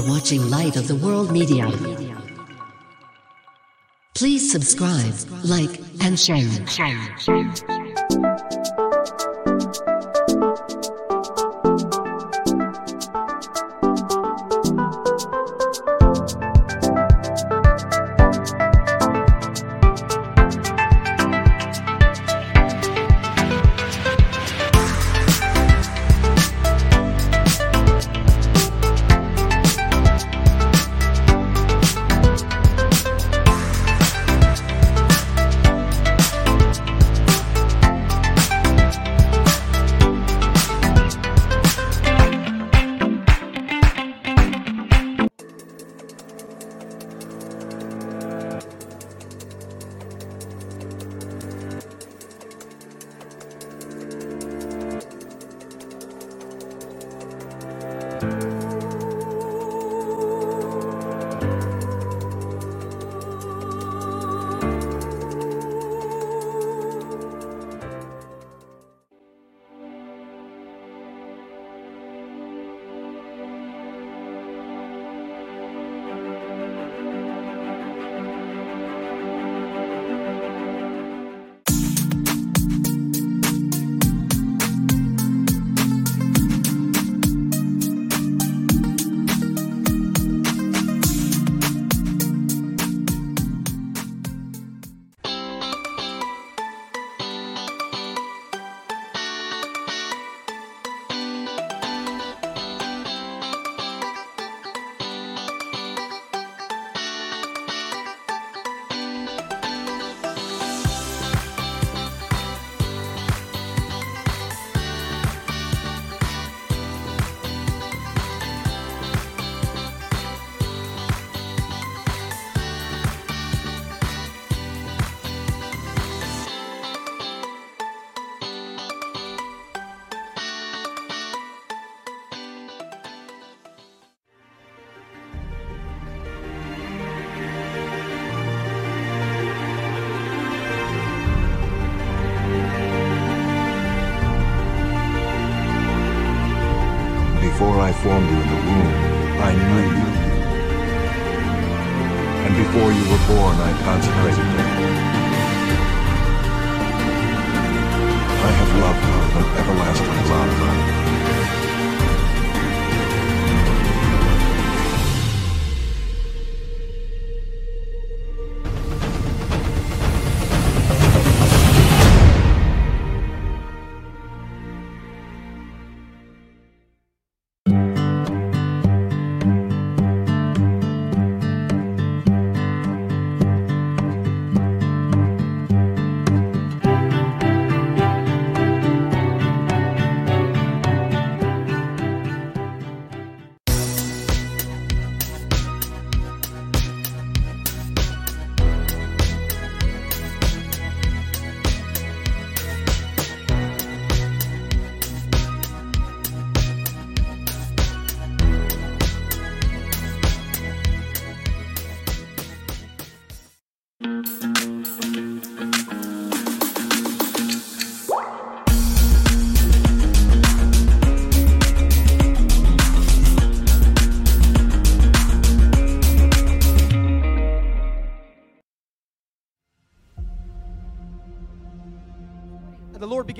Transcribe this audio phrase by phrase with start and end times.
[0.00, 1.70] are watching Light of the World Media.
[4.14, 5.14] Please subscribe,
[5.44, 6.48] like, and share.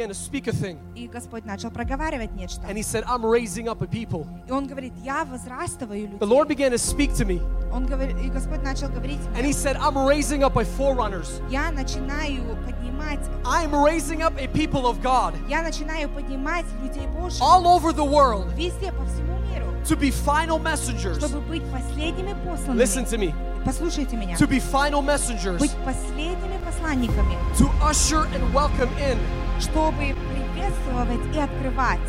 [0.10, 0.78] to speak a thing.
[0.96, 2.62] И Господь начал проговаривать нечто.
[2.68, 4.28] And He said, I'm raising up a people.
[4.48, 6.28] И Он говорит, я возрастываю The людей.
[6.28, 7.42] Lord began to speak to me.
[7.72, 11.42] Он говорит, и Господь начал говорить And мне, He said, I'm raising up a forerunners.
[11.50, 17.42] я начинаю поднимать, I'm raising up a people of God я начинаю поднимать людей Божьих
[17.42, 21.18] all over the world везде, по всему миру, to be final messengers.
[21.20, 22.78] чтобы быть последними посланными.
[22.82, 23.34] Listen to me.
[23.66, 24.36] Послушайте меня.
[24.38, 25.60] To be final messengers.
[25.60, 29.18] Быть последними посланниками, To usher and welcome in
[29.60, 32.00] чтобы приветствовать и открывать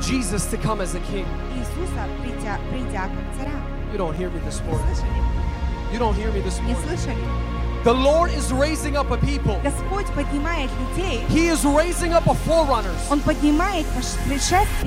[0.00, 1.26] Jesus to come as a king.
[1.56, 3.52] Иисуса, придя, придя как царя.
[3.92, 4.94] You don't hear me this Не morning.
[4.94, 5.92] слышали?
[5.92, 6.88] You don't hear me this Не morning.
[6.88, 7.24] слышали?
[7.84, 9.60] The Lord is raising up a people.
[9.62, 14.16] Господь поднимает людей, He is raising up a forerunners Он поднимает пош-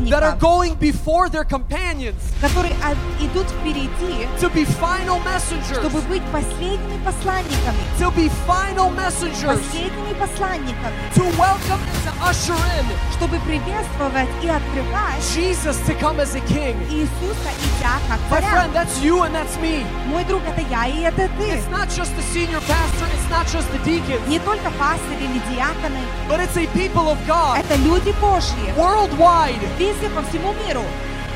[0.09, 2.91] that are предшественников, going before their companions которые а,
[3.23, 5.79] идут впереди, to be final messengers.
[5.79, 9.59] чтобы быть последними посланниками, To be final messengers.
[9.59, 16.19] последними посланниками, To welcome and to usher in чтобы приветствовать и открывать Jesus to come
[16.19, 16.75] as a king.
[16.89, 18.51] Иисуса, идя как My царя.
[18.51, 19.85] friend, that's you and that's me.
[20.07, 21.49] Мой друг, это я и это ты.
[21.51, 25.41] It's not just the senior pastor, it's not just the deacons, Не только пастыри или
[25.53, 29.59] диаконы, but it's a people of God это люди Божьи, worldwide.
[29.77, 30.83] везде по всему миру.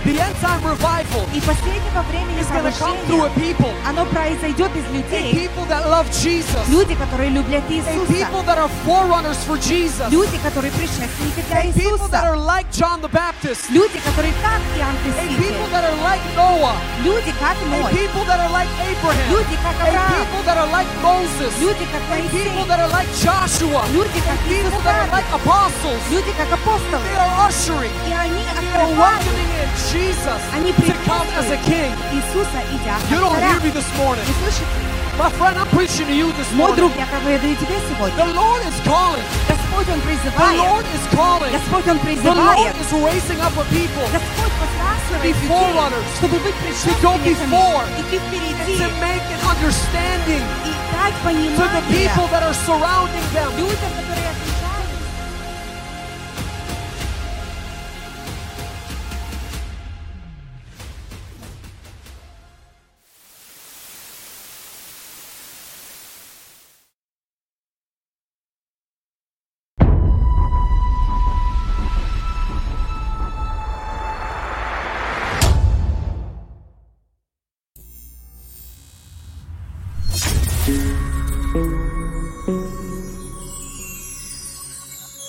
[0.03, 3.71] The end time revival И последнего времени is going to come through a повышение, people,
[3.87, 8.43] оно произойдет из a людей, people that love Jesus, люди, которые любят a Иисуса, people
[8.43, 12.67] that are forerunners for Jesus, люди, которые предшественники для a people that are Иисуса, like
[12.73, 16.75] John the Baptist, люди, которые как Иоанн a people Креститель, that are like Noah,
[17.07, 20.57] люди, как a Ной, people that are like Abraham, люди, как a Авраам, people that
[20.59, 24.67] are like Moses, люди, как a people Моисей, that are like Joshua, люди, как people
[24.67, 26.01] Иисус that are Навин, like apostles.
[26.11, 27.07] люди, как апостолы.
[27.07, 31.45] They are ushering, И они they are открывают welcoming in Jesus Они to come as
[31.51, 31.93] a приветствуют king.
[32.13, 33.49] Иисуса, идя You как don't царя.
[33.51, 34.23] hear me this morning.
[34.27, 34.67] Не слышите?
[35.13, 36.75] My friend, I'm preaching to you this Мой morning.
[36.77, 38.17] друг, я проповедую тебе сегодня.
[38.17, 39.23] The Lord is calling.
[39.47, 40.57] Господь, Он The призывает.
[40.57, 41.51] Lord is calling.
[41.53, 42.75] Господь, Он The Lord призывает.
[42.81, 47.83] is raising up a people Господь подбрасывает be людей, forerunners, чтобы быть go предшественниками, before,
[48.01, 53.25] идти впереди to make an understanding и дать to the понимание people that are surrounding
[53.37, 53.49] them.
[53.57, 54.33] людям, которые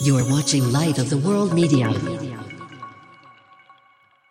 [0.09, 1.93] You are watching Light of the World Media.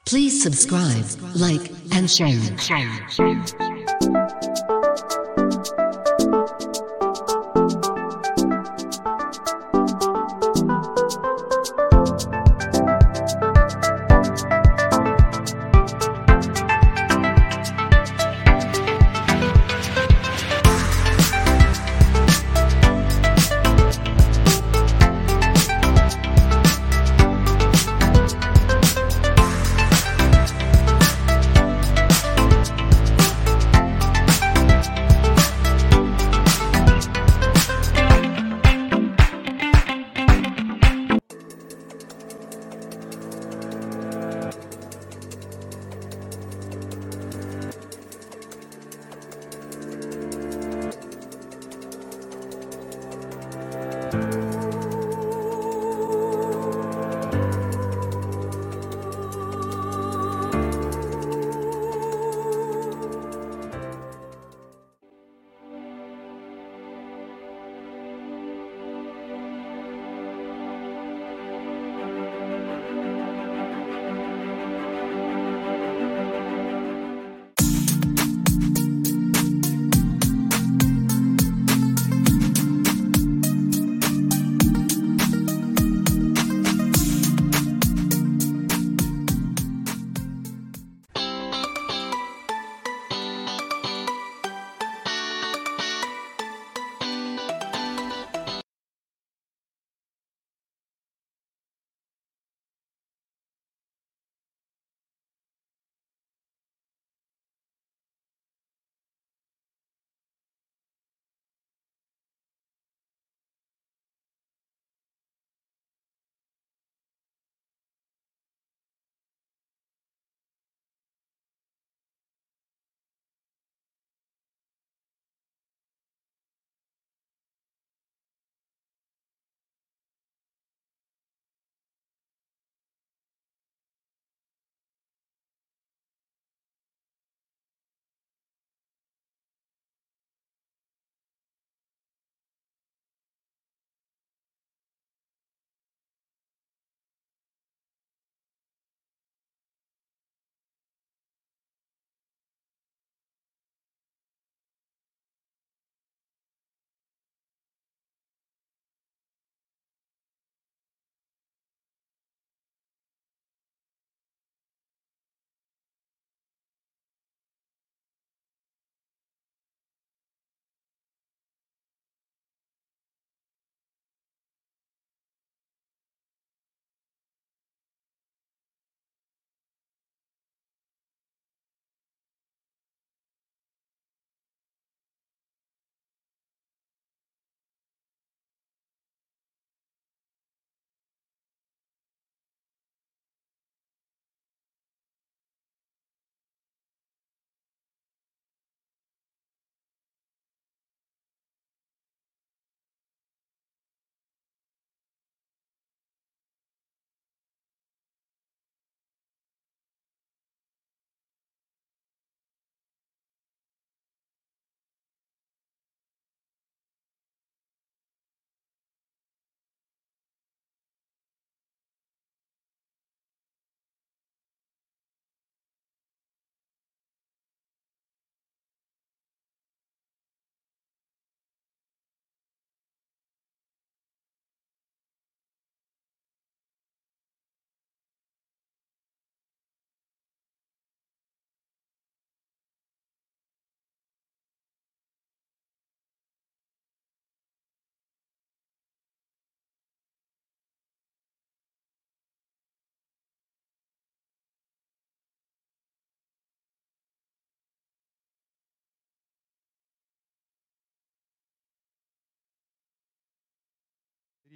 [0.07, 1.05] Please subscribe,
[1.37, 2.35] like, and share.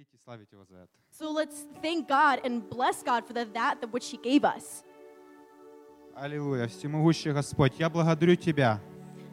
[0.02, 0.92] благодарить и славить Его за это.
[1.10, 4.84] So let's thank God and bless God for the, that that which He gave us.
[6.14, 8.80] Аллилуйя, всемогущий Господь, я благодарю Тебя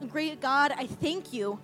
[0.02, 1.58] Great God, I thank you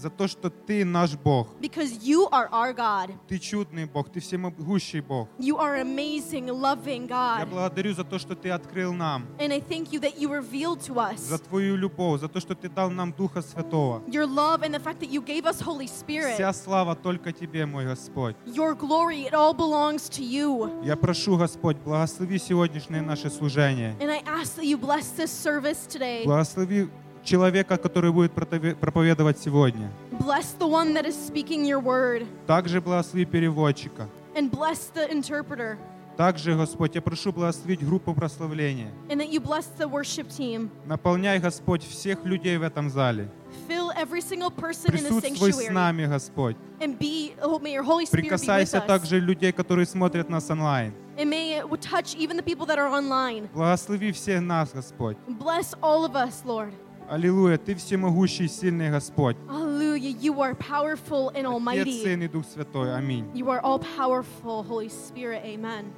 [0.00, 1.48] за то, что Ты наш Бог.
[1.60, 3.10] because you are our God.
[3.28, 5.28] Ты чудный Бог, Ты всемогущий Бог.
[5.38, 7.50] You are amazing, loving Я God.
[7.50, 10.94] благодарю за то, что Ты открыл нам, And I thank you that you revealed to
[11.16, 14.02] за us Твою любовь, за то, что Ты дал нам Духа Святого.
[14.08, 16.34] your love and the fact that you gave us Holy Spirit.
[16.34, 18.36] Вся слава только Тебе, мой Господь.
[18.46, 20.82] Your glory, it all belongs to you.
[20.84, 23.94] Я прошу, Господь, благослови сегодняшнее наше служение.
[24.00, 26.24] And I ask that you bless this service today.
[26.24, 26.88] Благослови
[27.24, 29.90] человека, который будет проповедовать сегодня.
[30.18, 32.26] Bless the one that is speaking your word.
[32.46, 34.08] Также благослови переводчика.
[34.34, 35.76] And bless the interpreter.
[36.16, 38.90] Также, Господь, я прошу благословить группу прославления.
[39.08, 40.70] And that you bless the worship team.
[40.86, 43.28] Наполняй, Господь, всех людей в этом зале.
[43.66, 46.56] Fill every single person in the с нами, Господь.
[46.80, 48.86] And be, oh, may your Holy Spirit be with Прикасайся us.
[48.86, 50.92] также людей, которые смотрят нас онлайн.
[51.16, 53.48] And may it touch even the people that are online.
[53.54, 55.16] Благослови всех нас, Господь.
[55.26, 56.72] Bless all of us, Lord.
[57.10, 59.36] Аллилуйя, Ты всемогущий, сильный Господь.
[59.48, 60.16] Hallelujah.
[60.16, 62.02] You are powerful and Отец, almighty.
[62.04, 62.96] Сын и Дух Святой.
[62.96, 63.24] Аминь.
[63.34, 65.42] You are all powerful, Holy Spirit.
[65.44, 65.92] Amen.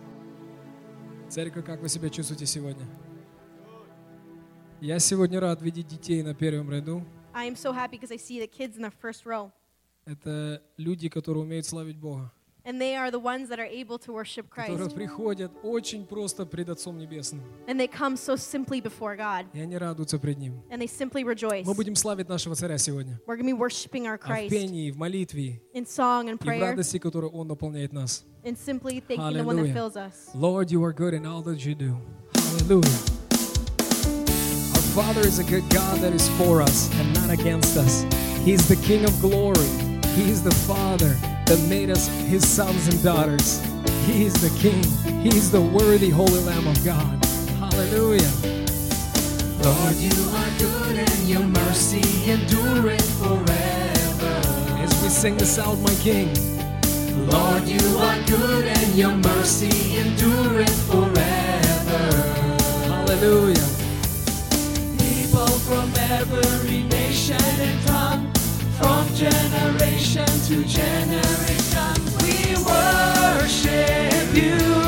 [1.29, 2.87] Церковь, как вы себя чувствуете сегодня?
[4.81, 7.05] Я сегодня рад видеть детей на первом ряду.
[7.35, 9.51] I am so happy because I see the kids in the first row.
[10.07, 12.33] Это люди, которые умеют славить Бога.
[12.66, 14.94] And they are the ones that are able to worship Которые Christ.
[14.96, 17.42] приходят очень просто пред Отцом Небесным.
[17.66, 19.46] And they come so simply before God.
[19.54, 20.62] И они радуются пред Ним.
[20.70, 21.66] And they simply rejoice.
[21.66, 23.22] Мы будем славить нашего Царя сегодня.
[23.26, 26.34] We're going to be worshiping our А в Christ пении, в молитве in song and
[26.36, 28.26] и в prayer радости, которую Он наполняет нас.
[28.44, 29.74] and simply thanking the one that Hallelujah.
[29.74, 30.30] fills us.
[30.36, 31.96] Lord, you are good in all that you do.
[32.36, 33.00] Hallelujah.
[34.76, 38.04] Our Father is a good God that is for us and not against us.
[38.44, 39.91] He's the King of glory.
[40.15, 41.17] He is the Father
[41.47, 43.63] that made us His sons and daughters.
[44.05, 44.83] He is the King.
[45.23, 47.25] He is the worthy Holy Lamb of God.
[47.59, 48.31] Hallelujah.
[49.65, 54.35] Lord, you are good and your mercy endureth forever.
[54.83, 56.29] As we sing this out, my King.
[57.29, 62.03] Lord, you are good and your mercy endureth forever.
[62.87, 63.69] Hallelujah.
[64.99, 67.92] People from every nation and
[69.15, 74.82] generation to generation, we worship you.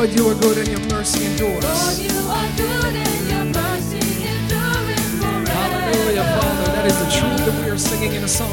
[0.00, 1.62] Lord, you are good and your mercy endures.
[1.62, 4.00] Lord, you are good and your mercy
[4.32, 5.50] endureth forever.
[5.50, 6.72] Hallelujah, Father.
[6.72, 8.48] That is the truth that we are singing in a song.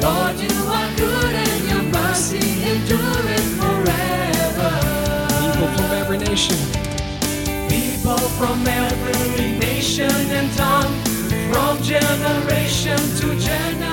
[0.00, 4.72] Lord, you are good and your mercy endureth forever.
[5.44, 6.56] People from every nation.
[7.68, 10.94] People from every nation and tongue,
[11.52, 13.91] from generation to generation,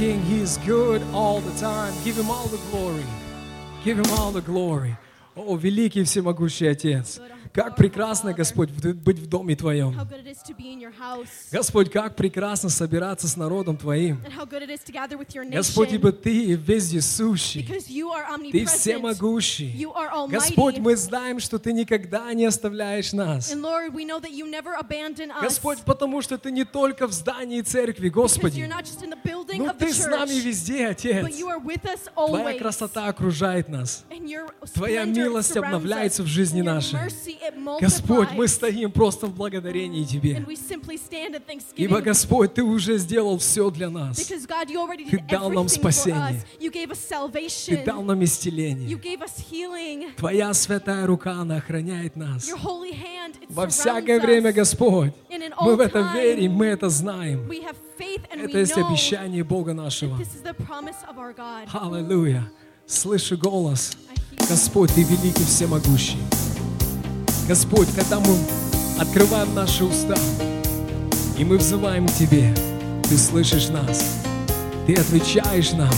[0.00, 1.92] King, He is good all the time.
[2.04, 3.04] Give Him all the glory.
[3.84, 4.96] Give Him all the glory.
[5.36, 7.20] О, великий всемогущий Отец,
[7.52, 9.94] как прекрасно, Господь, быть в доме Твоем.
[11.50, 14.22] Господь, как прекрасно собираться с народом Твоим.
[15.50, 16.12] Господь, ибо.
[16.12, 17.66] Ты вездесущий,
[18.52, 19.86] Ты всемогущий.
[20.28, 23.52] Господь, мы знаем, что Ты никогда не оставляешь нас.
[25.40, 28.60] Господь, потому что Ты не только в здании церкви, Господи,
[29.56, 31.26] но the Ты с нами везде, Отец.
[32.14, 34.04] Твоя красота окружает нас.
[34.74, 36.98] Твоя милость обновляется в жизни нашей.
[37.80, 40.29] Господь, мы стоим просто в благодарении Тебе.
[40.36, 41.74] Thanksgiving.
[41.76, 44.16] Ибо, Господь, Ты уже сделал все для нас.
[44.16, 46.42] Ты дал нам спасение.
[46.58, 48.98] Ты дал нам исцеление.
[50.16, 52.50] Твоя святая рука, она охраняет нас.
[53.48, 54.52] Во всякое время.
[54.52, 55.12] Господь,
[55.60, 57.50] мы в это верим, мы это знаем.
[58.32, 60.18] Это есть обещание Бога нашего.
[61.72, 62.50] Аллилуйя.
[62.86, 63.96] Слышу голос.
[64.48, 66.18] Господь, Ты великий всемогущий.
[67.46, 68.36] Господь, когда мы
[69.00, 70.14] открываем наши уста,
[71.38, 72.54] и мы взываем к Тебе,
[73.08, 74.20] Ты слышишь нас,
[74.86, 75.92] Ты отвечаешь нам,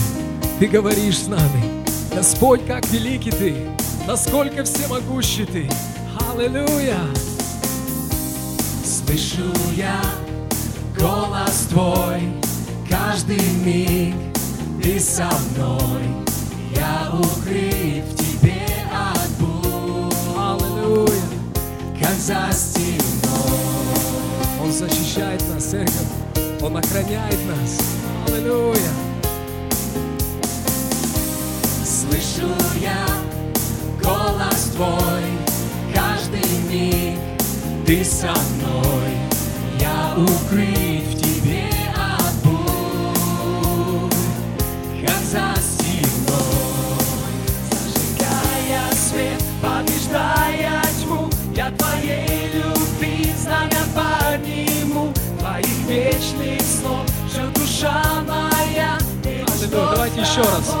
[0.57, 1.83] Ты говоришь с нами.
[2.15, 3.55] Господь, как великий Ты,
[4.07, 5.69] насколько всемогущий Ты.
[6.31, 6.99] Аллилуйя!
[8.85, 10.01] Слышу я
[10.97, 12.21] голос Твой,
[12.89, 14.15] каждый миг
[14.81, 16.03] Ты со мной,
[16.73, 18.61] я укрыт в Тебе
[18.93, 20.13] от бурь.
[20.37, 21.32] Аллилуйя!
[22.03, 22.99] Как за стеной.
[24.61, 25.95] Он защищает нас, церковь.
[26.61, 27.79] Он охраняет нас.
[28.27, 28.91] Аллилуйя!
[31.85, 32.49] Слышу
[32.81, 33.07] я
[34.03, 35.23] голос Твой,
[35.93, 37.19] каждый миг
[37.85, 39.13] Ты со мной,
[39.79, 40.92] я укрыт
[59.73, 60.75] Аллилуйя, давайте еще раз.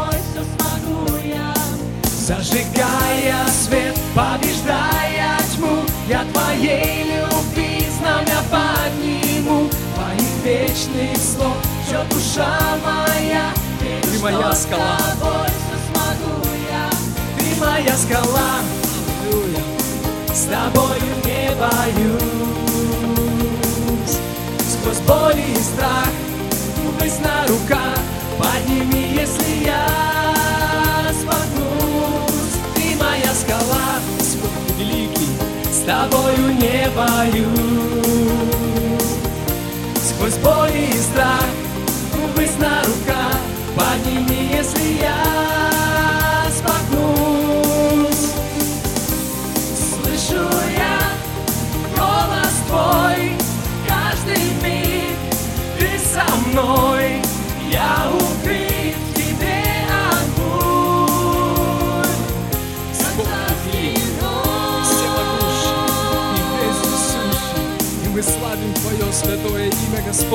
[2.27, 13.51] Зажигая свет, побеждая тьму, я Твоей любви знамя подниму, Твоих вечных слов ждет душа моя.
[13.79, 14.97] Ты моя скала.
[17.37, 18.61] Ты моя скала.
[20.31, 22.21] С тобою не боюсь.
[24.71, 26.09] Сквозь боль и страх,
[26.99, 27.82] быть на руках,
[28.73, 29.85] подними, если я
[31.13, 32.57] споткнусь.
[32.75, 35.29] Ты моя скала, Господь великий,
[35.71, 38.03] с тобою не боюсь.
[40.03, 41.45] Сквозь боль и страх,
[42.35, 43.37] быть на руках,
[43.75, 48.31] подними, если я споткнусь.
[49.89, 50.99] Слышу я
[51.97, 53.33] голос твой,
[53.87, 55.17] каждый миг
[55.79, 56.25] ты со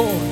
[0.00, 0.27] Oh.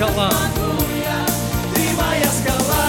[0.00, 0.30] Скала.
[1.74, 2.86] Ты моя скала,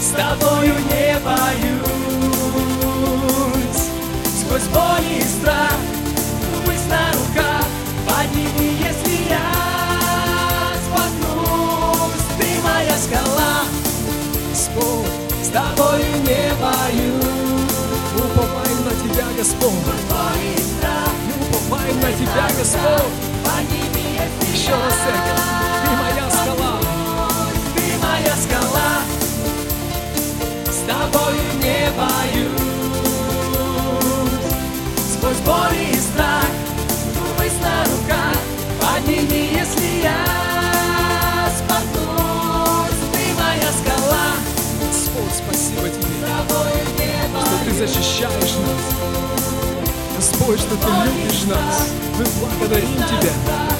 [0.00, 1.90] с тобою не боюсь.
[4.40, 5.78] Сквозь боль и страх,
[6.66, 7.64] быть на руках,
[8.08, 9.46] подними, если я
[10.84, 12.26] споткнусь.
[12.36, 13.54] Ты моя скала,
[14.52, 17.70] с тобою не боюсь.
[18.16, 19.74] Уповаем на Тебя, Господь.
[21.24, 23.29] Мы уповаем на Тебя, Господь.
[24.70, 25.42] Христова церковь,
[25.82, 26.74] ты моя скала,
[27.74, 28.92] ты моя скала,
[30.66, 32.70] с тобою не боюсь.
[35.12, 36.50] Сквозь боль и страх,
[37.14, 38.36] думай на руках,
[38.80, 40.20] подними, если я
[41.58, 43.00] споткнусь.
[43.12, 44.26] Ты моя скала,
[44.86, 46.28] Господь, спасибо тебе,
[47.40, 48.84] что ты защищаешь нас.
[50.16, 51.88] Господь, что ты любишь нас.
[52.16, 53.79] Мы благодарим Тебя.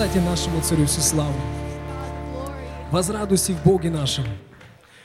[0.00, 1.34] Воздайте нашему Царю всю славу.
[2.90, 4.24] Возрадуйся в Боге нашем.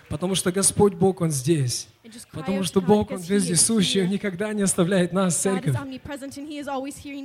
[0.08, 1.90] Потому что Господь Бог, Он здесь.
[2.32, 5.76] Потому что Бог, Он вездесущий, Он никогда не оставляет нас, церковь.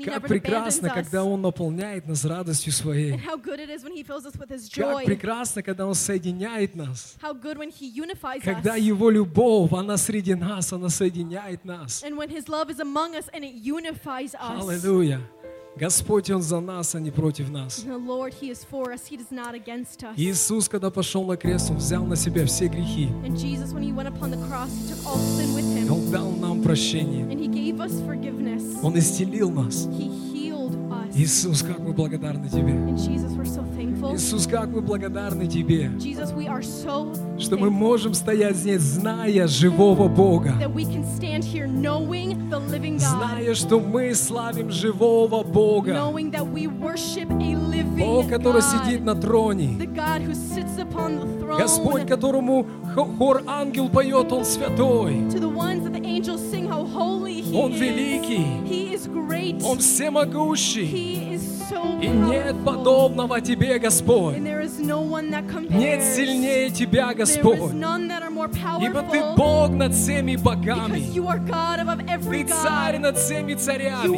[0.04, 3.20] Как прекрасно, когда Он наполняет нас радостью Своей.
[3.20, 7.14] Как прекрасно, когда Он соединяет нас.
[8.42, 8.74] Когда.
[8.74, 12.02] Его любовь, она среди нас, она соединяет нас.
[14.58, 15.20] Аллилуйя.
[15.76, 17.84] Господь, Он за нас, а не против нас.
[17.86, 19.06] Lord, He is for us.
[19.08, 20.14] He is not against us.
[20.16, 23.08] Иисус, когда пошел на крест, Он взял на себя все грехи.
[23.24, 25.90] And Jesus, when He went upon the cross, He took all sin with Him.
[25.90, 27.24] Он дал нам прощение.
[27.24, 28.62] And He gave us forgiveness.
[28.82, 29.86] Он исцелил нас.
[29.86, 31.16] He healed us.
[31.16, 32.72] Иисус, как мы благодарны Тебе.
[32.72, 33.79] And Jesus, we're so thankful.
[34.14, 35.90] Иисус, как мы благодарны Тебе,
[37.38, 40.54] что мы можем стоять здесь, зная живого Бога.
[42.98, 45.92] Зная, что мы славим живого Бога.
[47.82, 49.76] Бог, который сидит на троне.
[51.58, 55.16] Господь, которому хо- хор ангел поет, Он святой.
[57.54, 58.46] Он великий.
[59.64, 61.38] Он всемогущий.
[62.02, 64.36] И нет подобного Тебе, Господь.
[64.38, 67.58] Нет сильнее Тебя, Господь.
[68.80, 69.20] Ибо Ты.
[69.36, 71.00] Бог над всеми богами.
[72.30, 74.16] Ты царь над всеми царями.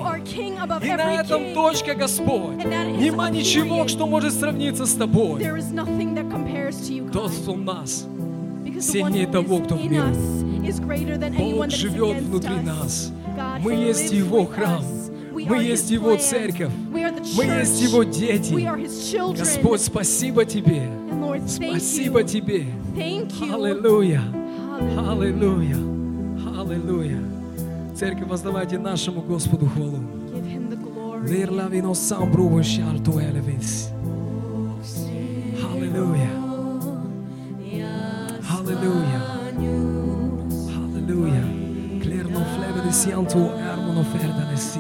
[0.83, 2.57] И на этом точка, Господь.
[2.65, 5.45] Нема a ничего, что может сравниться с Тобой.
[7.13, 8.07] Тот, кто в нас.
[8.81, 10.03] Сильнее того, кто в мире.
[11.39, 13.13] Бог живет внутри нас.
[13.61, 14.83] Мы есть Его храм.
[15.33, 16.73] Мы есть Его церковь.
[16.91, 17.83] Мы есть.
[17.83, 18.55] Его дети.
[19.39, 20.89] Господь, спасибо Тебе.
[21.47, 22.23] Спасибо.
[22.23, 22.67] Тебе.
[22.97, 24.23] Аллилуйя.
[24.99, 25.77] Аллилуйя.
[26.59, 27.23] Аллилуйя.
[27.97, 29.99] Церковь, воздавайте нашему Господу хвалу.
[31.22, 31.28] Give Him the glory.
[31.28, 33.90] Verla vi nos sambro shalto elevis.
[35.62, 36.30] Halleluja.
[38.42, 39.22] Halleluja.
[40.76, 41.44] Halleluja.
[42.02, 44.80] Klerno fleve de sianto ermono ferda de си.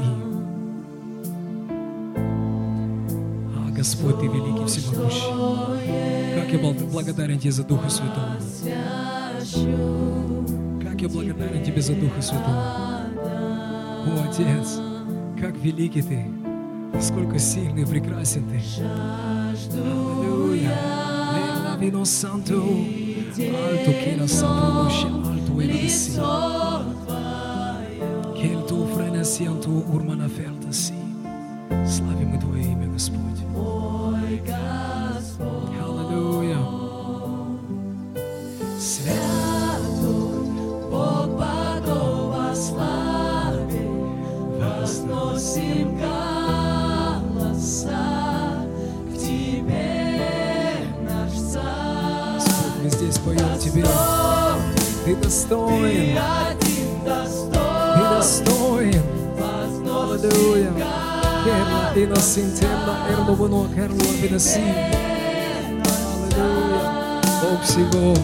[3.55, 5.31] А, Господь, Ты великий всемогущий.
[6.35, 8.37] Как я бл- благодарен Тебе за Духа Святого.
[10.83, 12.63] Как я благодарен Тебе за Духа Святого.
[14.07, 14.79] О, Отец,
[15.42, 16.24] Как великий Ты,
[17.00, 18.60] сколько сильный и прекрасен Ты.
[31.88, 33.18] Славим мы Твое имя, Господь.
[53.72, 53.86] Тебе.
[55.04, 56.18] Ты достоин.
[56.60, 59.02] Ты достоин.
[59.88, 60.72] Аллилуйя.
[62.08, 64.60] Нас интерна, эрло воно, керло виноси.
[66.36, 67.22] Аллилуйя.
[67.42, 68.14] Бог всего.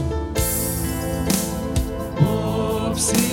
[2.21, 3.28] Бог всего.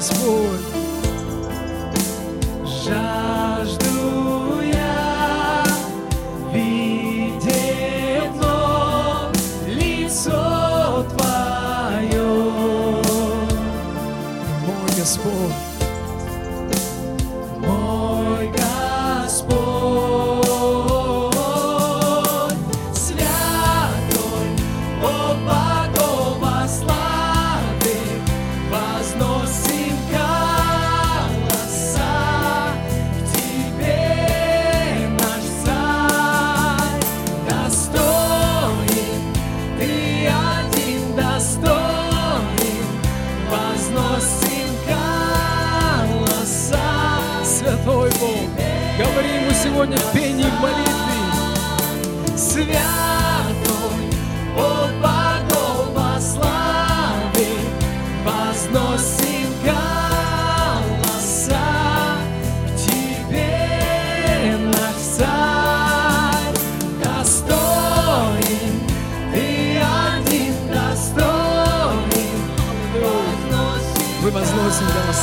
[0.00, 0.60] Господь,
[2.64, 5.62] жажду я
[6.54, 7.44] видеть
[8.32, 9.36] вновь
[9.66, 12.24] лицо Твое.
[14.64, 15.60] Мой Господь,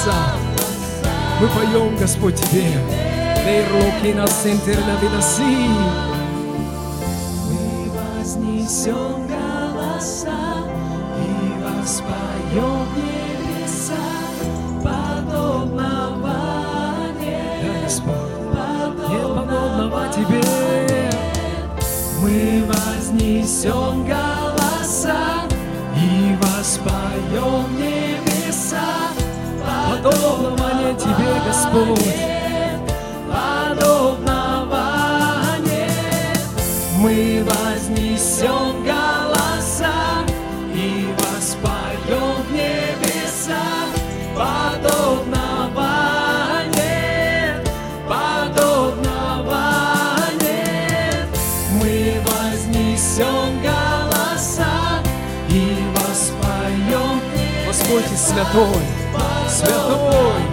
[0.08, 0.14] голоса.
[1.40, 2.66] Мы поем, Господь, Тебе.
[3.46, 5.70] Нейрлоки нас интерлавидаси.
[7.50, 10.40] Мы вознесем голоса
[11.18, 11.30] и
[11.64, 14.08] воспоем небеса,
[14.84, 16.38] подобного
[17.22, 18.16] нет, Господь.
[18.54, 21.12] Подобного Тебе.
[22.22, 25.20] Мы вознесем голоса
[25.96, 27.97] и воспоем небеса,
[30.04, 32.16] Подобного нет Тебе, Господь.
[33.34, 34.84] подобного
[35.66, 36.40] нет.
[37.00, 40.24] Мы вознесем голоса
[40.72, 43.66] и воспоем в небеса,
[44.36, 45.90] подобного
[46.76, 47.68] нет,
[48.08, 49.60] подобного
[50.40, 51.28] нет.
[51.82, 55.02] Мы вознесем голоса
[55.50, 57.20] и воспоем
[57.66, 58.84] Господь святой,
[59.62, 60.47] Deus.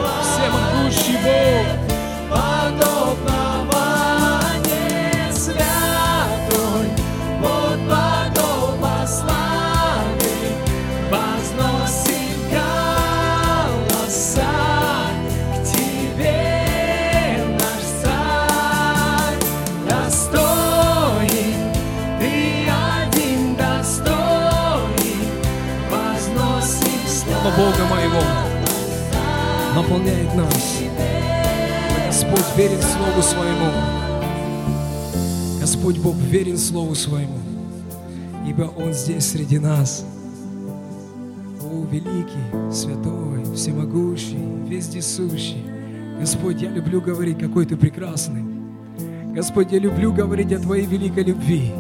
[30.35, 30.83] Нас.
[32.07, 33.71] Господь верен Слову Своему.
[35.61, 37.39] Господь Бог верен Слову Своему,
[38.47, 40.05] ибо Он здесь среди нас.
[41.63, 45.65] О, великий, святой, всемогущий, вездесущий.
[46.21, 48.45] Господь, я люблю говорить, какой Ты прекрасный.
[49.35, 51.73] Господь, я люблю говорить о Твоей великой любви,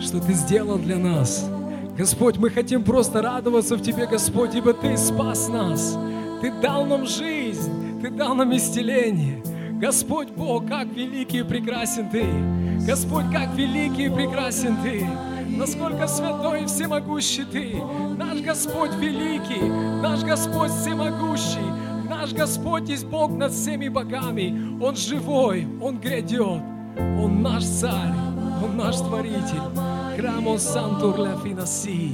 [0.00, 1.44] что Ты сделал для нас.
[1.96, 5.98] Господь, мы хотим просто радоваться в Тебе, Господь, ибо Ты спас нас.
[6.40, 7.37] Ты дал нам жизнь,
[8.00, 9.42] Ты дал нам исцеление.
[9.80, 12.24] Господь Бог, как великий и прекрасен Ты.
[12.86, 15.04] Господь, как великий и прекрасен Ты.
[15.48, 17.76] Насколько святой и всемогущий Ты.
[18.16, 19.68] Наш Господь великий,
[20.00, 21.66] наш Господь всемогущий.
[22.08, 24.78] Наш Господь есть Бог над всеми богами.
[24.80, 26.62] Он живой, Он грядет.
[26.98, 28.14] Он наш царь,
[28.64, 29.62] Он наш творитель.
[30.16, 32.12] Храмо Сантур ля финаси.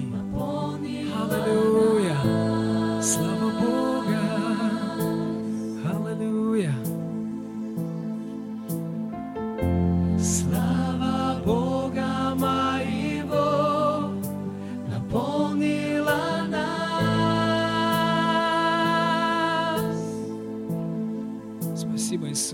[1.31, 2.17] Аллилуйя.
[3.03, 3.34] Слава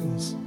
[0.00, 0.39] blessings.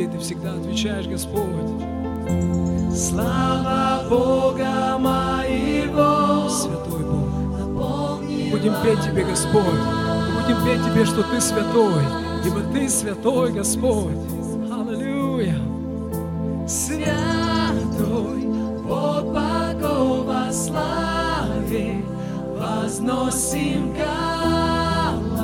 [0.00, 1.44] Тебе, Ты всегда отвечаешь, Господь.
[2.94, 8.20] Слава Бога моего Святой Бог.
[8.50, 9.62] Будем петь Тебе, Господь.
[9.64, 12.02] Мы Будем петь Тебе, что Ты святой.
[12.44, 14.16] Ибо Ты святой, Господь.
[14.72, 15.58] Аллилуйя.
[16.66, 18.46] Святой
[18.82, 22.02] Бог богов во славе
[22.56, 23.94] возносим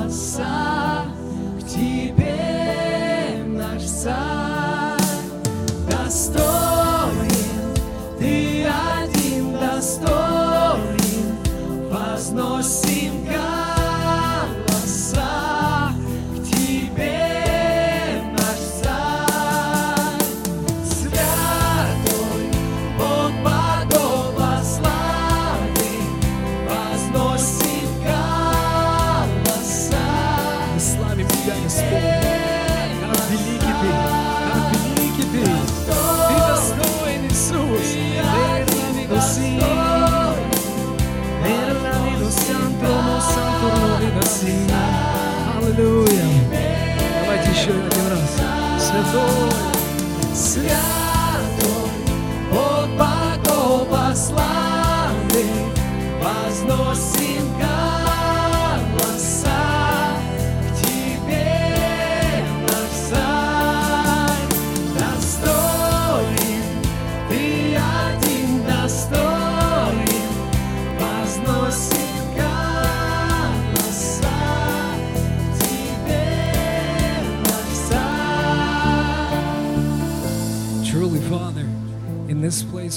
[0.09, 0.66] голоса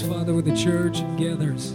[0.02, 1.74] Father, where the church gathers,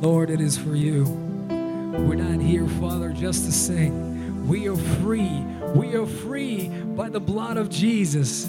[0.00, 1.04] Lord, it is for you.
[1.04, 4.46] We're not here, Father, just to sing.
[4.48, 5.28] We are free.
[5.74, 8.48] We are free by the blood of Jesus.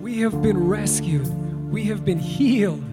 [0.00, 1.26] We have been rescued.
[1.70, 2.84] We have been healed.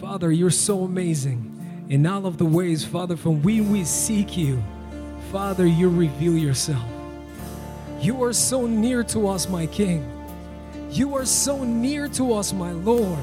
[0.00, 4.62] Father, you're so amazing in all of the ways, Father, from when we seek you.
[5.30, 6.84] Father, you reveal yourself.
[8.00, 10.08] You are so near to us, my King.
[10.90, 13.18] You are so near to us, my Lord.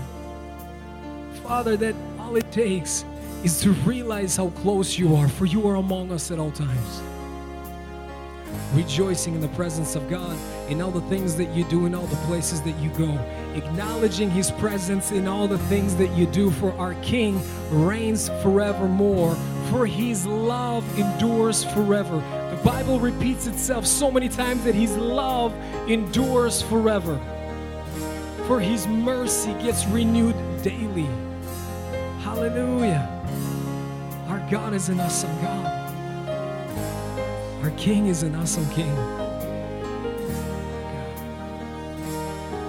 [1.49, 3.03] Father, that all it takes
[3.43, 7.01] is to realize how close you are, for you are among us at all times.
[8.71, 10.37] Rejoicing in the presence of God
[10.69, 13.17] in all the things that you do, in all the places that you go.
[13.55, 19.33] Acknowledging His presence in all the things that you do, for our King reigns forevermore,
[19.71, 22.17] for His love endures forever.
[22.55, 25.51] The Bible repeats itself so many times that His love
[25.89, 27.19] endures forever
[28.49, 31.07] for his mercy gets renewed daily.
[32.29, 33.09] Hallelujah.
[34.27, 35.65] Our God is an awesome God.
[37.63, 38.95] Our King is an awesome King.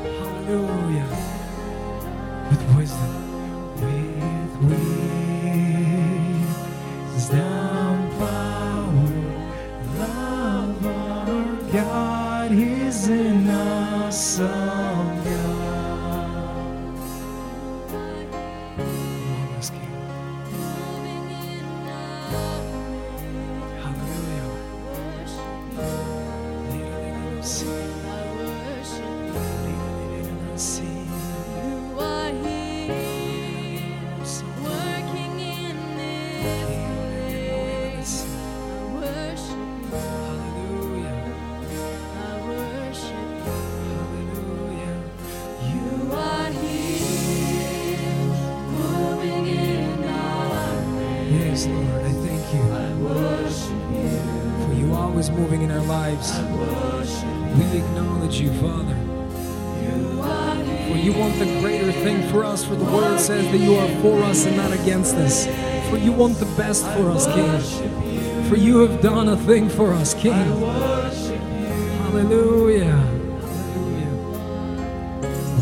[0.02, 1.08] Hallelujah.
[2.48, 3.29] With wisdom.
[65.20, 65.46] Us.
[65.88, 68.48] For you want the best for us, King.
[68.48, 70.32] For you have done a thing for us, King.
[70.32, 71.38] Hallelujah.
[72.06, 73.06] Hallelujah.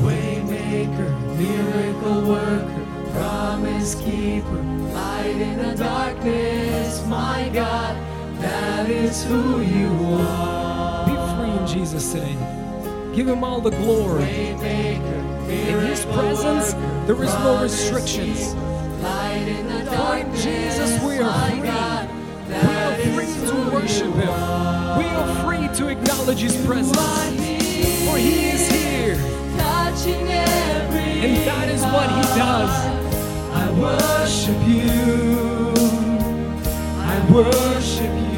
[0.03, 4.63] Waymaker, miracle worker, promise keeper,
[4.95, 7.97] light in the darkness, my God,
[8.41, 11.07] that is who you are.
[11.07, 12.37] Be free in Jesus today.
[13.15, 14.23] Give him all the glory.
[14.23, 16.73] In his presence,
[17.07, 18.55] there is no restrictions.
[20.43, 21.61] Jesus, we are free.
[21.61, 24.35] We are free to worship him.
[24.99, 26.97] We are free to acknowledge his presence.
[26.97, 29.17] For he is here.
[29.59, 32.71] Touching every And that is what he does.
[33.53, 35.75] I worship you.
[37.01, 38.38] I worship you.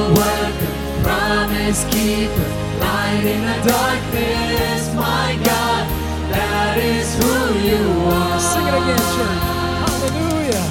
[0.00, 2.48] miracle worker, promise keeper,
[2.80, 5.86] light in the darkness, my God,
[6.32, 8.40] that is who you are.
[8.40, 9.42] Sing it again, church.
[9.84, 10.66] Hallelujah.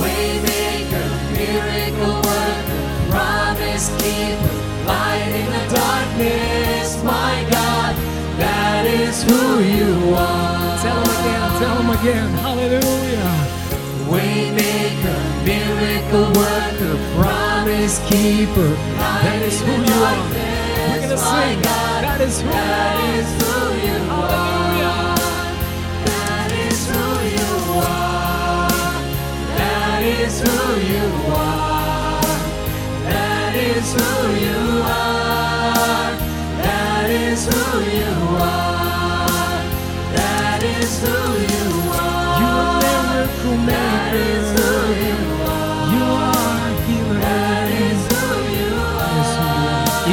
[0.00, 2.80] Waymaker, miracle worker,
[3.10, 4.54] promise keeper,
[4.86, 7.94] light in the darkness, my God,
[8.38, 10.78] that is who you are.
[10.82, 12.30] Tell him again, tell him again.
[12.44, 13.32] Hallelujah.
[14.06, 18.70] Waymaker, miracle worker, promise keeper.
[18.98, 20.26] That is who you are.
[20.90, 21.62] We're gonna sing.
[21.62, 22.50] That is who
[23.86, 25.14] you are.
[26.10, 27.04] That is who
[27.38, 28.68] you are.
[29.60, 30.58] That is who
[30.92, 32.26] you are.
[33.06, 34.10] That is who
[34.46, 36.10] you are.
[36.66, 37.62] That is who
[37.98, 39.62] you are.
[40.18, 41.16] That is who
[41.52, 42.40] you are.
[42.40, 44.65] You are miracle maker.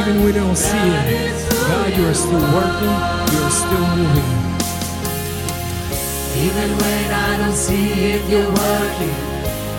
[0.06, 2.96] Even we don't see it, God, you are still working.
[3.32, 4.32] You are still moving.
[6.44, 9.16] Even when I don't see it, you're working.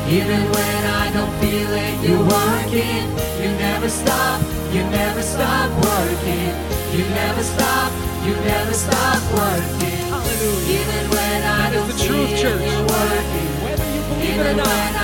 [0.10, 3.06] Even when I don't feel it, you're working.
[3.38, 4.42] You never stop,
[4.74, 6.50] you never stop working.
[6.98, 7.92] You never stop,
[8.26, 10.10] you never stop working.
[10.10, 10.74] Hallelujah.
[10.74, 12.66] Even when I don't the truth, it, church.
[12.66, 13.50] you're working.
[13.62, 14.96] Whether you believe it or not,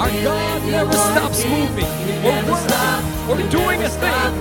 [0.00, 1.88] our God never stops moving
[2.20, 4.32] or never working stop, or doing a thing.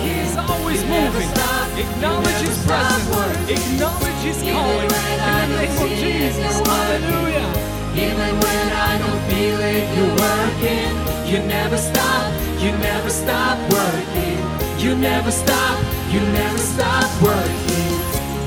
[0.00, 1.28] He's always moving.
[1.76, 3.50] Acknowledge His presence.
[3.50, 6.60] Acknowledge His calling in the name of Jesus.
[6.66, 7.48] Hallelujah.
[7.94, 11.10] Even when I don't feel it, you're working.
[11.30, 14.38] You never stop, you never stop working.
[14.78, 15.78] You never stop,
[16.10, 17.92] you never stop working.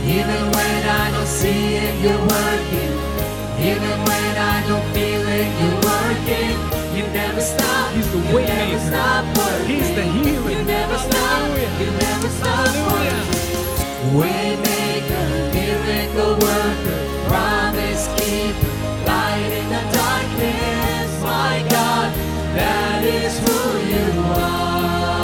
[0.05, 2.93] Even when I don't see it, you're working.
[3.59, 6.82] Even when I don't feel it, you're working.
[6.95, 7.93] You never stop.
[7.93, 8.87] He's the you way never maker.
[8.87, 9.67] stop working.
[9.67, 10.51] He's the healer.
[10.51, 11.57] You never stop.
[11.81, 13.11] You never stop Hallelujah.
[13.13, 13.41] working.
[14.17, 18.73] Waymaker, miracle worker, promise keeper,
[19.07, 21.23] light in the darkness.
[21.23, 22.13] My God,
[22.55, 23.59] that is who
[23.93, 25.23] you are.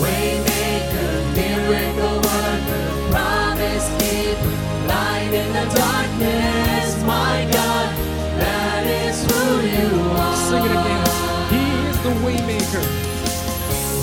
[0.00, 4.54] Waymaker, miracle worker, promise keeper,
[4.88, 7.02] light in the darkness.
[7.04, 7.88] My God,
[9.44, 11.04] Sing it again.
[11.52, 12.84] He is the waymaker.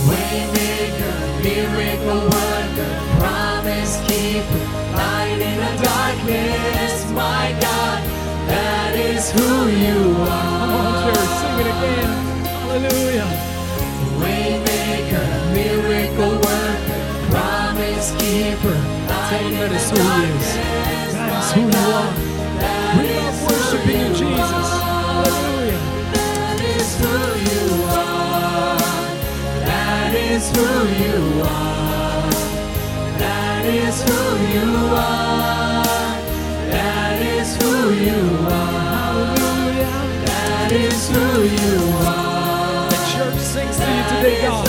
[0.07, 4.63] Waymaker, miracle worker, promise keeper,
[4.97, 7.11] light in the darkness.
[7.11, 7.99] My God,
[8.49, 11.13] that is who you Come on, are.
[11.13, 11.33] church.
[11.41, 12.11] Sing it again.
[12.69, 13.29] Hallelujah.
[14.21, 18.77] Waymaker, miracle worker, promise keeper,
[19.29, 21.13] Tell him that is who he is.
[21.13, 22.13] That is who you are.
[22.97, 24.80] We love worshiping you Jesus.
[30.41, 30.63] Is who
[31.03, 32.29] you are.
[33.19, 34.21] That is who
[34.53, 35.83] you are.
[36.71, 39.37] That is who you are.
[39.37, 40.25] Hallelujah.
[40.25, 41.77] That is who you
[42.09, 42.89] are.
[42.89, 44.65] The church sings to you today, God.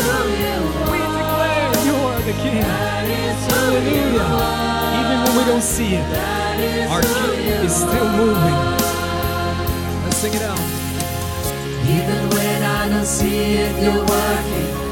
[0.92, 2.60] We declare you are the King.
[2.60, 3.62] That is who
[3.96, 5.00] you Hallelujah.
[5.00, 6.04] Even when we don't see it,
[6.92, 8.58] our King is still moving.
[10.04, 10.60] Let's sing it out.
[11.88, 14.91] Even when I don't see it, you're working.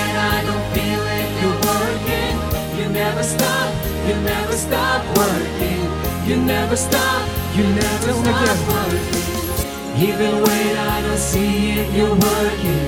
[3.21, 5.81] never stop, you never stop working.
[6.27, 7.21] You never stop,
[7.55, 10.01] you never stop working.
[10.01, 12.83] Even when I don't see it, you're working.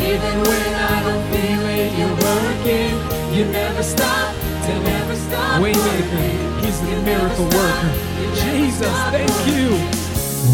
[0.00, 2.96] Even when I don't feel it, you're working.
[3.36, 4.34] You never stop,
[4.66, 6.64] you never stop Waymaker.
[6.64, 7.92] He's the miracle worker.
[8.40, 9.68] Jesus, thank you.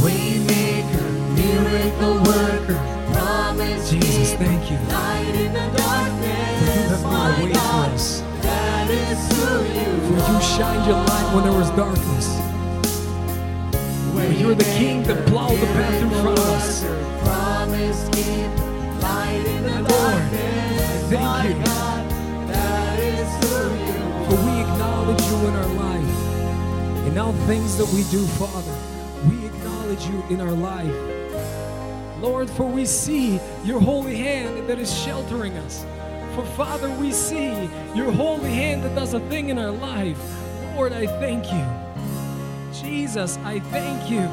[0.03, 1.07] Waymaker,
[1.39, 2.79] miracle worker,
[3.12, 4.79] promise Jesus, thank you.
[4.89, 6.35] light in the darkness.
[6.75, 8.34] You have made My a way for us.
[8.95, 12.28] For you shined your light when there was darkness.
[14.12, 16.84] For you're the King that plowed the path in front of us.
[17.22, 18.70] Promise keeper,
[19.01, 21.12] light in the Lord, darkness.
[21.12, 21.64] I thank you.
[22.53, 27.07] That is who you For we acknowledge you in our life.
[27.09, 28.76] In all things that we do, Father,
[29.28, 30.95] we acknowledge you in our life.
[32.20, 35.84] Lord, for we see your holy hand that is sheltering us.
[36.35, 40.18] For Father, we see your holy hand that does a thing in our life.
[40.74, 41.64] Lord, I thank you.
[42.72, 44.28] Jesus, I thank you.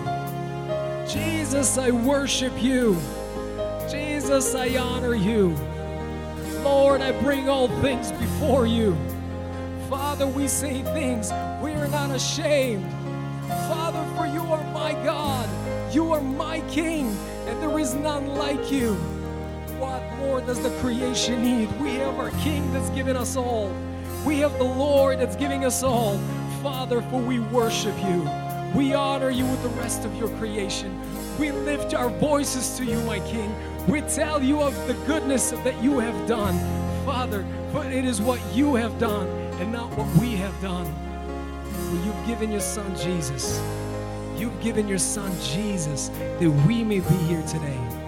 [1.08, 2.98] Jesus, I worship you.
[3.88, 5.56] Jesus, I honor you.
[6.64, 8.98] Lord, I bring all things before you.
[9.88, 11.32] Father, we say things
[11.62, 12.90] we are not ashamed.
[13.68, 15.48] Father, for you are my God,
[15.94, 18.98] you are my King, and there is none like you.
[19.82, 21.68] What more does the creation need?
[21.82, 23.76] We have our King that's given us all.
[24.24, 26.20] We have the Lord that's giving us all.
[26.62, 28.30] Father, for we worship you.
[28.76, 31.02] We honor you with the rest of your creation.
[31.40, 33.56] We lift our voices to you, my King.
[33.88, 36.60] We tell you of the goodness that you have done.
[37.04, 39.28] Father, for it is what you have done
[39.60, 40.86] and not what we have done.
[41.90, 43.60] For you've given your son Jesus.
[44.38, 46.10] You've given your son Jesus
[46.40, 48.01] that we may be here today.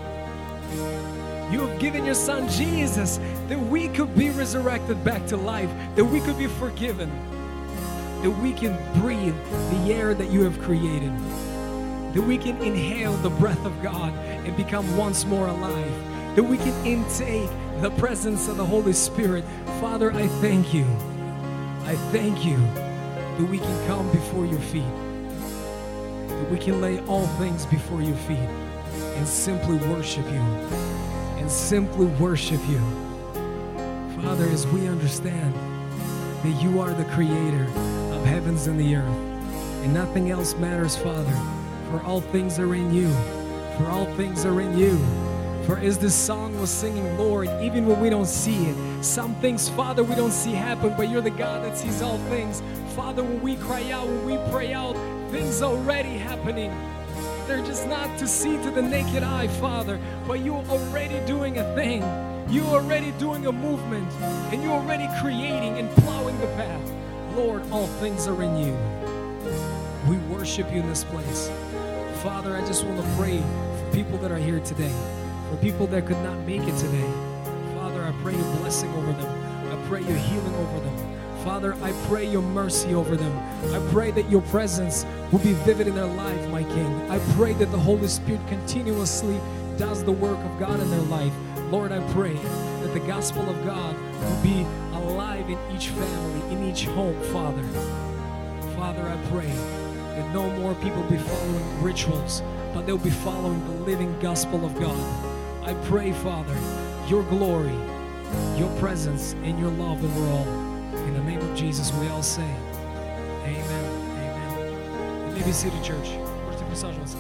[1.54, 6.04] You have given your son Jesus that we could be resurrected back to life, that
[6.04, 7.12] we could be forgiven,
[8.24, 9.36] that we can breathe
[9.70, 11.12] the air that you have created,
[12.16, 16.58] that we can inhale the breath of God and become once more alive, that we
[16.58, 17.52] can intake
[17.82, 19.46] the presence of the Holy Spirit.
[19.80, 20.88] Father, I thank you.
[21.84, 24.92] I thank you that we can come before your feet,
[26.30, 30.83] that we can lay all things before your feet and simply worship you
[31.44, 32.80] and simply worship you.
[34.22, 35.54] Father, as we understand
[36.42, 37.66] that you are the creator
[38.14, 39.18] of heavens and the earth,
[39.84, 41.38] and nothing else matters, Father,
[41.92, 43.12] for all things are in you.
[43.78, 44.98] For all things are in you.
[45.66, 49.68] For as this song was singing, Lord, even when we don't see it, some things,
[49.68, 52.64] Father, we don't see happen, but you're the God that sees all things.
[52.96, 54.94] Father, when we cry out, when we pray out,
[55.30, 56.72] things already happening.
[57.48, 61.76] They're just not to see to the naked eye, Father, but you're already doing a
[61.76, 62.02] thing.
[62.50, 64.10] You're already doing a movement,
[64.54, 66.92] and you're already creating and plowing the path.
[67.36, 68.78] Lord, all things are in you.
[70.10, 71.50] We worship you in this place.
[72.22, 74.94] Father, I just want to pray for people that are here today,
[75.50, 77.10] for people that could not make it today.
[77.76, 79.72] Father, I pray your blessing over them.
[79.72, 80.93] I pray your healing over them.
[81.44, 83.38] Father, I pray your mercy over them.
[83.74, 87.12] I pray that your presence will be vivid in their life, my King.
[87.12, 89.38] I pray that the Holy Spirit continuously
[89.78, 91.34] does the work of God in their life.
[91.70, 94.62] Lord, I pray that the gospel of God will be
[94.94, 97.64] alive in each family, in each home, Father.
[98.78, 102.42] Father, I pray that no more people be following rituals,
[102.74, 104.98] but they'll be following the living gospel of God.
[105.68, 106.56] I pray, Father,
[107.10, 107.76] your glory,
[108.58, 110.63] your presence, and your love over all
[111.53, 112.41] In the name of Jesus, we all say,
[113.45, 113.85] Amen.
[114.17, 115.29] Amen.
[115.29, 116.09] You may be seated, church.
[116.47, 117.19] Можете присаживаться.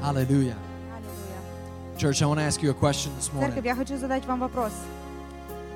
[0.00, 0.56] Hallelujah.
[0.94, 1.98] Аллилуйя.
[1.98, 3.50] Church, I want to ask you a question this morning.
[3.50, 4.72] Церковь, я хочу задать вам вопрос.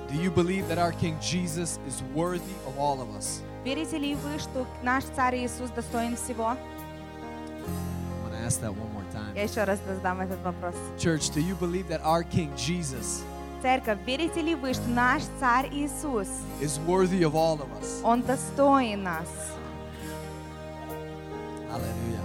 [0.08, 3.42] Do you believe that our King Jesus is worthy of all of us?
[3.64, 6.56] Верите ли вы, что наш Царь Иисус достоин всего?
[6.56, 9.34] I'm going to ask that one more time.
[9.34, 10.74] Я еще раз задам этот вопрос.
[10.98, 13.22] Church, do you believe that our King Jesus
[13.62, 16.28] Церковь, верите ли вы, что наш Царь Иисус,
[16.60, 18.02] is worthy of all of us?
[18.04, 19.26] Он достоин нас?
[21.70, 22.22] Hallelujah.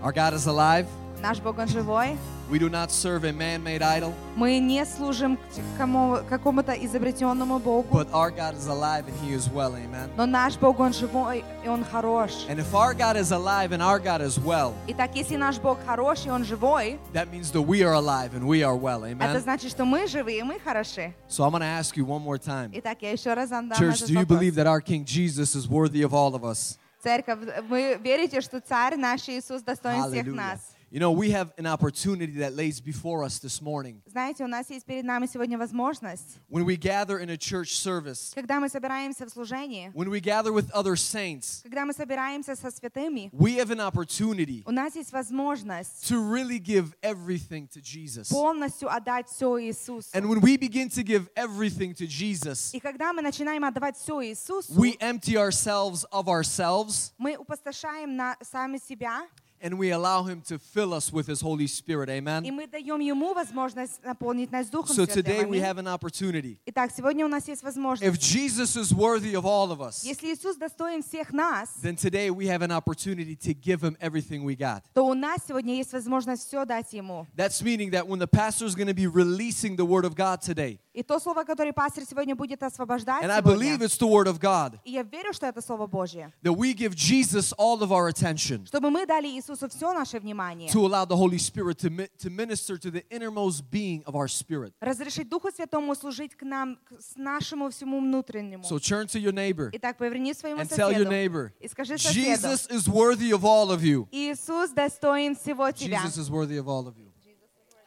[0.00, 0.86] Our God is alive.
[1.22, 2.16] Наш Бог, Он живой.
[2.48, 5.40] We do not serve a man made idol, Мы не служим к
[5.76, 9.74] кому- какому-то изобретенному Богу, but our God is alive and He is well.
[9.74, 10.08] Amen.
[10.16, 12.46] но наш Бог, Он живой, и Он хорош.
[12.48, 15.78] And if our God is alive and our God is well, Итак, если наш Бог
[15.84, 19.02] хорош, и Он живой, that means that we are alive and we are well.
[19.04, 19.40] это Amen.
[19.42, 21.12] значит, что мы живы, и мы хороши.
[21.28, 22.70] So I'm going to ask you one more time.
[22.72, 24.64] Итак, я еще раз задам Church, этот do you believe вопрос.
[24.64, 26.78] that our King Jesus is worthy of all of us?
[27.02, 30.34] Церковь, вы верите, что Царь наш Иисус достоин всех Hallelujah.
[30.34, 30.60] нас?
[30.92, 34.00] You know, we have an opportunity that lays before us this morning.
[34.06, 38.32] Знаете, у нас есть перед нами сегодня возможность, When we gather in a church service,
[38.34, 42.70] когда мы собираемся в служении, when we gather with other saints, когда мы собираемся со
[42.70, 48.30] святыми, we have an opportunity у нас есть возможность to really give everything to Jesus.
[48.30, 50.08] полностью отдать все Иисусу.
[50.14, 54.22] And when we begin to give everything to Jesus, И когда мы начинаем отдавать все
[54.24, 59.26] Иисусу, we empty ourselves of ourselves мы упустошаем на сами себя,
[59.62, 62.08] and we allow Him to fill us with His Holy Spirit.
[62.08, 62.44] и Amen.
[62.54, 65.14] мы даем Ему возможность наполнить нас Духом So Святым.
[65.24, 65.62] today we Аминь.
[65.64, 66.58] have an opportunity.
[66.66, 68.20] Итак, сегодня у нас есть If возможность.
[68.22, 72.46] Jesus is worthy of all of us, Если Иисус достоин всех нас, then today we
[72.46, 74.82] have an opportunity to give Him everything we got.
[74.94, 77.26] то у нас сегодня есть возможность все дать Ему.
[77.36, 80.40] That's meaning that when the pastor is going to be releasing the Word of God
[80.40, 84.08] today, И то слово, которое пастор сегодня будет освобождать And I сегодня, believe it's the
[84.08, 84.78] Word of God.
[84.84, 88.66] и я верю, что это Слово Божье, That we give Jesus all of our attention
[88.66, 92.30] чтобы мы дали Иисусу все наше внимание, to allow the Holy Spirit to, mi- to
[92.30, 94.72] minister to the innermost being of our spirit.
[94.80, 98.64] разрешить Духу Святому служить к нам, к с нашему всему внутреннему.
[98.64, 101.96] So turn to your neighbor Итак, поверни своему and tell your соседу neighbor, и скажи
[101.96, 104.08] соседу, Jesus is worthy of all of you.
[104.10, 106.02] Иисус достоин всего тебя.
[106.02, 107.08] Jesus is worthy of all of you.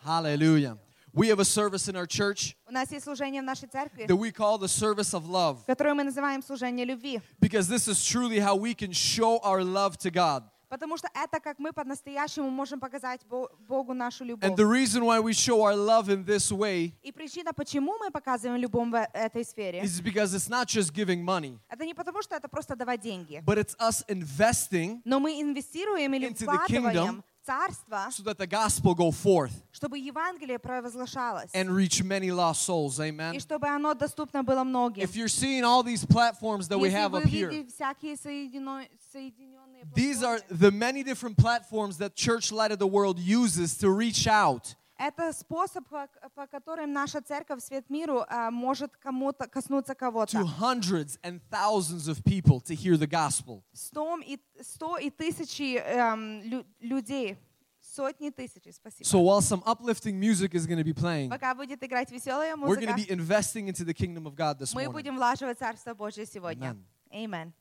[0.03, 0.77] Hallelujah.
[1.15, 4.17] We have a service in our church У нас есть служение в нашей церкви, that
[4.17, 7.21] we call the service of love которое мы называем служение любви.
[7.39, 10.43] because this is truly how we can show our love to God.
[10.69, 14.49] Потому что это как мы по-настоящему можем показать Бо- Богу нашу любовь.
[14.49, 18.09] And the reason why we show our love in this way И причина, почему мы
[18.09, 22.21] показываем любовь в этой сфере, is because it's not just giving money, это не потому,
[22.21, 26.65] что это просто давать деньги, but it's us investing но мы инвестируем или Into the
[26.67, 26.79] kingdom.
[26.79, 32.31] вкладываем в царство, so that the gospel go forth чтобы Евангелие провозглашалось, and reach many
[32.31, 32.99] lost souls.
[32.99, 33.33] Amen.
[33.33, 35.03] и чтобы оно доступно было многим.
[35.03, 38.15] If you're seeing all these platforms that we Если have вы up here, видите всякие
[38.15, 43.17] соедино- соединенные these are платформы, the many different platforms that Church Light of the World
[43.19, 49.46] uses to reach out Это способ, по, которым наша церковь Свет миру а, может кому-то
[49.46, 50.38] коснуться кого-то.
[50.38, 53.62] to hundreds and thousands of people to hear the gospel.
[53.72, 57.38] Сто и, сто и тысячи эм, лю- людей,
[57.80, 59.04] сотни тысяч, спасибо.
[59.06, 62.76] So while some uplifting music is going to be playing, Пока будет играть веселая we're
[62.76, 64.92] going музыка, to be investing into the kingdom of God this мы morning.
[64.92, 66.76] будем влаживать Царство Божье сегодня.
[67.12, 67.22] Amen.
[67.24, 67.52] Amen.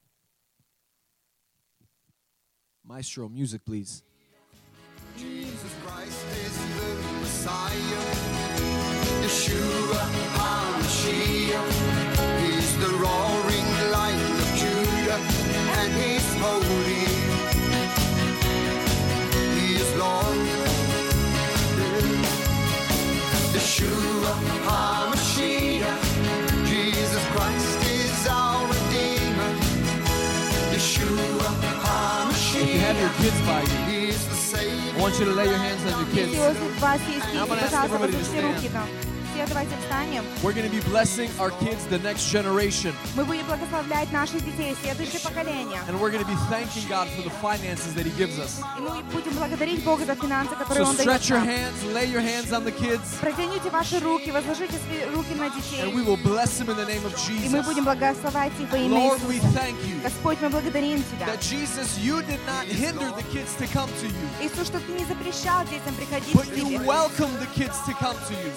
[2.84, 4.04] Maestro, music, please.
[5.18, 6.92] Jesus Christ is the
[7.22, 8.04] Messiah.
[9.24, 10.04] Yeshua
[10.36, 11.72] HaMashiach.
[12.44, 15.20] He's the roaring lion of Judah,
[15.80, 17.08] and he's holy.
[19.56, 20.40] He is Lord.
[23.56, 24.34] Yeshua
[24.68, 26.04] HaMashiach.
[26.68, 29.52] Jesus Christ is our Redeemer.
[30.76, 31.50] Yeshua
[32.32, 33.86] If you have your kids by you,
[34.58, 36.34] I want you to lay your hands on your kids.
[36.38, 39.35] I'm going to ask everybody to stand руки нам.
[39.35, 40.25] Все давайте встанем.
[40.43, 44.77] We're going to be blessing our kids, the next generation, Мы будем благословлять наших детей,
[44.83, 45.81] следующее поколение.
[45.89, 48.61] and we're going to be thanking God for the finances that He gives us.
[48.79, 51.49] И мы будем благодарить Бога за финансы, которые So Он дает stretch your нам.
[51.49, 55.83] hands, lay your hands on the kids, Протяните ваши руки, возложите свои руки на детей.
[55.83, 57.65] and we will bless them in the name of И мы Jesus.
[57.65, 59.59] будем благословлять их во имя Lord, we Иисуса.
[59.59, 61.27] thank you Господь, мы благодарим Тебя.
[61.27, 64.93] that Jesus, you did not hinder the kids to come to you, Иисус, что Ты
[64.93, 66.79] не запрещал детям приходить but к you Тебе.
[66.87, 68.51] welcome the kids to come to you.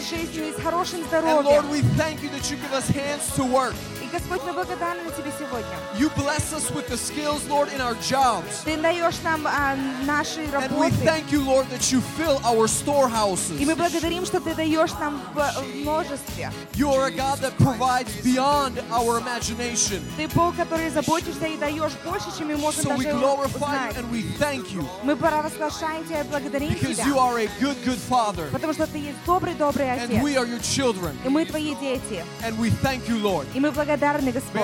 [0.00, 1.70] с жизнью и с хорошим And Lord, здоровьем.
[1.70, 3.74] we thank you that you give us hands to work.
[4.12, 5.76] И, Господь, мы благодарны Тебе сегодня.
[5.98, 8.62] You bless us with the skills, Lord, in our jobs.
[8.64, 11.04] Ты даешь нам а, наши And we работы.
[11.04, 13.58] thank you, Lord, that you fill our storehouses.
[13.60, 16.50] И мы благодарим, что Ты даешь нам в в множестве.
[16.74, 20.02] You are a God that provides beyond our imagination.
[20.16, 23.96] Ты Бог, который заботишься и даешь больше, чем мы можем So we даже glorify узнать.
[23.96, 27.48] you and we thank you Мы провозглашаем Тебя и благодарим because Тебя, you are a
[27.60, 28.48] good, good Father.
[28.52, 30.22] потому что Ты есть добрый-добрый And Отец.
[30.22, 31.16] we are your children.
[31.24, 32.24] И мы Твои дети.
[32.44, 33.46] And we thank you, Lord.
[33.54, 33.70] И мы
[34.03, 34.61] благодарны, Господь.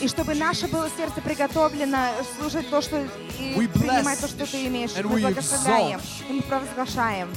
[0.00, 1.98] И чтобы наше было сердце приготовлено
[2.38, 3.04] слушать то, что
[3.38, 4.90] и принимать то, что Ты имеешь.
[4.96, 6.00] Мы благословляем.
[6.28, 7.28] И мы провозглашаем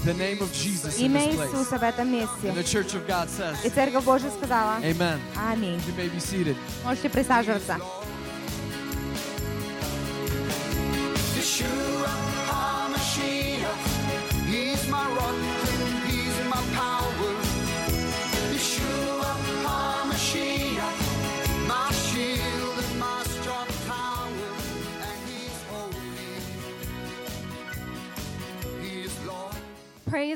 [0.98, 1.22] имя.
[1.32, 2.54] Иисуса в этом месте.
[3.64, 4.76] И Церковь Божья сказала.
[5.52, 5.82] Аминь.
[6.84, 7.78] Можете присаживаться.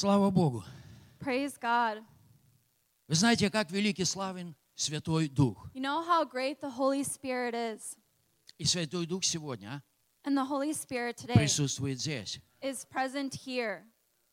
[0.00, 0.64] Слава Богу.
[1.18, 2.02] Praise God.
[3.06, 5.68] Вы знаете, как великий славен Святой Дух.
[5.74, 7.98] You know how great the Holy Spirit is.
[8.56, 9.82] И Святой Дух сегодня
[10.24, 12.40] And the Holy Spirit today присутствует здесь.
[12.62, 13.82] is present here.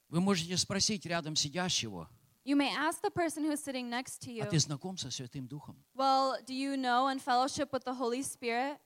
[0.08, 2.10] Вы можете спросить рядом сидящего,
[2.46, 5.50] You may ask the person who's sitting next to you, а ты знаком со Святым
[5.50, 5.84] Духом?
[5.94, 8.78] Well, do you know and fellowship with the Holy Spirit?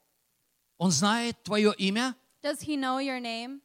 [0.80, 2.16] Он знает твое имя?
[2.42, 3.62] Does he know your name?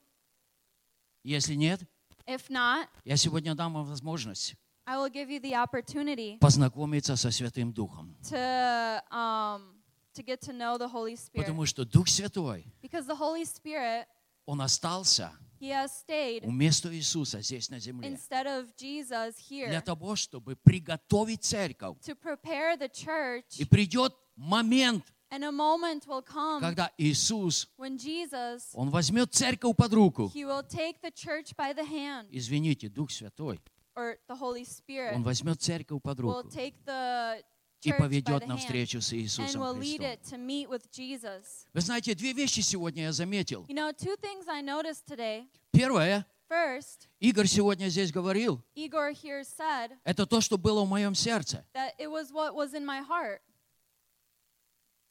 [1.25, 1.81] Если нет,
[2.27, 4.55] If not, я сегодня дам вам возможность
[4.89, 8.17] I will give you the opportunity познакомиться со Святым Духом.
[8.31, 9.75] to um,
[10.15, 11.45] to get to know the Holy Spirit.
[11.45, 14.07] Потому что Дух Святой, Because the Holy Spirit,
[14.47, 18.09] Он остался he has stayed вместо Иисуса здесь на земле.
[18.09, 21.97] instead of Jesus Для here того, чтобы приготовить церковь.
[22.03, 23.45] to prepare the church.
[23.59, 29.77] И придет момент, And a moment will come когда Иисус, when Jesus, Он возьмет церковь
[29.77, 30.31] под руку.
[30.33, 33.61] he will take the church by the hand, Извините, Дух Святой,
[33.97, 37.43] or the Holy Spirit Он возьмет церковь под will руку take the
[37.83, 40.13] и поведет the на hand встречу с and Иисусом will lead Христом.
[40.13, 41.67] it to meet with Jesus.
[41.73, 43.65] Вы знаете, две вещи сегодня я заметил.
[43.69, 45.49] You know, two things I noticed today.
[45.73, 51.17] Первое, First, Игорь сегодня здесь говорил, Igor here said это то, что было в моем
[51.17, 51.65] сердце.
[51.75, 53.41] that it was what was in my heart.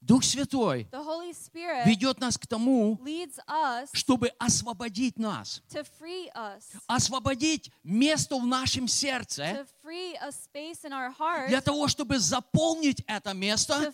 [0.06, 0.88] Дух Святой
[1.86, 3.00] ведет нас к тому,
[3.94, 5.64] чтобы освободить нас,
[6.88, 9.66] освободить место в нашем сердце
[11.48, 13.92] для того, чтобы заполнить это место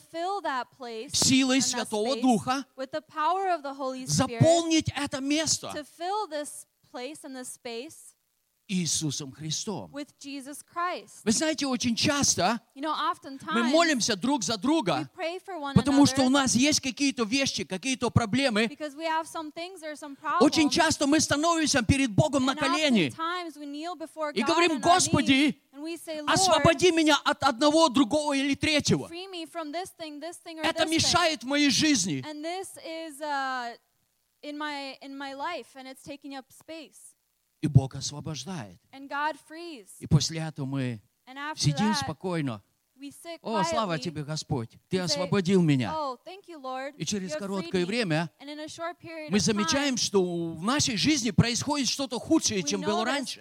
[1.13, 2.65] силой Святого Духа,
[4.07, 5.71] заполнить это место
[8.71, 9.91] Иисусом Христом.
[9.91, 11.21] with Jesus Christ.
[11.25, 12.95] Вы знаете, очень часто You know,
[13.53, 15.09] мы молимся друг за друга,
[15.75, 18.67] потому что у another нас есть какие-то вещи, какие-то проблемы.
[18.67, 20.41] because we have some things or some problems.
[20.41, 23.11] Очень часто мы становимся перед Богом на колени
[24.33, 29.09] и говорим, Господи, say, освободи меня от одного, другого или третьего.
[29.09, 30.89] this thing, this thing, Это this thing.
[30.89, 32.23] мешает моей жизни.
[33.21, 33.75] Uh,
[34.43, 37.10] in my in my life, and it's taking up space.
[37.61, 38.79] И Бог освобождает.
[39.99, 41.01] И после этого мы
[41.55, 42.63] сидим спокойно.
[43.41, 45.91] О, слава тебе, Господь, Ты освободил меня.
[45.91, 46.17] Oh.
[46.97, 48.29] И через короткое me." время
[49.29, 53.39] мы замечаем, что в нашей жизни происходит что-то худшее, чем было раньше.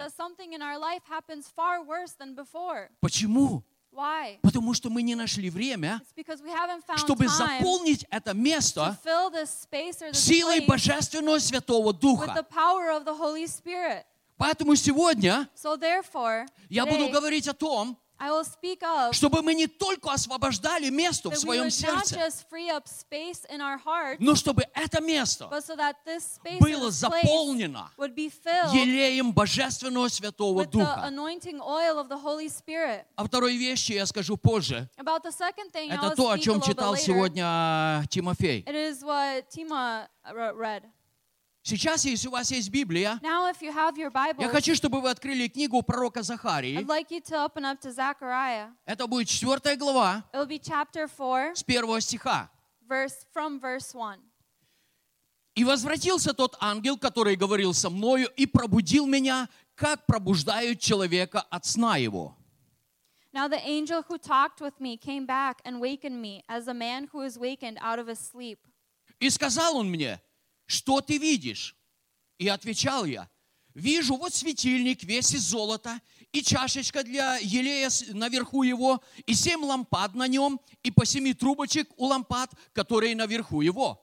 [3.01, 3.65] Почему?
[3.93, 4.39] Why?
[4.43, 8.97] Потому что мы не нашли время, found чтобы заполнить это место
[10.13, 12.47] силой Божественного Святого Духа.
[14.37, 15.77] Поэтому сегодня So
[16.69, 21.31] я буду говорить о том, I will speak of чтобы мы не только освобождали место
[21.31, 25.65] в своем сердце, just free up space in our heart, но чтобы это место but
[25.65, 30.79] so that this space or было заполнено would be filled елеем Божественного Святого with the
[30.81, 31.03] Духа.
[31.07, 33.05] anointing oil of the Holy Spirit.
[33.17, 34.89] О второй вещи я скажу позже.
[34.99, 38.65] About the second thing, Это то, о чем читал сегодня Тимофей.
[41.71, 45.01] Сейчас, если у вас есть Библия, Now, if you have your Bible, я хочу, чтобы
[45.01, 46.77] вы открыли книгу пророка Захарии.
[46.77, 48.71] I'd like you to open up to Zechariah.
[48.87, 52.51] Это будет четвертая глава It will be chapter 4, с первого стиха.
[52.89, 54.19] verse from verse 1.
[55.55, 61.67] «И возвратился тот ангел, который говорил со мною, и пробудил меня, как пробуждают человека от
[61.67, 62.35] сна его».
[63.33, 67.09] Now the angel who talked with me came back and wakened me as a man
[67.13, 68.59] who is wakened out of his sleep.
[69.21, 70.21] И сказал он мне,
[70.71, 71.77] что ты видишь?
[72.39, 73.29] И отвечал я,
[73.75, 76.01] вижу вот светильник весь из золота,
[76.33, 81.89] и чашечка для елея наверху его, и семь лампад на нем, и по семи трубочек
[81.97, 84.03] у лампад, которые наверху его.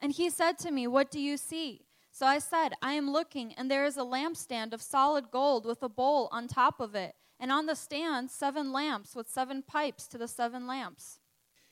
[0.00, 1.82] And he said to me, What do you see?
[2.12, 5.82] So I said, I am looking, and there is a lampstand of solid gold with
[5.82, 10.08] a bowl on top of it, and on the stand seven lamps with seven pipes
[10.08, 11.17] to the seven lamps.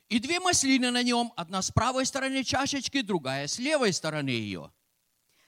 [0.09, 4.71] И две маслины на нем, одна с правой стороны чашечки, другая с левой стороны ее.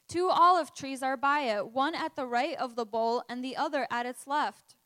[0.08, 3.56] Two olive trees are by it, one at the right of the bowl and the
[3.56, 4.76] other at its left.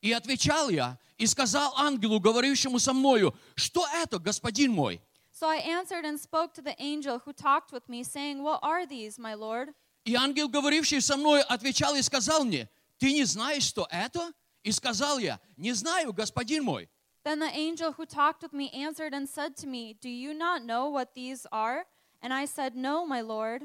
[0.00, 5.00] И отвечал я, и сказал ангелу, говорившему со мною, что это, господин мой?
[5.32, 8.86] So I answered and spoke to the angel who talked with me, saying, What are
[8.86, 9.74] these, my Lord?
[10.04, 14.32] И ангел, говоривший со мной, отвечал и сказал мне, ты не знаешь, что это?
[14.62, 16.88] И сказал я, не знаю, господин мой.
[17.23, 20.63] Then the angel who talked with me answered and said to me, Do you not
[20.63, 21.85] know what these are?
[22.21, 23.63] And I said, No, my Lord.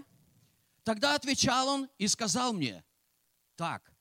[0.85, 2.83] Тогда отвечал он и сказал мне,
[3.57, 3.93] так,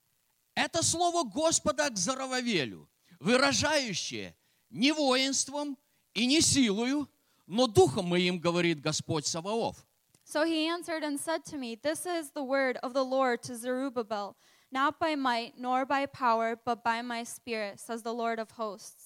[0.55, 2.89] это слово Господа к Зарававелю,
[3.19, 4.35] выражающее
[4.71, 5.77] не воинством
[6.15, 7.07] и не силою,
[7.45, 9.85] но духом моим, говорит Господь Саваоф.
[10.23, 13.55] So he answered and said to me, This is the word of the Lord to
[13.55, 14.35] Zerubbabel.
[14.71, 19.04] Not by might nor by power, but by my spirit, says the Lord of hosts.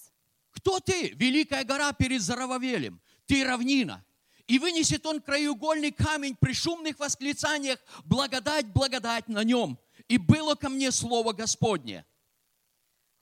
[0.61, 3.01] Кто ты, великая гора перед Зарававелем?
[3.27, 4.05] Ты равнина.
[4.47, 9.79] И вынесет он краеугольный камень при шумных восклицаниях, благодать, благодать на нем.
[10.09, 12.05] И было ко мне слово Господне.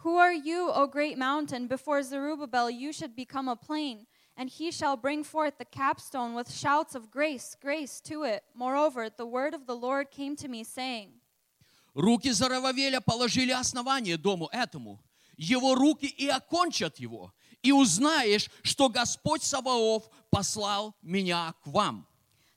[0.03, 1.69] Who are you, O great mountain?
[1.69, 6.53] Before Zerubbabel you should become a plain, and he shall bring forth the capstone with
[6.53, 8.43] shouts of grace, grace to it.
[8.55, 11.11] Moreover, the word of the Lord came to me, saying,
[11.95, 15.01] Руки Зарававеля положили основание дому этому.
[15.39, 17.33] Его руки и окончат его.
[17.63, 22.07] И узнаешь, что Господь Саваоф послал меня к вам.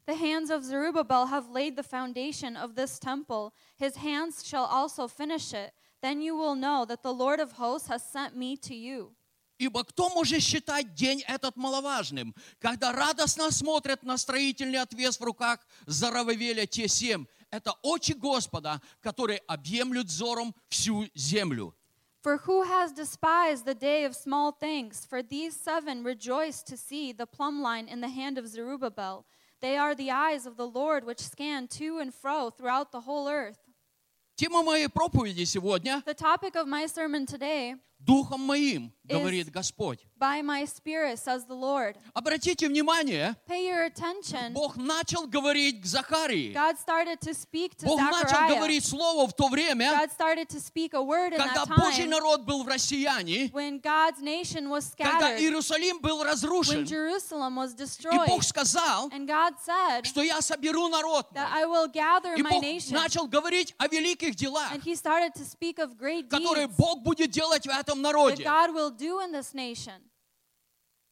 [0.08, 3.54] The hands of Zerubbabel have laid the foundation of this temple.
[3.78, 5.74] His hands shall also finish it.
[6.02, 9.16] Then you will know that the Lord of hosts has sent me to you.
[9.60, 15.60] Ибо кто может считать день этот маловажным, когда радостно смотрят на строительный отвес в руках
[15.86, 17.26] Зарававеля те семь?
[17.52, 21.76] Это очи Господа, которые объемлют взором всю землю.
[22.23, 25.07] For who has despised the day of small things?
[25.09, 29.27] For these seven rejoice to see the plumb line in the hand of Zerubbabel.
[29.61, 33.29] They are the eyes of the Lord which scan to and fro throughout the whole
[33.29, 33.59] earth.
[34.37, 40.00] Тема моей проповеди сегодня The topic of my sermon today «Духом моим», говорит Господь.
[40.20, 41.96] By my spirit, says the Lord.
[42.14, 44.54] Обратите внимание, Pay your attention.
[44.54, 46.54] Бог начал говорить к Захарии.
[46.54, 48.56] God started to speak to Бог начал Zechariah.
[48.56, 52.06] говорить слово в то время, God started to speak a word in когда that Божий
[52.06, 56.86] time народ был в россиянии, when God's nation was когда scattered, Иерусалим был when разрушен.
[56.86, 58.28] Jerusalem was И destroyed.
[58.28, 61.32] Бог сказал, And God said что я соберу народ.
[61.34, 62.94] that I will gather И my Бог nation.
[62.94, 67.02] начал говорить о великих делах, And he started to speak of great которые deeds Бог
[67.02, 68.44] будет делать в этом that народе.
[68.44, 70.02] God.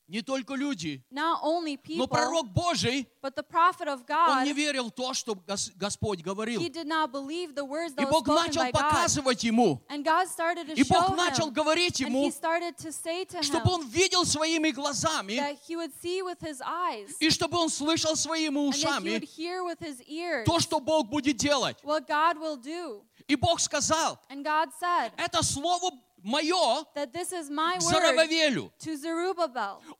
[0.09, 1.03] Не только люди,
[1.43, 6.23] only но people, пророк Божий, of он не God, верил в то, что Гос- Господь
[6.23, 6.59] говорил.
[6.63, 8.71] И Бог начал God.
[8.71, 15.33] показывать ему, God и Бог начал говорить ему, чтобы он видел своими глазами,
[16.59, 19.19] eyes и чтобы он слышал своими ушами
[20.17, 21.77] ears то, что Бог будет делать.
[21.83, 23.03] God.
[23.27, 25.91] И Бог сказал, God said это слово
[26.23, 26.83] мое
[27.79, 28.71] к Зарававелю.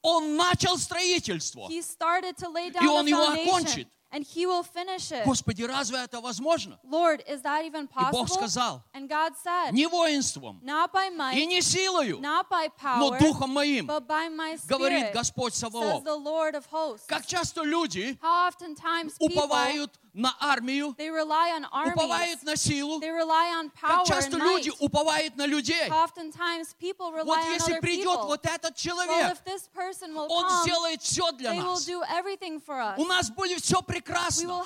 [0.01, 1.67] Он начал строительство.
[1.69, 3.87] И он его окончит.
[4.11, 5.23] And he will finish it.
[5.25, 6.79] Господи, разве это возможно?
[6.83, 8.27] Lord, is that even И Бог possible?
[8.47, 13.09] сказал, And God said, не воинством not by и might, не силою, not by но
[13.11, 16.03] power, Духом моим, but by my говорит spirit, Господь says Саваоф.
[16.03, 17.05] the Lord of hosts.
[17.07, 22.55] Как часто люди How oftentimes people, уповают на армию, they rely on armies, уповают на
[22.55, 24.79] силу, they rely on power как часто and люди might.
[24.81, 25.87] уповают на людей.
[25.87, 28.27] How oftentimes people rely Вот on если other придет people.
[28.27, 31.73] вот этот Well, человек, if this person will он come, сделает все для they will
[31.75, 31.85] нас.
[31.85, 32.97] do everything for us.
[32.97, 34.63] У нас будет все will прекрасно.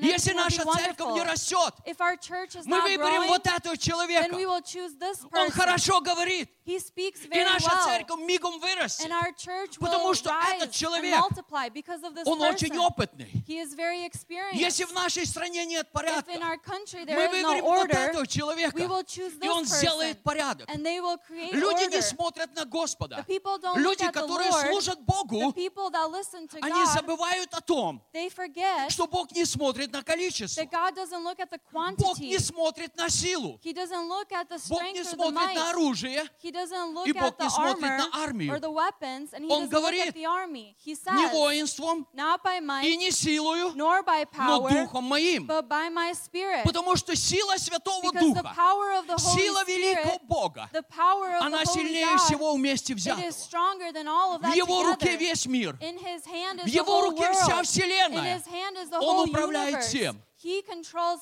[0.00, 1.74] Если наша церковь не растет,
[2.66, 4.34] мы выберем вот этого человека.
[5.32, 6.50] Он хорошо говорит.
[6.64, 9.10] И наша церковь мигом вырастет.
[9.78, 11.20] Потому что этот человек,
[12.24, 13.30] Он очень опытный.
[14.52, 20.68] Если в нашей стране нет порядка, мы выберем вот этого человека, и он сделает порядок.
[20.74, 23.24] Люди не смотрят на Господа.
[23.76, 25.54] Люди, которые служат Богу,
[26.60, 28.02] они забывают о том,
[28.44, 30.60] forget что Бог не смотрит на количество.
[30.62, 33.58] that God doesn't look at the Бог не смотрит на силу.
[33.62, 36.24] He doesn't look at the Бог не or the смотрит на оружие.
[36.42, 38.52] He doesn't look И Бог at the не смотрит armor на армию.
[38.52, 40.76] or the weapons, and he Он doesn't look говорит, at the army.
[40.84, 45.04] He Не says, воинством not by и might, не силою, nor by но power, Духом
[45.04, 45.46] моим.
[45.46, 46.64] but by my spirit.
[46.64, 50.70] Потому что сила Святого Because the Духа, power of the Holy сила великого Spirit, Бога,
[50.72, 53.24] the power of она the Holy сильнее God, всего вместе it взятого.
[53.28, 55.18] is stronger than all of В that Его руке together.
[55.18, 55.76] весь мир.
[55.80, 58.33] In His hand В is the Его руке вся вселенная.
[59.00, 60.20] Он управляет всем.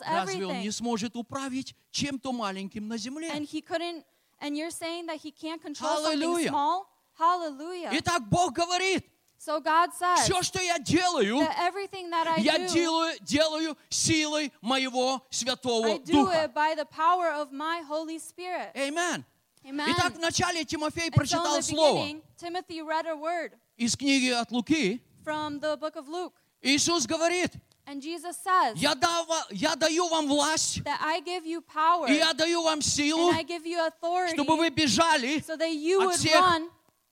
[0.01, 3.31] Разве Он не сможет управить чем-то маленьким на земле?
[3.31, 4.05] And He couldn't,
[4.41, 6.49] and you're saying that He can't control something Hallelujah.
[6.49, 6.87] small?
[7.19, 7.91] Hallelujah.
[7.93, 9.05] Итак, Бог говорит,
[9.39, 15.15] So God says все, что я делаю, that I я do, делаю, делаю силой моего
[15.17, 16.45] I Святого do Духа.
[16.45, 18.71] it by the power of my Holy Spirit.
[18.77, 19.25] Amen.
[19.65, 19.89] Amen.
[19.97, 24.29] Итак, вначале Тимофей And so прочитал the слово beginning, Timothy read a word из книги
[24.31, 25.01] от Луки.
[25.25, 26.35] from the book of Luke.
[26.63, 27.53] Иисус говорит,
[27.85, 32.15] And Jesus says я, дав- я даю вам власть, that I give you power и
[32.15, 36.01] я даю вам силу, and I give you authority чтобы вы бежали so that you
[36.01, 36.71] от would всех run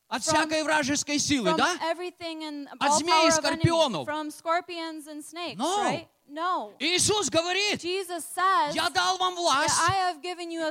[0.08, 1.76] от from- всякой вражеской силы, да?
[2.78, 4.06] От змей и скорпионов.
[5.56, 5.82] No.
[5.82, 6.08] right?
[6.28, 6.72] No.
[6.78, 9.74] Иисус говорит, Jesus says я дал вам власть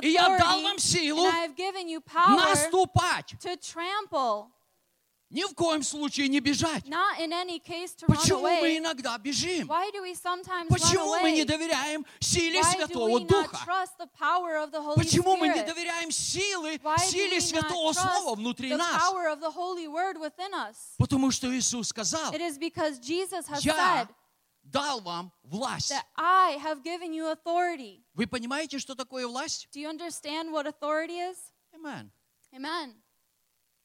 [0.02, 1.26] И я дал вам силу
[2.36, 3.34] наступать.
[5.30, 6.84] Ни в коем случае не бежать.
[6.84, 9.68] Почему мы иногда бежим?
[9.68, 13.58] Почему мы не доверяем силе Why Святого Духа?
[14.96, 19.02] Почему мы не доверяем силы, Why силе Святого Слова внутри нас?
[20.98, 24.08] Потому что Иисус сказал, я
[24.64, 25.92] дал вам власть.
[25.92, 28.02] that I have given you authority.
[28.14, 29.68] Вы понимаете, что такое власть?
[29.72, 31.36] Do you understand what authority is?
[31.72, 32.10] Amen.
[32.52, 33.00] Amen.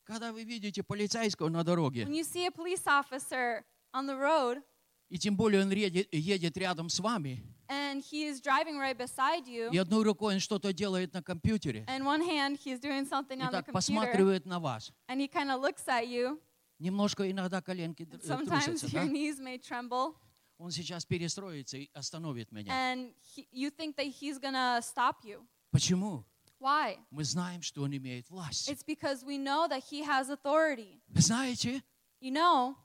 [0.06, 4.62] Когда вы видите полицейского на дороге, When you see a police officer on the road
[5.10, 9.48] и тем более он едет, едет рядом с вами, and he is driving right beside
[9.48, 13.38] you, и одной рукой он что-то делает на компьютере, and one hand he's doing something
[13.38, 16.40] и on the так computer, посматривает на вас, and he kind of looks at you.
[16.80, 19.08] немножко иногда коленки д- э, Sometimes трусятся, your да?
[19.08, 20.16] knees may tremble,
[20.58, 22.72] Он сейчас перестроится и остановит меня.
[22.72, 25.46] and he, you think that he's gonna stop you.
[25.72, 26.26] Почему?
[26.61, 26.99] Why?
[27.11, 28.69] Мы знаем, что он имеет власть.
[28.69, 31.01] It's because we know that he has authority.
[31.09, 31.83] Вы знаете,
[32.21, 32.77] You know,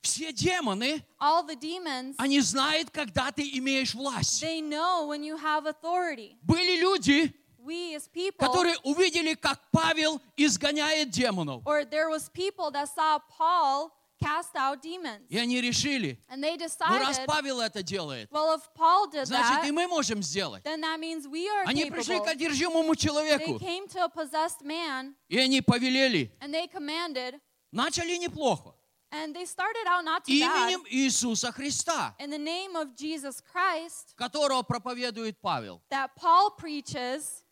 [0.00, 4.42] все демоны, all the demons, они знают, когда ты имеешь власть.
[4.42, 6.38] they know when you have authority.
[6.42, 11.62] Были люди, We as people, которые увидели, как Павел изгоняет демонов.
[11.66, 16.57] or there was people that saw Paul cast out demons, И они решили, and they
[16.57, 20.21] ну раз decided, Павел это делает, well, if Paul did значит и that, мы можем
[20.23, 20.63] сделать.
[20.63, 22.25] then that means we are Они пришли capable.
[22.25, 26.31] к одержимому They человеку, came to a possessed man, и они повелели.
[26.41, 27.39] and they commanded,
[27.71, 28.73] Начали неплохо.
[29.11, 30.69] and they started out not too bad.
[30.71, 35.81] Именем Иисуса Христа, In the name of Jesus Christ, которого проповедует Павел.
[35.89, 37.43] that Paul preaches,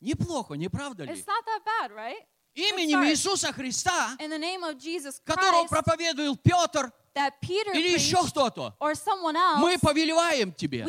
[0.00, 1.12] Неплохо, не правда ли?
[1.12, 2.26] it's not that bad, right?
[2.56, 3.04] Именем.
[3.04, 4.16] Иисуса Христа,
[5.24, 6.90] которого проповедует Петр
[7.74, 8.74] или еще кто-то,
[9.58, 10.84] мы повелеваем тебе.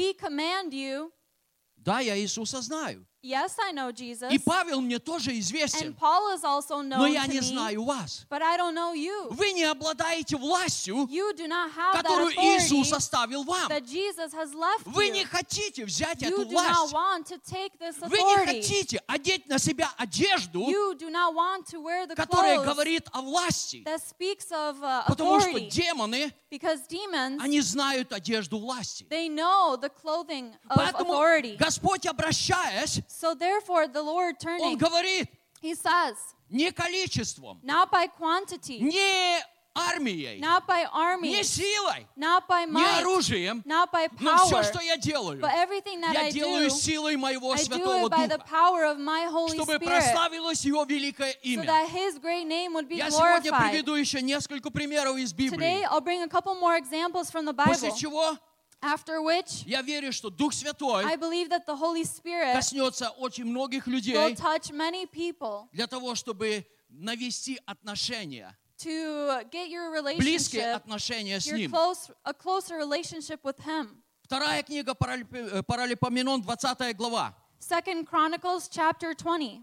[1.76, 3.06] Да, я Иисуса знаю.
[3.24, 7.08] Yes, I know Jesus, И Павел мне тоже известен, and Paul is also known но
[7.08, 8.26] я не знаю вас.
[8.30, 9.28] but I don't know you.
[9.32, 13.70] Вы не обладаете властью, You do not have that которую Иисус оставил вам.
[13.70, 15.12] that Jesus has left Вы you.
[15.14, 16.94] не хотите взять You эту do not власть.
[16.94, 21.66] want to take this Вы не хотите одеть на себя одежду, You do not want
[21.72, 23.84] to wear the которая clothes говорит о власти.
[23.86, 29.06] that speaks of uh, Потому что демоны, Because demons, они знают одежду власти.
[29.10, 31.58] they know the clothing of Поэтому authority.
[31.58, 35.29] Господь, обращаясь, So therefore, the Lord Он turning, говорит,
[35.63, 36.17] He says,
[36.51, 39.41] не количеством, not by quantity, не
[39.75, 44.57] армией, not by не army, силой, not by не might, оружием, not by но все,
[44.57, 47.63] power, что я делаю, but everything that я I делаю do, силой моего I do
[47.63, 51.39] Святого it by the Духа, power of my Holy чтобы Spirit, прославилось Его великое so
[51.43, 51.65] имя.
[51.65, 53.71] that His great name would be Я сегодня glorified.
[53.71, 57.55] приведу еще несколько примеров из Today, Библии, I'll bring a couple more examples from the
[57.55, 57.97] после Bible.
[57.99, 58.37] чего
[58.85, 63.45] After which, я верю, что Дух Святой I believe that the Holy Spirit коснется очень
[63.45, 70.63] многих will людей touch many people для того, чтобы навести отношения, to get your близкие
[70.63, 71.71] relationship, отношения с your Ним.
[71.71, 74.03] close, a closer relationship with Him.
[74.25, 77.35] Вторая книга Паралип- э, Паралипоменон, 20 глава.
[77.61, 79.61] Second Chronicles chapter 20.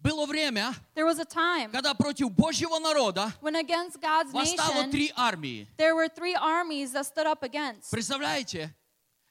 [0.00, 4.90] Было время, There was a time когда против Божьего народа when against God's восстало nation,
[4.90, 5.66] три армии.
[5.78, 7.90] there were three armies that stood up against.
[7.90, 8.74] Представляете?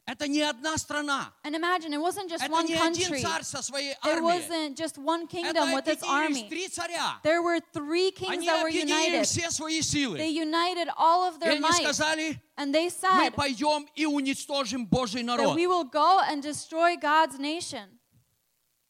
[0.06, 1.32] Это не одна страна.
[1.46, 3.22] And imagine, it wasn't just Это one не один country.
[3.22, 4.22] царь со своей It армией.
[4.22, 6.10] wasn't just one kingdom Это with its объединились
[6.44, 6.50] army.
[6.50, 7.20] три царя.
[7.24, 9.26] There were three kings Они that were объединили united.
[9.28, 10.18] все свои силы.
[10.18, 11.84] They united all of И their они might.
[11.84, 15.56] сказали, And they мы said пойдем и уничтожим Божий that народ.
[15.56, 17.97] we will go and destroy God's nation.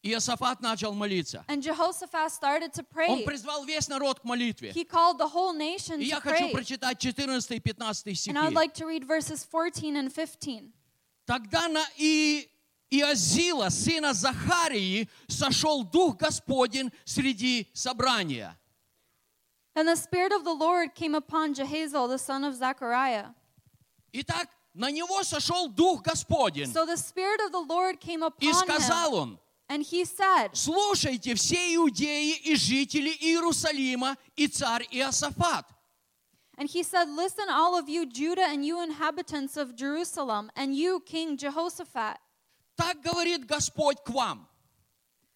[0.01, 1.43] И Иосафат начал молиться.
[1.49, 3.25] And Jehoshaphat started to Он pray.
[3.25, 4.71] призвал весь народ к молитве.
[4.71, 6.51] He called the whole nation И to я хочу pray.
[6.53, 8.55] прочитать 14 и 15 And I would стихи.
[8.55, 10.71] like to read verses 14 and 15.
[11.25, 12.49] Тогда на И...
[12.91, 18.57] Иозила, сына Захарии, сошел Дух Господень среди собрания.
[19.75, 23.27] And the Spirit of the Lord came upon Jehazel, the son of Zechariah.
[24.11, 26.65] Итак, на него сошел Дух Господень.
[26.73, 29.19] So the Spirit of the Lord came И upon сказал him.
[29.19, 35.64] он, And he said, слушайте все иудеи и жители Иерусалима и царь Иосафат.
[36.56, 41.02] And he said, Listen, all of you, Judah, and you inhabitants of Jerusalem, and you,
[41.04, 42.18] King Jehoshaphat.
[42.76, 44.46] Так говорит Господь к вам.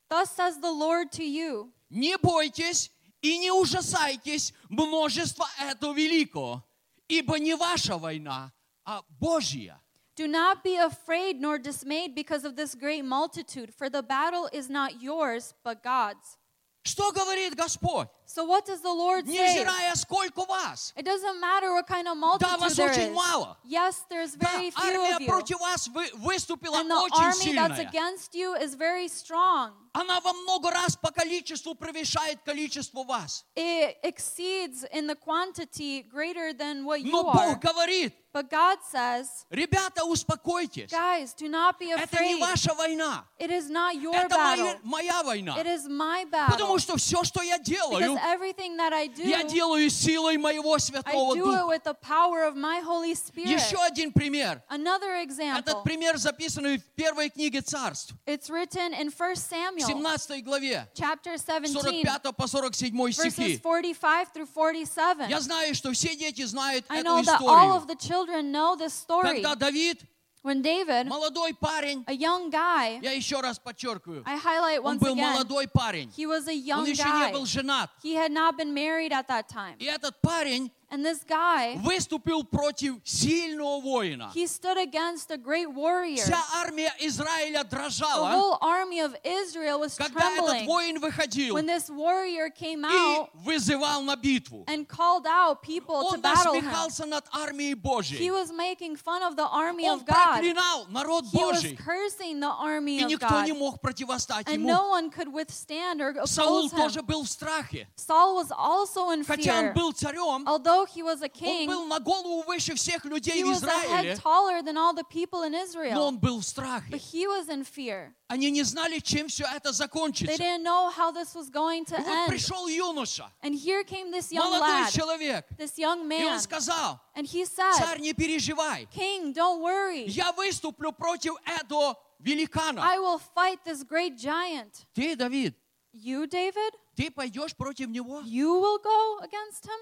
[0.09, 2.91] Thus says the Lord to you Не бойтесь
[3.22, 6.64] и не ужасайтесь множества этого великого,
[7.09, 8.53] ибо не ваша война,
[8.84, 9.80] а Божья.
[10.16, 14.68] Do not be afraid nor dismayed because of this great multitude, for the battle is
[14.68, 16.36] not yours, but God's.
[16.84, 18.09] Что говорит Господь?
[18.26, 19.32] So what does the Lord say?
[19.64, 20.93] Невзирая, сколько вас.
[20.97, 23.14] It doesn't matter what kind of multitude вас there очень is.
[23.16, 23.57] мало.
[23.66, 25.26] Yes, there's Да, very few армия of you.
[25.26, 27.91] против вас вы- выступила And the очень army that's сильная.
[27.91, 29.72] against you is very strong.
[29.95, 33.45] Она во много раз по количеству превышает количество вас.
[33.57, 37.55] It exceeds in the quantity greater than what you Но are.
[37.55, 40.91] Бог говорит, But God says, ребята, успокойтесь.
[40.91, 42.41] guys, do not be Это не afraid.
[42.41, 43.24] ваша война.
[43.41, 44.80] It is not your Это моя, battle.
[44.84, 45.57] моя война.
[45.59, 46.51] It is my battle.
[46.53, 50.74] Потому что все, что я делаю, Because everything that I do, я делаю силой моего
[50.74, 51.66] I Святого do it Духа.
[51.66, 53.49] with the power of my Holy Spirit.
[53.49, 54.62] Еще один пример.
[54.68, 55.59] Another example.
[55.61, 60.89] Этот пример записан в первой книге царств, It's written in 1 в Samuel 17 главе,
[60.95, 63.61] chapter 17, 45 по 47 verses стихи.
[63.62, 65.28] 45 through 47.
[65.28, 67.74] Я знаю, что все дети знают I эту know that all историю.
[67.74, 69.22] of the children know this story.
[69.43, 70.03] Когда Давид,
[70.43, 75.01] When David, молодой парень, a young guy, я еще раз подчеркиваю, I highlight он once
[75.01, 76.11] был again, молодой парень.
[76.16, 77.32] he was a Он young еще не guy.
[77.32, 77.91] был женат.
[78.05, 79.76] He had not been married at that time.
[79.78, 84.30] И этот парень And this guy, выступил против сильного воина.
[84.34, 86.16] he stood against a great warrior.
[86.16, 91.55] Вся армия Израиля The дрожала, whole army of Israel was когда этот trembling воин выходил
[91.57, 94.64] when this warrior came и out вызывал на битву.
[94.66, 96.64] and called out people to Он battle him.
[96.64, 98.30] насмехался над армией He Божьей.
[98.30, 100.41] was making fun of the army Он of God.
[100.41, 101.76] проклинал народ He was Божий.
[101.76, 103.45] cursing the army И of никто God.
[103.45, 104.68] не мог противостать And ему.
[104.68, 106.78] no one could withstand or Саул oppose him.
[106.78, 107.89] тоже был в страхе.
[107.95, 109.74] Saul was also in Хотя он fear.
[109.74, 113.45] был царем, Although he was a он king, был на голову выше всех людей he
[113.45, 115.99] в was a head Израиле, taller than all the people in но Israel.
[116.03, 116.97] он был в But страхе.
[116.97, 118.14] he was in fear.
[118.28, 120.36] Они не знали, чем все это They закончится.
[120.36, 122.28] didn't know how this was going to И вот end.
[122.28, 126.41] пришел юноша, And here came this young молодой lad, человек, this young и он man.
[126.41, 130.05] сказал, And he said, царь, не переживай, King, don't worry.
[130.09, 132.80] я выступлю против этого великана.
[132.82, 134.84] I will fight this great giant.
[134.95, 135.55] Ты, Давид,
[135.95, 138.20] You, David, ты пойдешь против него?
[138.20, 139.78] you will go against him?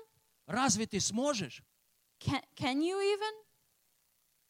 [0.51, 1.63] Разве ты сможешь?
[2.19, 3.33] Can, can you even?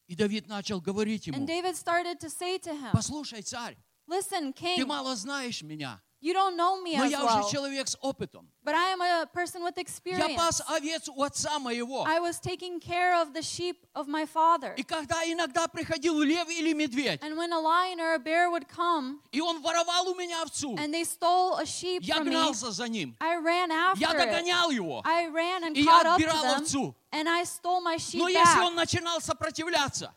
[0.07, 3.77] И Давид начал говорить ему, And David started to say to him, послушай, царь,
[4.07, 7.50] Listen, ты King, мало знаешь меня, you don't know me но as я well, уже
[7.52, 8.48] человек с опытом.
[8.64, 10.34] but I am a person with Я experience.
[10.36, 12.04] пас овец у отца моего.
[12.06, 14.74] I was taking care of the sheep of my father.
[14.76, 18.66] И когда иногда приходил лев или медведь, And when a lion or a bear would
[18.68, 22.30] come и он воровал у меня овцу, and they stole a sheep я from me,
[22.30, 24.26] гнался за ним, I ran я after it.
[24.26, 25.02] догонял его.
[25.04, 26.94] I ran and И caught я up to отбирал them, овцу.
[27.12, 28.76] and I stole my sheep Но если он back.
[28.76, 30.12] начинал сопротивляться,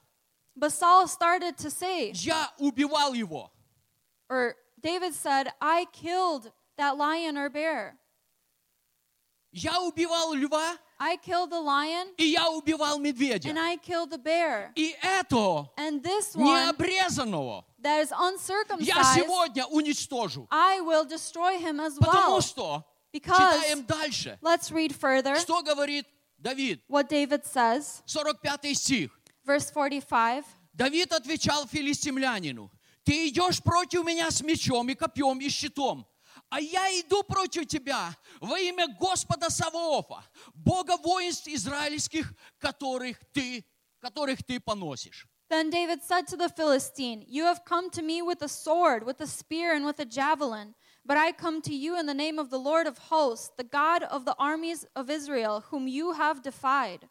[0.55, 3.51] But Saul started to say, я убивал его.
[4.29, 7.97] or David said, I killed that lion or bear.
[9.51, 13.49] Я убивал льва, I killed the lion и я убивал медведя.
[13.49, 14.71] and I killed the bear.
[14.75, 20.47] И это And this one необрезанного that is я uncircumcised, сегодня уничтожу.
[20.51, 22.41] I will destroy him as Потому well.
[22.41, 26.05] что, Because, читаем дальше, let's read further что говорит
[26.37, 29.09] Давид, what David says, 45 стих.
[29.45, 30.45] verse 45.
[30.73, 32.69] Давид отвечал филистимлянину,
[33.04, 36.06] ты идешь против меня с мечом и копьем и щитом,
[36.48, 40.24] а я иду против тебя во имя Господа Саваофа,
[40.54, 43.64] Бога воинств израильских, которых ты,
[44.00, 45.28] которых ты поносишь.
[45.50, 49.20] Then David said to the Philistine, You have come to me with a sword, with
[49.20, 50.74] a spear, and with a javelin.
[51.04, 54.02] But I come to you in the name of the Lord of hosts, the God
[54.04, 57.08] of the armies of Israel, whom you have defied.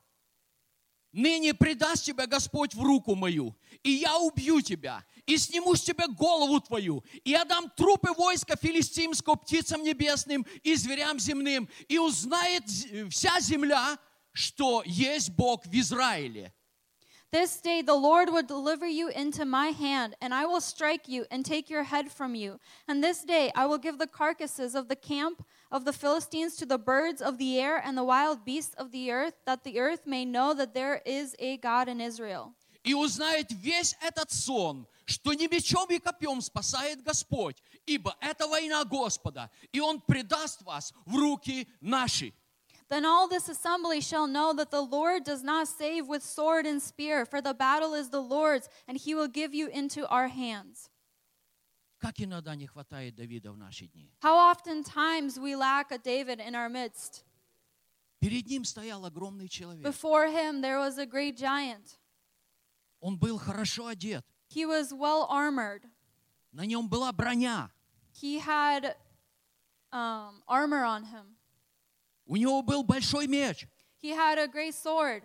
[1.14, 6.08] Ныне предаст тебя Господь в руку мою, и я убью тебя, и сниму с тебя
[6.08, 12.64] голову твою, и отдам трупы войска филистимского птицам небесным и зверям земным, и узнает
[13.10, 13.98] вся земля,
[14.34, 16.54] что есть Бог в Израиле.
[17.32, 21.26] This day the Lord will deliver you into my hand, and I will strike you
[21.32, 22.60] and take your head from you.
[22.88, 26.68] And this day I will give the carcasses of the camp of the Philistines to
[26.68, 30.06] the birds of the air and the wild beasts of the earth, that the earth
[30.06, 32.54] may know that there is a God in Israel.
[32.84, 38.84] И узнает весь этот сон, что не мечом и копьем спасает Господь, ибо это война
[38.86, 42.34] Господа, и Он предаст вас в руки наши.
[42.90, 46.82] Then all this assembly shall know that the Lord does not save with sword and
[46.82, 50.90] spear, for the battle is the Lord's, and he will give you into our hands.
[52.00, 54.12] Как иногда не хватает Давида в наши дни.
[54.22, 57.24] How often times we lack a David in our midst.
[58.20, 59.84] Перед ним стоял огромный человек.
[59.84, 61.98] Before him there was a great giant.
[63.00, 64.26] Он был хорошо одет.
[64.53, 65.83] He was well armored.
[66.53, 67.71] На нем была броня.
[68.13, 68.97] He had
[69.93, 71.37] um, armor on him.
[72.27, 73.67] У него был большой меч.
[74.03, 75.23] He had a great sword.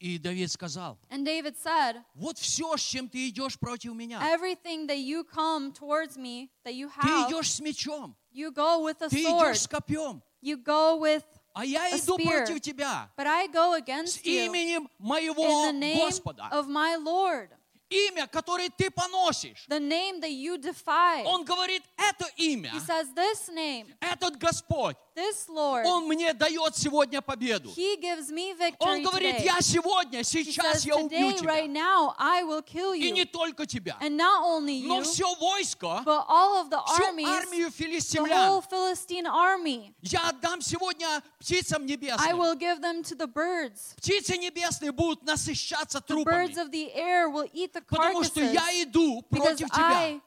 [0.00, 4.20] И Давид сказал, And David said, вот все, с чем ты идешь против меня.
[4.22, 8.14] Everything that you come towards me, that you Ты have, идешь с мечом.
[8.32, 9.52] you go with a Ты sword.
[9.52, 10.22] идешь с копьем.
[10.42, 11.24] You go with
[11.54, 12.44] А я a иду spear.
[12.44, 16.48] против тебя But I go с against you именем моего in the name Господа.
[16.52, 17.48] of my Lord.
[17.89, 19.65] Имя, которое ты поносишь.
[19.67, 21.23] The name that you defy.
[21.25, 26.75] Он говорит, это имя, He says, This name, этот Господь, this Lord, Он мне дает
[26.77, 27.69] сегодня победу.
[27.75, 29.45] He gives me Он victory говорит, today.
[29.45, 31.47] я сегодня, сейчас says, я убью тебя.
[31.49, 33.11] right now, I will kill И you.
[33.11, 37.03] не только тебя, And not only но you, все войско, but all of the всю
[37.05, 38.49] armies, армию the филистимлян.
[38.49, 39.93] whole Philistine army.
[40.01, 42.37] Я отдам сегодня птицам I небесным.
[42.39, 43.95] will give them to the birds.
[43.97, 48.41] Птицы небесные будут насыщаться The birds трупами, of the air will eat the потому что
[48.41, 50.19] я иду против тебя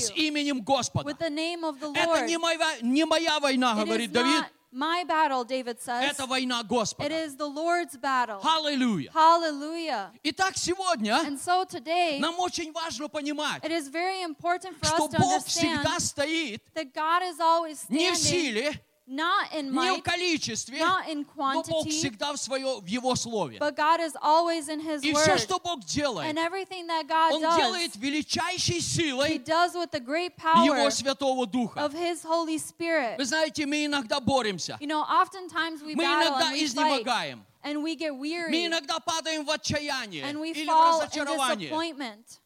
[0.00, 1.08] с именем Господа.
[1.10, 5.04] with the name of the Это не моя, не моя война, It говорит Давид, my
[5.04, 6.10] battle, David says.
[6.12, 7.08] это война It Господа.
[7.08, 8.40] is the Lord's battle.
[8.42, 9.10] Аллилуйя.
[9.12, 10.10] Hallelujah.
[10.22, 15.04] Итак, сегодня And so today, нам очень важно понимать, it is very important for что
[15.06, 19.51] us to Бог understand всегда стоит that God is always не в standing силе, not
[19.53, 23.15] in не в might, количестве, not in но Бог quantity, всегда в, свое, в Его
[23.15, 23.59] Слове.
[23.59, 25.39] but God is always in His И все, Word.
[25.39, 29.91] что Бог делает, And everything that God Он does, делает величайшей He силой does with
[29.91, 30.33] the great
[30.63, 31.81] Его power Святого Духа.
[31.81, 33.17] of His Holy Spirit.
[33.19, 36.63] Вы знаете, мы иногда боремся, You know, oftentimes we мы battle иногда and we fight
[36.65, 40.99] изнемогаем, and we get мы weary иногда падаем в отчаяние and we или в fall
[41.01, 41.69] in разочарование.
[41.69, 42.39] disappointment.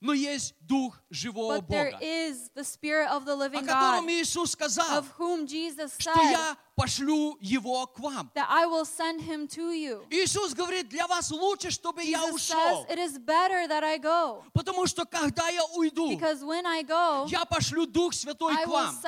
[0.00, 5.04] Но есть Дух живого But Бога, о котором God, Иисус сказал,
[5.98, 8.30] что я пошлю Его к вам.
[10.10, 12.86] Иисус говорит, для вас лучше, чтобы я Jesus ушел.
[14.54, 18.98] Потому что когда я уйду, go, я пошлю Дух Святой I к вам,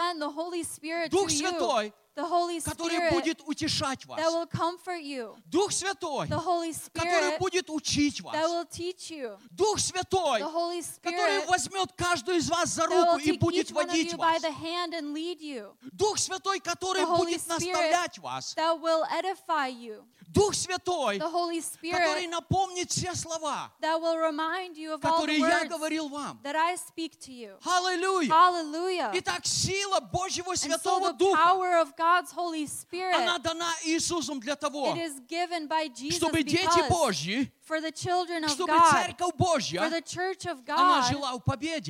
[1.09, 1.31] Дух.
[1.31, 4.20] Святой, The Holy который Spirit будет утешать вас.
[4.20, 5.36] that will comfort you.
[5.46, 8.36] Дух Святой, The Holy который Spirit будет учить that вас.
[8.50, 9.38] will teach you.
[9.52, 13.32] Дух Святой, The Holy который Spirit возьмет каждую из вас за that will руку и
[13.34, 14.42] take будет each one of водить you by вас.
[14.42, 15.78] the hand and lead you.
[15.94, 18.56] Дух Святой, который The Holy будет Spirit наставлять вас.
[18.56, 20.04] that will edify you.
[20.33, 23.71] Дух Святой, Holy который Spirit напомнит все слова,
[25.01, 26.41] которые я говорил вам.
[27.65, 29.11] Аллилуйя!
[29.15, 31.87] Итак, сила Божьего so Святого the Духа,
[32.67, 34.97] Spirit, она дана Иисусом для того,
[36.11, 41.03] чтобы дети Божьи, for the children of чтобы God, Церковь for the church of она
[41.11, 41.33] God,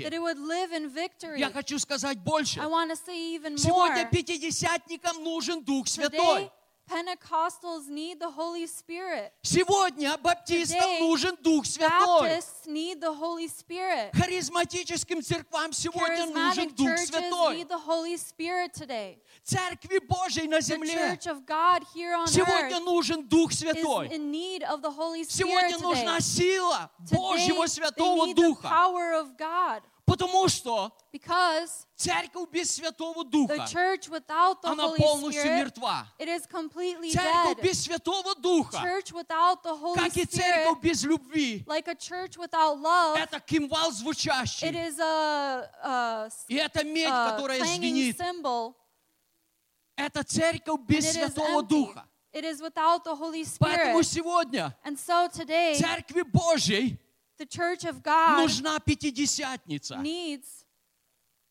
[0.03, 1.39] that it would live in victory.
[1.39, 2.61] Я хочу сказать больше.
[2.61, 4.11] I want to say even Сегодня more.
[4.11, 6.51] пятидесятникам нужен Дух Today, Святой.
[6.90, 9.34] Pentecostals need the Holy Spirit.
[9.44, 12.30] Сегодня баптистам Today, нужен Дух Святой.
[12.30, 14.12] Baptists need the Holy Spirit.
[14.14, 17.56] Харизматическим церквам сегодня нужен Charismatic Дух churches Святой.
[17.58, 19.18] need the Holy Spirit today.
[19.44, 23.60] Церкви Божьей на The земле church of God here on сегодня earth нужен Дух is
[23.60, 24.08] Святой.
[24.10, 26.22] in need of the Holy Сегодня Spirit нужна today.
[26.22, 28.68] сила Божьего Today, they Святого need the Духа.
[28.70, 34.85] power of God Потому что because церковь без Святого the Духа, church without the она
[34.89, 36.07] Holy полностью Spirit, мертва.
[36.19, 37.63] it is completely Церковь dead.
[37.63, 41.95] без Святого Духа, Church without the Holy как и Spirit, церковь без любви, like a
[41.95, 44.69] church without love, это кимвал it звучащий.
[44.69, 48.19] is a, a, И это медь, a которая звенит.
[48.21, 48.75] symbol,
[49.97, 51.63] Это церковь and без it is Святого.
[51.63, 52.09] Духа.
[52.33, 54.05] It is without the Holy Поэтому Spirit.
[54.07, 56.99] сегодня And so today, церкви Божьей
[57.42, 59.96] the church of God нужна пятидесятница.
[59.98, 60.66] needs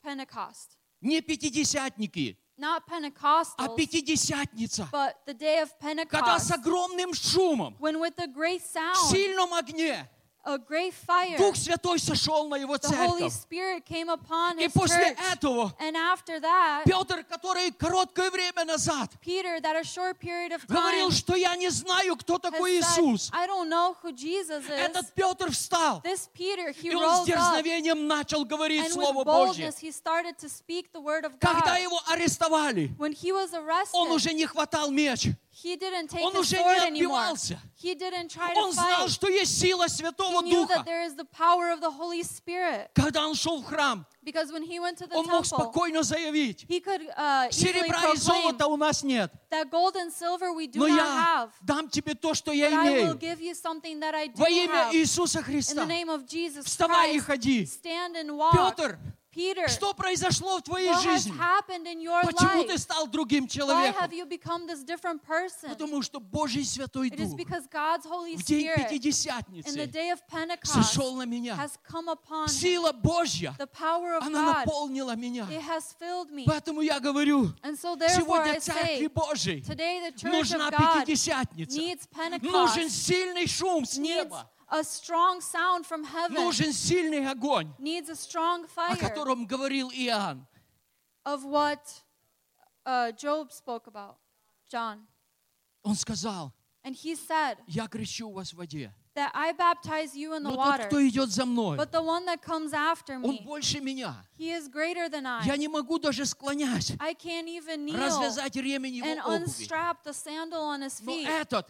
[0.05, 0.77] Pentecost.
[1.01, 4.89] Не пятидесятники, Not а Pentecostals, пятидесятница.
[4.91, 5.71] but the day of
[6.09, 10.09] Когда с Pentecost, огромным шумом, when with a great в sound, сильном огне,
[10.44, 13.34] a great fire, Дух Святой сошел на его the Holy церковь.
[13.34, 15.34] Spirit came upon И his после church.
[15.34, 20.66] этого And after that, Петр, который короткое время назад Peter, that a short period of
[20.66, 23.30] time, говорил, что я не знаю, кто такой said, Иисус.
[23.34, 24.70] I don't know who Jesus is.
[24.70, 28.92] Этот Петр встал, This Peter, he и он с rose up, дерзновением начал говорить and
[28.92, 29.66] Слово Божье.
[29.68, 33.94] boldness he started to speak the word of Когда его арестовали, When he was arrested,
[33.94, 35.30] он уже не хватал меч.
[35.64, 37.20] He didn't take Он his уже sword не anymore.
[37.22, 37.60] отбивался.
[37.82, 39.10] He didn't try Он to знал, fight.
[39.12, 40.74] что есть сила Святого He knew Духа.
[40.80, 42.90] that there is the power of the Holy Spirit.
[42.94, 46.04] Когда он шел в храм, Because when he went to the он мог temple, спокойно
[46.04, 50.68] заявить, he could uh, серебра и золота у нас нет, that gold and silver we
[50.68, 51.50] do но not я have.
[51.62, 53.16] дам тебе то, что я But I will имею.
[53.18, 54.94] give you something that I do Во имя have.
[54.94, 55.76] Иисуса In Христа.
[55.76, 57.66] the name of Jesus Вставай и Christ, ходи.
[57.66, 58.54] stand and walk.
[58.54, 59.00] Петр,
[59.34, 61.32] Peter, что произошло в твоей жизни?
[61.32, 62.78] Почему ты life?
[62.78, 64.10] стал другим Why человеком?
[65.70, 69.72] Потому что Божий Святой Дух в день Пятидесятницы
[70.64, 71.56] сошел на меня.
[71.56, 72.50] has come upon him.
[72.50, 73.56] Сила Божья,
[74.22, 75.48] она наполнила меня.
[76.46, 79.64] Поэтому я говорю, so сегодня Церкви Божьей
[80.24, 81.80] нужна Пятидесятница.
[82.42, 84.50] Нужен сильный шум с неба.
[84.71, 89.91] a strong sound from heaven, Нужен сильный огонь, needs a strong о fire котором говорил
[89.91, 90.47] Иоанн.
[91.25, 92.03] of what
[92.85, 94.17] uh, Job spoke about,
[94.69, 95.07] John.
[95.83, 96.53] Он сказал,
[96.85, 98.93] And he said я крещу вас в воде.
[99.15, 102.03] that I baptize you in the Но тот, water, кто идет за мной, but the
[102.03, 104.15] one that comes after он me, больше меня.
[104.39, 105.43] he is greater than I.
[105.47, 109.45] Я не могу даже склонять, I can't even kneel развязать ремень его and обуви.
[109.45, 111.27] unstrap the sandal on his Но feet.
[111.29, 111.67] этот,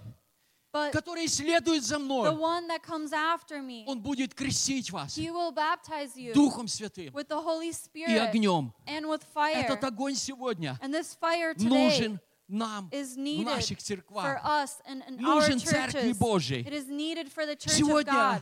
[0.73, 5.18] But который следует за the мной, one that comes after me, он будет крестить вас
[5.18, 8.73] he will baptize you Духом Святым with the Holy и Spirit огнем.
[8.88, 9.56] and with fire.
[9.65, 14.43] Этот огонь сегодня And this fire today нужен нам is в needed наших for церквах.
[14.45, 16.18] us and in our Нужен Церкви churches.
[16.18, 16.64] Божьей.
[16.64, 18.41] It is needed for the church of Сегодня God.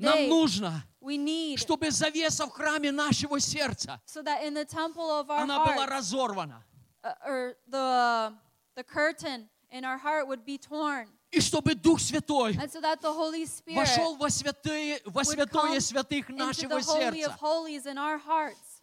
[0.00, 4.64] Нам Today, нужно, we need чтобы завеса в храме нашего сердца, so that in the
[4.64, 6.64] temple of our она была heart, разорвана.
[7.04, 8.32] uh, or the,
[8.74, 11.06] the curtain in our heart would be torn.
[11.32, 17.36] И чтобы Дух Святой so вошел во святые, во святое святых нашего сердца.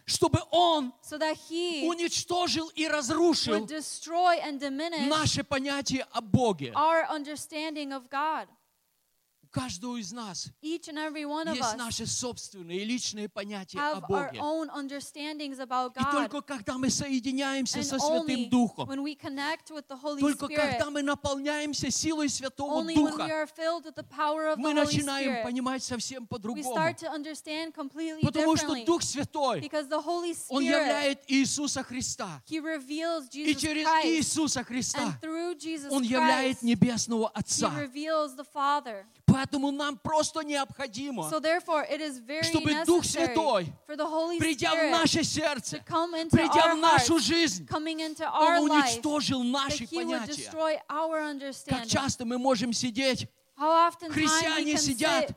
[0.06, 3.66] Чтобы Он So уничтожил и разрушил
[5.08, 6.72] наше понятие о Боге.
[6.74, 8.46] our understanding of God.
[9.42, 13.78] У каждого из нас Each and every one of есть us наши собственные личные понятия
[13.78, 14.40] о have our Боге.
[14.40, 16.10] own understandings about И God.
[16.12, 20.20] только когда мы соединяемся And со only Святым Духом, when we connect with the Holy
[20.20, 24.02] только Spirit, когда мы наполняемся силой Святого only when we Духа, are filled with the
[24.02, 26.74] power of the мы Holy начинаем Spirit, понимать совсем we по-другому.
[26.74, 28.84] start to understand completely Потому что differently.
[28.86, 32.42] Дух Святой, Because the Holy Он Spirit, являет Иисуса Христа.
[32.48, 34.06] He reveals И Jesus через Christ.
[34.06, 37.70] Иисуса Христа And through Jesus Он являет Christ, Небесного He Отца.
[37.78, 39.06] reveals the Father.
[39.34, 41.40] Поэтому нам просто необходимо, So
[42.44, 43.72] чтобы Дух Святой,
[44.38, 45.82] придя в наше сердце,
[46.30, 50.50] придя в нашу жизнь, Он уничтожил наши понятия.
[51.68, 55.32] Как часто мы можем сидеть Христиане сидят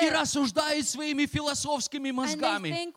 [0.00, 2.92] и рассуждают своими философскими мозгами.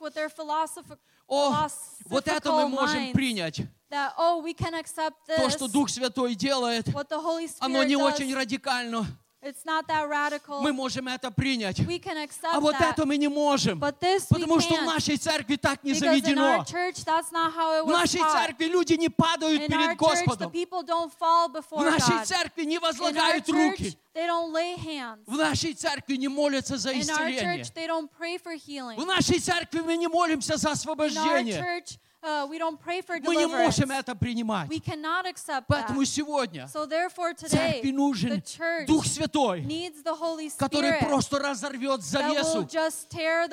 [1.27, 1.67] О,
[2.05, 3.61] вот это мы можем принять.
[3.89, 6.85] that, oh, we can accept То, что Дух Святой делает,
[7.59, 9.07] оно не очень радикально.
[9.43, 10.61] It's not that radical.
[10.61, 11.79] Мы можем это принять.
[11.79, 13.79] we can accept А вот that, это мы не можем.
[13.79, 14.85] but this we Потому что в can't.
[14.85, 16.63] нашей церкви так не Because in our заведено.
[16.65, 18.33] church, that's not how it В was нашей taught.
[18.47, 20.51] церкви люди не падают In our перед church, the Господом.
[20.51, 22.25] people don't fall В before нашей God.
[22.25, 23.97] церкви не In our возлагают church, руки.
[24.15, 25.19] they don't lay hands.
[25.27, 27.41] В нашей церкви не молятся за In our исцеление.
[27.63, 28.97] church, they don't pray for healing.
[28.99, 31.61] В нашей церкви мы не молимся за In our освобождение.
[31.61, 34.69] church, uh, we don't pray for Мы не можем это принимать.
[34.69, 40.03] We cannot accept Поэтому сегодня So therefore, today, церкви нужен the church Дух Святой, needs
[40.03, 42.67] the Holy который просто разорвет завесу,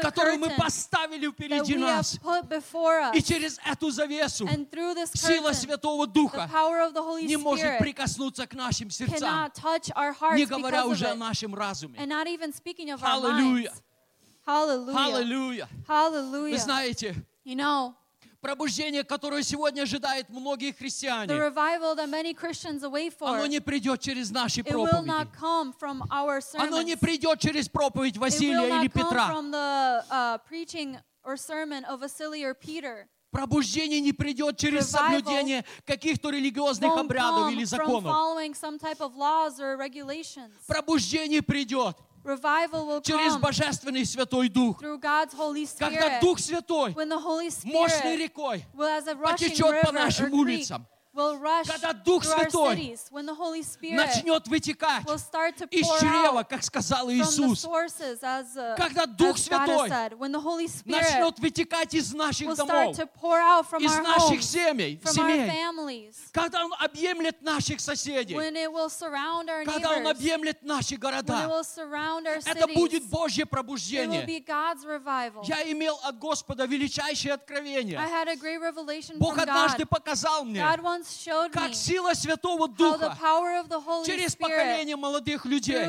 [0.00, 2.18] которую мы поставили впереди нас.
[2.22, 3.14] put before us.
[3.14, 7.26] И через эту завесу And through this сила Святого the Духа power of the Holy
[7.26, 11.54] не может прикоснуться к нашим сердцам, cannot touch our hearts не говоря уже о нашем
[11.54, 11.98] разуме.
[11.98, 13.72] And not even speaking of our Аллилуйя!
[14.46, 15.68] Hallelujah.
[15.88, 16.52] Аллилуйя!
[16.52, 17.14] Вы знаете,
[17.44, 17.94] You know,
[18.44, 23.58] пробуждение, которое сегодня ожидают многие the христиане, revival that many Christians await for, оно не
[23.60, 25.08] придет через наши it will проповеди.
[25.08, 29.28] not come from our Оно не придет через проповедь It will Василия или come Петра.
[29.28, 33.08] from the uh, preaching or sermon of Vasily or Peter.
[33.30, 38.14] Пробуждение не придет через соблюдение каких-то религиозных обрядов или законов.
[40.68, 44.79] Пробуждение придет Revival will через come Божественный Святой Дух.
[44.79, 46.21] through God's Holy Когда Spirit.
[46.21, 49.89] Дух Святой When the Holy мощной Spirit рекой will, as a rushing потечет по river
[49.89, 52.96] or нашим creek, улицам, will rush Когда Дух Святой
[53.82, 55.04] начнет вытекать
[55.70, 59.88] из чрева, как сказал Иисус, uh, Когда Дух Святой
[60.84, 67.80] начнет вытекать из наших домов, из наших homes, семей, семей, families, когда Он объемлет наших
[67.80, 68.34] соседей,
[69.64, 71.48] когда Он объемлет наши города,
[72.44, 74.24] это будет Божье пробуждение.
[75.44, 78.00] Я имел от Господа величайшее откровение.
[79.18, 79.86] Бог однажды God.
[79.86, 80.64] показал мне,
[81.52, 83.16] Как сила Святого Духа
[84.06, 85.86] через поколение молодых людей,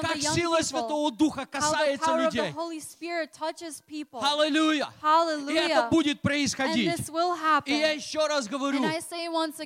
[0.00, 2.52] как сила Святого Духа касается людей.
[4.22, 4.88] Аллилуйя!
[5.50, 6.98] И это будет происходить.
[7.66, 8.80] И я еще раз говорю,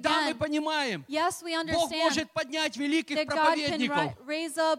[0.00, 1.04] да, мы понимаем,
[1.72, 4.12] Бог может поднять великих проповедников,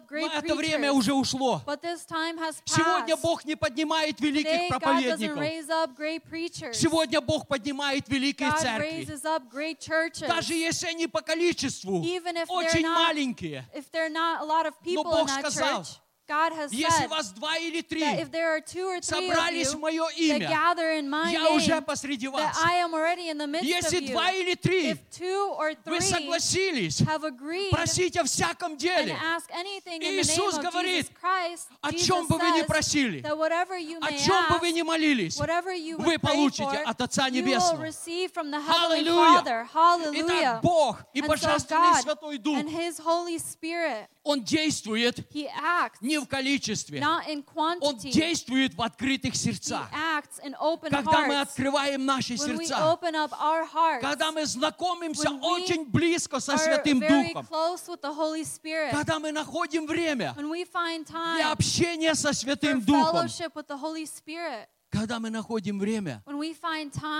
[0.10, 1.62] но это время уже ушло.
[2.66, 3.16] Сегодня.
[3.18, 5.38] Бог не поднимает великих проповедников.
[6.74, 9.06] Сегодня Бог поднимает великие церкви.
[9.67, 10.29] raises up great churches.
[10.29, 14.41] Даже если они по количеству Even if they're очень not- маленькие, If there are not
[14.41, 17.32] a lot of но people in Бог that сказал, church, God has Если said вас
[17.32, 20.04] два или три that if there are two or three of собрались в you мое
[20.04, 22.58] that имя, gather in my я уже name, посреди that вас.
[22.62, 24.12] I am already in the midst Если of you.
[24.12, 29.18] два или три If two or вы согласились have agreed просить о всяком and деле,
[29.24, 33.22] ask anything in the Иисус of говорит, Jesus Christ, о чем бы вы ни просили,
[33.22, 37.02] that whatever you о чем бы вы ни молились, whatever you вы получите for, от
[37.02, 37.86] Отца Небесного.
[38.68, 39.68] Аллилуйя!
[40.14, 42.58] Итак, Бог и Божественный Святой Дух,
[44.28, 45.26] Он действует
[46.02, 47.02] не в количестве,
[47.82, 49.90] Он действует в открытых сердцах.
[50.90, 52.98] Когда мы открываем наши сердца,
[54.02, 57.48] когда мы знакомимся очень близко со Святым Духом,
[58.92, 60.36] когда мы находим время
[61.38, 63.30] для общения со Святым Духом,
[64.90, 66.22] когда мы находим время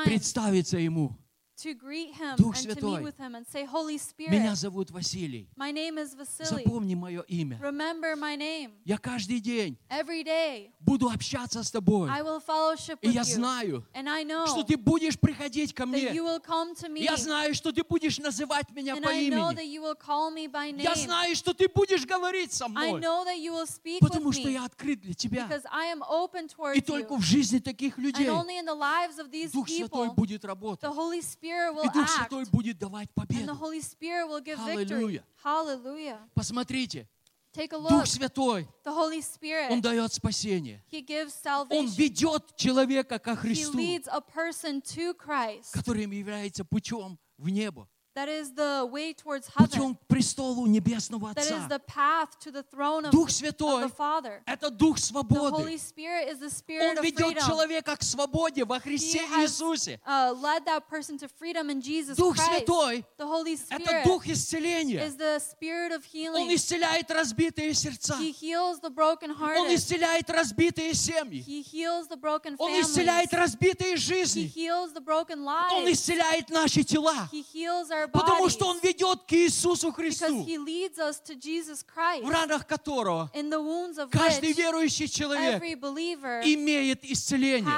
[0.04, 1.16] представиться Ему.
[1.64, 4.56] To greet Him Дух and to Святой, meet with Him and say, Holy Меня Spirit,
[4.56, 5.48] зовут Василий.
[5.58, 6.64] my name is Vasily.
[6.64, 7.58] Запомни мое имя.
[7.62, 8.74] Remember my name.
[8.86, 12.10] Я каждый день Every day буду общаться с тобой.
[12.10, 13.26] I will fellowship И with я you.
[13.26, 16.12] знаю, And I know что ты будешь приходить ко that мне.
[16.14, 17.02] you will come to me.
[17.04, 19.74] Я знаю, что ты будешь называть меня And по I know that имени.
[19.74, 20.96] you will call me by Я name.
[21.06, 23.02] знаю, что ты будешь говорить со I мной.
[23.02, 25.48] know that you will speak Потому with что me я открыт для тебя.
[25.48, 27.18] because I am open И towards только you.
[27.18, 30.46] в жизни таких людей And only in the lives of these Дух Святой people, будет
[30.46, 30.82] работать.
[30.84, 32.30] the Holy Spirit will И Дух act.
[32.30, 33.56] Святой будет давать And the победу.
[33.56, 34.86] Holy Spirit will give victory.
[34.86, 35.24] Hallelujah.
[35.44, 36.20] Hallelujah.
[36.36, 37.08] Посмотрите,
[37.54, 37.90] Take a look.
[37.90, 40.84] Дух Святой, The Holy Spirit, Он дает спасение.
[40.92, 41.34] He gives
[41.72, 45.72] Он ведет человека ко He Христу, leads a person to Christ.
[45.74, 47.88] которым является путем в небо,
[48.18, 49.70] That is the way towards heaven.
[49.70, 51.68] путем к престолу Небесного That is Отца.
[51.70, 55.52] the path to the throne of, Дух of Святой the Father.— это Дух The свободы.
[55.56, 57.46] Holy Spirit is the spirit Он of ведет freedom.
[57.48, 60.00] человека к свободе во He Христе has Иисусе.
[60.08, 62.66] uh, led that person to freedom in Jesus Дух Christ.
[62.66, 65.00] Святой The Holy— это Spirit Дух исцеления.
[65.06, 66.56] is the spirit of Он healing.
[66.56, 68.16] исцеляет разбитые сердца.
[68.18, 69.76] He heals the broken Он hearted.
[69.76, 71.44] исцеляет разбитые семьи.
[71.46, 72.88] He heals the broken Он families.
[72.90, 74.52] исцеляет разбитые He жизни.
[74.56, 75.92] heals the broken Он lives.
[75.92, 77.30] исцеляет наши тела.
[77.32, 83.32] He heals our Потому что Он ведет к Иисусу Христу, в ранах которого
[84.12, 87.72] каждый верующий человек имеет исцеление.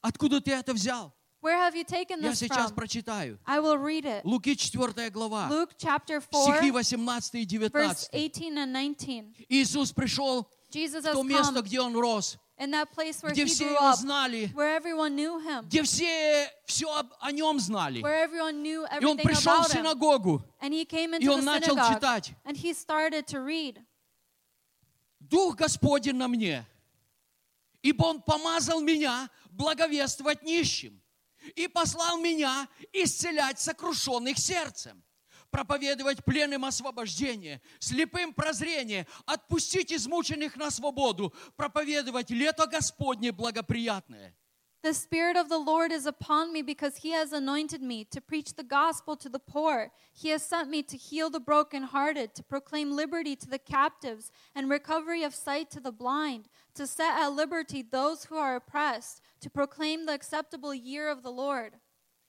[0.00, 1.12] Откуда ты это взял?
[1.44, 2.74] Where have you taken Я this сейчас from?
[2.74, 3.38] прочитаю.
[3.44, 4.22] I will read it.
[4.24, 8.08] Луки 4 глава, Luke chapter 4, стихи 18 и verse 19.
[8.14, 9.46] 18 and 19.
[9.50, 13.48] Иисус пришел Jesus в то место, где Он рос, in that place where где he
[13.48, 17.58] все grew Его up, знали, where everyone knew him, где все все об- о Нем
[17.58, 18.00] знали.
[18.00, 19.82] where everyone knew И Он everything пришел в about him.
[19.82, 22.34] синагогу, And he came и into Он the начал synagogue читать.
[22.44, 23.80] and he started to read.
[25.20, 26.64] Дух Господень на мне,
[27.82, 31.00] ибо Он помазал меня благовествовать нищим
[31.56, 35.02] и послал меня исцелять сокрушенных сердцем,
[35.53, 44.35] проповедовать пленным освобождение, слепым прозрение, отпустить измученных на свободу, проповедовать лето Господне благоприятное.
[44.81, 48.55] The Spirit of the Lord is upon me because He has anointed me to preach
[48.55, 49.91] the gospel to the poor.
[50.13, 54.69] He has sent me to heal the brokenhearted, to proclaim liberty to the captives, and
[54.69, 59.49] recovery of sight to the blind, to set at liberty those who are oppressed, to
[59.49, 61.73] proclaim the acceptable year of the Lord.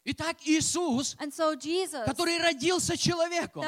[0.07, 3.63] Итак, Иисус, so Jesus, который родился человеком,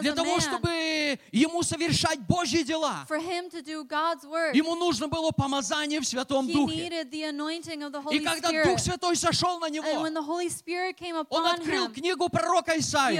[0.00, 6.46] для того, man, чтобы ему совершать Божьи дела, work, ему нужно было помазание в Святом
[6.46, 6.86] Духе.
[6.86, 8.64] И когда Spirit.
[8.66, 10.16] Дух Святой сошел на него, он
[11.46, 13.18] открыл him, книгу пророка Исаии,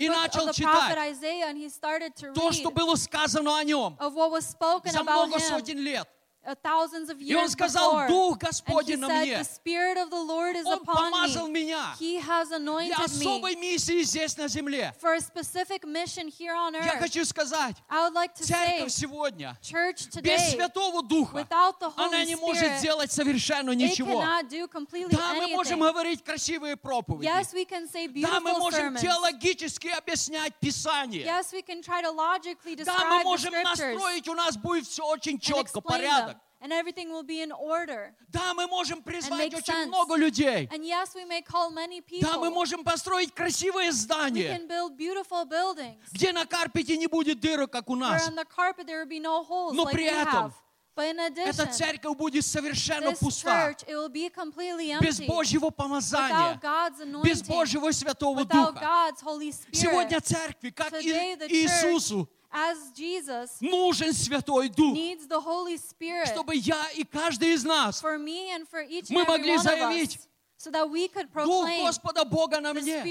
[0.00, 6.08] и начал читать Isaiah то, что было сказано о нем за много сотен лет.
[6.46, 8.06] Uh, thousands of И он years сказал.
[8.08, 9.38] Дух Господень на said, мне.
[9.38, 11.64] the Spirit of the Lord is Он upon помазал me.
[11.64, 14.94] меня He has для особой миссии здесь на земле.
[15.00, 16.98] for a specific mission here on Я earth.
[17.00, 21.78] хочу сказать, I would like to say, церковь сегодня church без today, Святого Духа, without
[21.80, 24.22] the она Holy не может Spirit, сделать совершенно ничего.
[24.22, 25.86] cannot do completely Да, мы можем anything.
[25.92, 27.26] говорить красивые проповеди.
[27.28, 29.00] Yes, we can say Да, мы beautiful можем sermons.
[29.00, 31.24] теологически объяснять Писание.
[31.24, 35.04] Yes, we can try to logically Да, мы можем scriptures настроить, у нас будет все
[35.04, 36.35] очень четко, порядок.
[36.66, 38.12] And everything will be in order.
[38.28, 39.86] Да, мы можем призвать make очень sense.
[39.86, 40.68] много людей.
[40.72, 42.28] And yes, we may call many people.
[42.28, 47.06] Да, мы можем построить красивое we здание, can build beautiful buildings где на карпете не
[47.06, 48.28] будет дырок, как у where нас.
[48.28, 50.52] on the carpet there will be no holes Но like при we этом.
[50.96, 53.50] But in Эта addition, церковь будет совершенно пуста.
[53.50, 58.40] church, it will be completely Без empty Божьего помазания, without God's без anointing, Божьего Святого
[58.40, 58.80] without Духа.
[58.82, 59.74] God's Holy Spirit.
[59.76, 66.54] Сегодня церкви, как Today Иисусу, as Jesus, нужен Святой Дух, needs the Holy Spirit чтобы
[66.54, 70.18] я и каждый из нас for me and for each and мы могли заявить,
[70.58, 73.02] so that we could Дух proclaim Господа Бога на мне.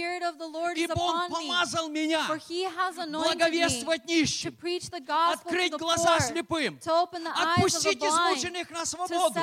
[0.76, 8.04] Ибо Он помазал меня благовествовать to нищим, preach the gospel to открыть глаза слепым, отпустить
[8.04, 9.40] измученных на свободу,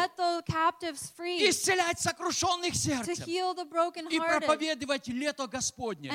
[1.48, 3.24] исцелять сокрушенных сердцем
[4.10, 6.10] и проповедовать лето Господне,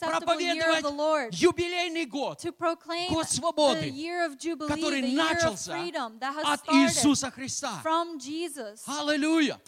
[0.00, 0.84] проповедовать
[1.40, 2.44] юбилейный год
[3.08, 3.90] Год свободы,
[4.68, 5.74] который начался
[6.42, 7.82] от Иисуса Христа.
[8.86, 9.58] Аллилуйя!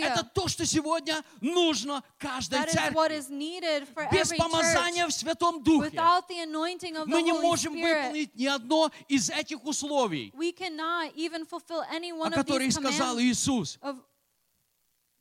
[0.00, 0.12] Hallelujah.
[0.12, 2.94] Это то, что сегодня нужно каждой церкви.
[4.12, 5.90] Без помазания в Святом Духе
[7.06, 13.78] мы не можем выполнить ни одно из этих условий, о которых сказал Иисус.
[13.82, 13.96] of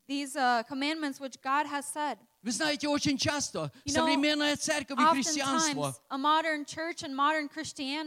[0.07, 2.17] these uh, commandments which God has said.
[2.41, 5.93] Вы знаете, очень часто You know, современная церковь и христианство,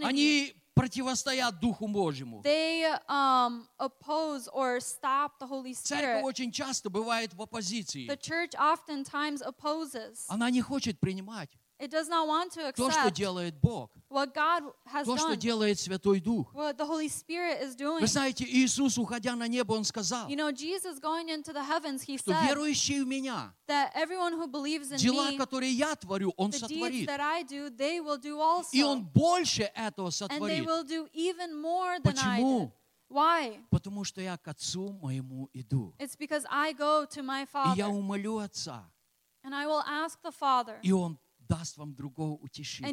[0.03, 2.43] они противостоят Духу Божьему.
[2.43, 6.23] they um, oppose or stop the Holy Церковь Spirit.
[6.25, 8.07] очень часто бывает в оппозиции.
[8.09, 10.25] The church oftentimes opposes.
[10.29, 11.51] Она не хочет принимать
[11.83, 15.33] It does not want to то, что accept делает Бог, what God has то, что
[15.33, 16.55] done, делает Святой Дух.
[16.55, 18.01] what the Holy Spirit is doing.
[18.01, 22.03] Вы знаете, Иисус, уходя на небо, Он сказал, You know, Jesus going into the heavens,
[22.05, 25.97] he что said верующий в Меня, that everyone who believes in дела, me, которые я
[25.97, 27.07] творю, Он the deeds сотворит.
[27.09, 28.71] that I do, they will do also.
[28.73, 32.45] И Он больше этого and they сотворит, will do even more than I did.
[32.45, 32.73] Почему?
[33.09, 33.59] Why?
[33.71, 35.95] потому что я к Отцу моему иду.
[35.99, 38.85] It's because I go to my И я Father, умолю Отца,
[39.43, 41.19] and I will ask the Father, и Он
[41.53, 42.89] даст вам другого and утешителя,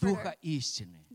[0.00, 1.06] Духа истины.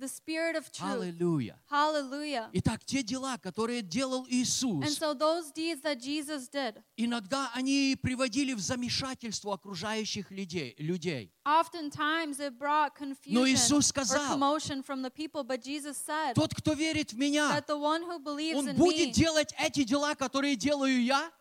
[0.79, 1.61] Аллилуйя.
[1.69, 2.49] Hallelujah.
[2.53, 7.95] Итак, те дела, которые делал And Иисус, so those deeds that Jesus did, иногда они
[8.01, 10.75] приводили в замешательство окружающих людей.
[10.79, 11.31] людей.
[11.45, 16.55] oftentimes it brought confusion Иисус or сказал, commotion from the people, but Jesus said Тот,
[16.55, 19.83] кто верит в Меня, that the one who believes он in будет me, делать эти
[19.83, 21.31] дела, которые делаю я,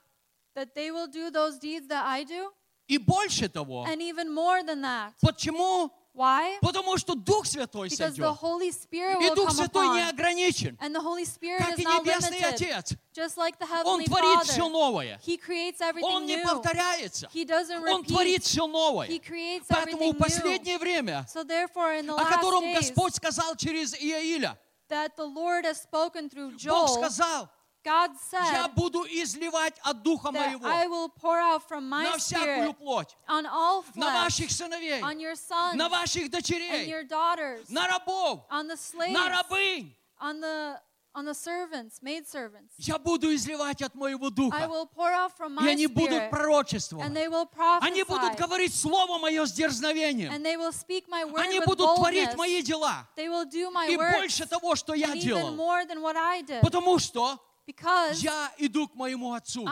[0.54, 2.52] that they will do those deeds that I do,
[2.88, 3.84] и больше того.
[3.86, 5.12] and even more than that.
[5.20, 5.90] Почему?
[6.16, 6.58] Why?
[6.60, 8.38] Потому что Дух Святой Because the сойдет.
[8.40, 10.08] Holy Spirit И will Дух come Святой не upon.
[10.10, 10.78] ограничен.
[10.80, 12.54] And the Holy Spirit Как is и not Небесный limited.
[12.54, 12.92] Отец.
[13.12, 14.70] Just like the Он Heavenly творит все Father.
[14.72, 15.20] новое.
[15.26, 16.44] He creates Он everything не new.
[16.44, 17.28] повторяется.
[17.34, 18.44] He doesn't Он творит repeat.
[18.44, 19.08] все новое.
[19.08, 23.56] He creates Поэтому в последнее время, So therefore, in the о котором days, Господь сказал
[23.56, 24.56] через Иаиля,
[24.88, 27.48] that the Lord has spoken through Бог Joel, сказал,
[27.84, 32.16] God я said буду изливать от Духа моего I will pour out from my на
[32.18, 36.88] всякую плоть, on all на flesh, ваших сыновей, on your sons на ваших and дочерей,
[36.90, 39.94] your daughters, на рабов, on the slaves, на рабынь.
[40.20, 40.80] on the
[41.16, 42.72] on the servants, maid servants.
[42.78, 44.66] Я буду изливать от моего I Духа.
[44.66, 47.06] will pour out from И my они будут пророчествовать.
[47.06, 47.48] and they will
[47.82, 50.32] Они будут говорить Слово Мое с дерзновением.
[50.32, 52.36] and they will speak my word Они with будут творить boldness.
[52.36, 53.06] мои дела.
[53.16, 55.54] They will do my И works, больше того, что я and even делал.
[55.54, 59.64] more than what I did, Потому что because я иду к моему Отцу.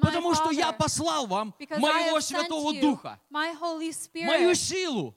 [0.00, 5.14] Потому что я послал вам моего Святого Духа, мою силу.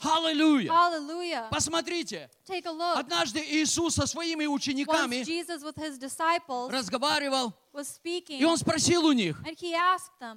[0.00, 1.48] Аллилуйя.
[1.50, 2.30] Посмотрите,
[2.94, 5.24] однажды Иисус со своими учениками
[6.70, 7.52] разговаривал,
[8.28, 9.42] и Он спросил у них,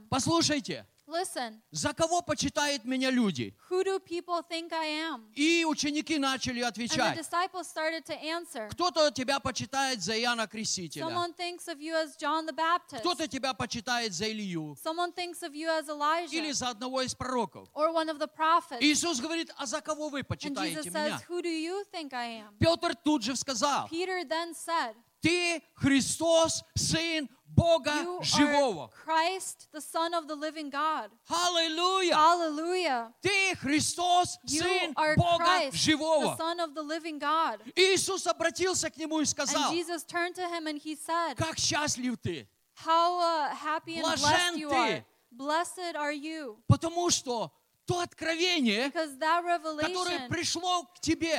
[0.10, 3.54] послушайте, Listen, за кого почитают меня люди?
[3.70, 5.30] who do people think I am?
[5.36, 7.16] И ученики начали And the отвечать.
[7.18, 8.68] disciples started to answer.
[8.72, 11.04] Кто-то тебя почитает за Иоанна Крестителя.
[11.06, 13.02] Someone thinks of you as John the Baptist.
[13.02, 14.76] Кто-то тебя почитает за Илью.
[14.84, 15.86] Someone thinks of you as
[16.32, 17.70] Или Elijah за одного из пророков.
[17.76, 18.82] or one of the prophets.
[18.82, 21.18] Иисус говорит, а за кого вы And почитаете Jesus меня?
[21.20, 22.58] says, Who do you think I am?
[22.60, 28.90] Петр тут же сказал, Peter then said, ты Христос, Сын Бога You Живого.
[28.92, 31.10] Christ, the Son of the living God.
[31.30, 33.14] Аллилуйя!
[33.22, 36.38] Ты Христос, You Сын Бога Christ, the Живого.
[36.38, 37.62] Son of the living God.
[37.76, 41.58] Иисус обратился к нему и And сказал, Jesus turned to him and he said, как
[41.58, 42.48] счастлив ты,
[42.84, 44.76] How uh, happy and blessed Блажен you ты.
[44.76, 45.06] are.
[45.32, 46.58] Blessed are you.
[46.68, 47.52] потому что
[47.86, 51.38] то откровение, которое пришло к тебе,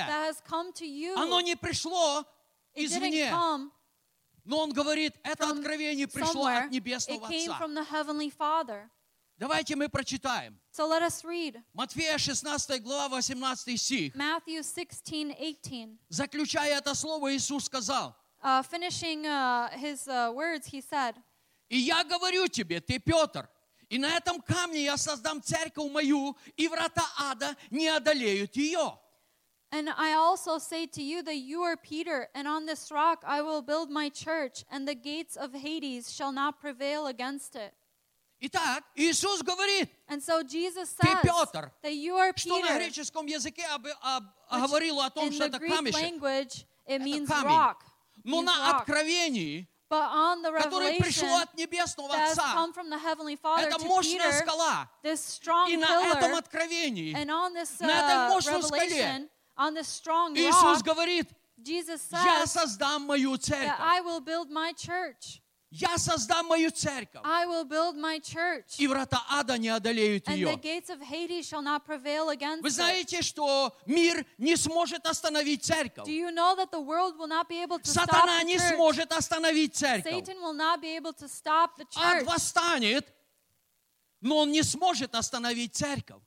[1.17, 2.25] оно не пришло
[2.75, 3.33] извне.
[4.47, 8.89] Но он говорит, это откровение пришло от Небесного Отца.
[9.39, 10.59] Давайте мы прочитаем.
[10.73, 14.15] So let us read Матфея 16 глава 18 стих.
[14.15, 15.99] Matthew 16, 18.
[16.09, 21.17] Заключая это слово, Иисус сказал, Uh, finishing uh, his uh, words, he said,
[21.69, 23.49] «И я говорю тебе, ты Петр,
[23.89, 28.99] и на этом камне я создам церковь мою, и врата ада не одолеют ее».
[29.74, 33.42] And I also say to you that you are Peter, and on this rock I
[33.42, 37.74] will build my church, and the gates of Hades shall not prevail against it.
[38.44, 42.80] Итак, Иисус говорит, And so Jesus Ты says Петр, that you are что на Peter.
[42.80, 46.02] греческом языке об- об- which говорило о том, in что the это Greek камешек.
[46.02, 47.46] language, it means камень.
[47.48, 47.84] rock.
[48.26, 48.82] Но means на rock.
[48.82, 52.54] откровении But on the который пришло revelation от Небесного that has Отца.
[52.56, 54.90] come from the Heavenly Father Это to мощная Peter, скала.
[55.04, 58.90] this strong И на этом pillar, откровении and on this на этой uh, мощной скале
[58.90, 61.29] revelation, on this strong Иисус rock, говорит,
[61.63, 63.81] Jesus я says создам мою that церковь.
[63.81, 65.41] I will build my church.
[65.71, 67.23] Я создам мою церковь.
[67.25, 68.77] I will build my church.
[68.79, 70.57] И врата ада не одолеют And the ее.
[70.57, 72.73] gates of Hades shall not prevail against Вы it.
[72.73, 76.07] знаете, что мир не сможет остановить церковь.
[76.07, 78.57] Do you know that the world will not be able to stop Сатана the не
[78.59, 78.75] church?
[78.77, 80.13] сможет остановить церковь.
[80.13, 82.25] Satan will not be able to stop the Ад church.
[82.27, 83.13] восстанет,
[84.21, 86.23] но он не сможет остановить церковь.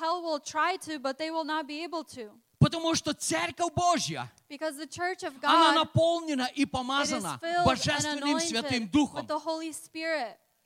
[0.00, 2.30] Hell will try to, but they will not be able to.
[2.64, 9.26] Потому что церковь Божья, of она God наполнена и помазана Божественным Святым Духом.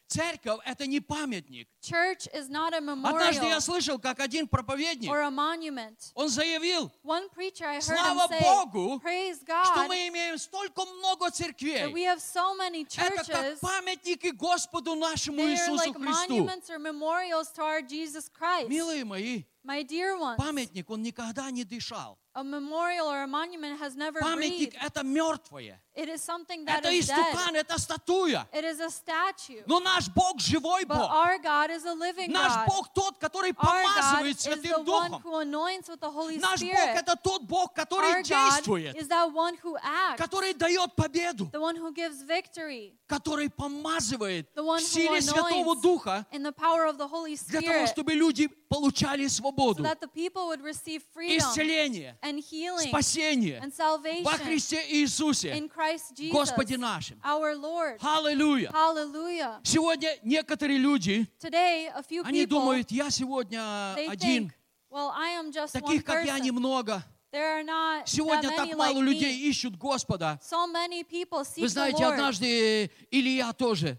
[0.09, 1.69] Церковь– это не памятник.
[1.83, 5.97] Church is not a Однажды я memorial слышал, как один проповедник, or a monument.
[6.15, 10.85] он заявил, One preacher I heard Слава say, Богу, praise что God, мы имеем столько
[10.87, 11.93] много that церквей.
[11.93, 13.59] we have so many Это как churches.
[13.61, 16.29] памятники Господу нашему They Иисусу like Христу.
[16.39, 18.69] monuments or memorials to our Jesus Christ.
[18.71, 22.17] Милые мои, My dear ones, памятник, он никогда не дышал.
[22.35, 25.83] a memorial or a monument has never Памятник это мертвое.
[25.99, 27.67] It is something that Это is истукан, dead.
[27.67, 28.47] это статуя.
[28.53, 29.65] It is a statue.
[29.67, 31.11] Но наш Бог живой But Бог.
[31.11, 32.67] our God is a living Наш God.
[32.69, 35.11] Бог тот, который помазывает is the Святым Духом.
[35.11, 36.95] Наш Бог Spirit.
[36.95, 41.51] это тот Бог, который Our God действует, is that one who acts, который дает победу,
[41.53, 46.53] the one who gives victory, который помазывает the one в силе Святого Духа in the
[46.53, 50.47] power of the Holy для того, Spirit чтобы люди получали so свободу, that the people
[50.47, 56.33] would receive freedom исцеление, and healing спасение and во salvation Христе Иисусе, in Christ Jesus,
[56.33, 57.21] Господе нашим.
[57.25, 57.99] our Lord.
[58.03, 58.71] Аллилуйя!
[58.73, 59.61] Hallelujah.
[59.63, 64.53] Сегодня некоторые люди, Today, a few они people, думают, я сегодня один, think,
[64.91, 67.03] well, I am just one таких, как я, немного.
[67.31, 69.49] There are not Сегодня так like мало людей me.
[69.51, 70.39] ищут Господа.
[70.43, 72.15] So many people seek Вы the знаете, Lord.
[72.15, 73.99] однажды Илья тоже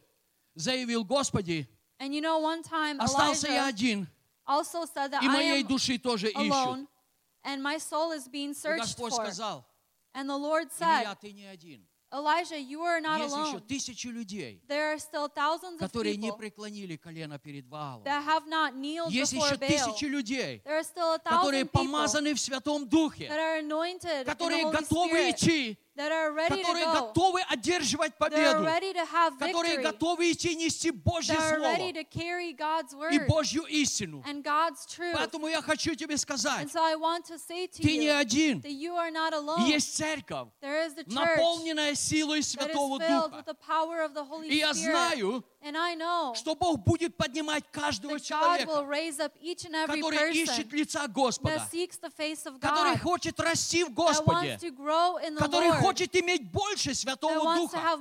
[0.56, 1.68] заявил, Господи,
[2.00, 4.08] And you know, one time остался я Elijah один,
[4.48, 6.38] also said that и I моей am души тоже ищут.
[6.52, 6.88] alone,
[7.44, 9.26] and my soul is being И searched Господь for.
[9.26, 9.64] сказал,
[10.19, 11.87] And the Lord Илья, said, ты не один.
[12.13, 13.67] Elijah, you are not Есть еще alone.
[13.67, 18.05] тысячи людей, There are still thousands of которые не people преклонили колено перед Ваалом.
[18.05, 19.69] that have not kneeled Есть before еще Baal.
[19.69, 23.59] тысячи людей, There are still a которые thousand people помазаны в Святом Духе, that are
[23.59, 28.18] anointed in the которые Holy готовы Spirit, идти, that are ready to которые готовы одерживать
[28.18, 31.76] победу, ready to have которые готовы идти нести Божье Слово
[33.12, 34.24] и Божью истину.
[34.26, 35.14] and God's truth.
[35.14, 38.62] Поэтому я хочу тебе сказать, ты не один.
[38.62, 39.68] that you are not alone.
[39.68, 40.48] Есть церковь,
[41.08, 43.46] наполненная силой Святого Духа.
[44.46, 45.44] И я знаю,
[46.36, 50.32] что Бог будет поднимать каждого that God will человека, raise up each and every который
[50.32, 51.60] ищет лица Господа,
[52.62, 54.58] который God, хочет расти в Господе,
[55.38, 57.98] который Lord, хочет иметь больше Святого Духа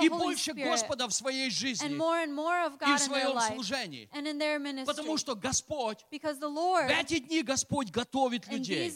[0.00, 2.88] и больше Spirit Господа в своей and жизни more and more of и в God
[2.88, 4.84] in their своем служении.
[4.84, 8.88] Потому что Господь, в эти дни Господь готовит людей.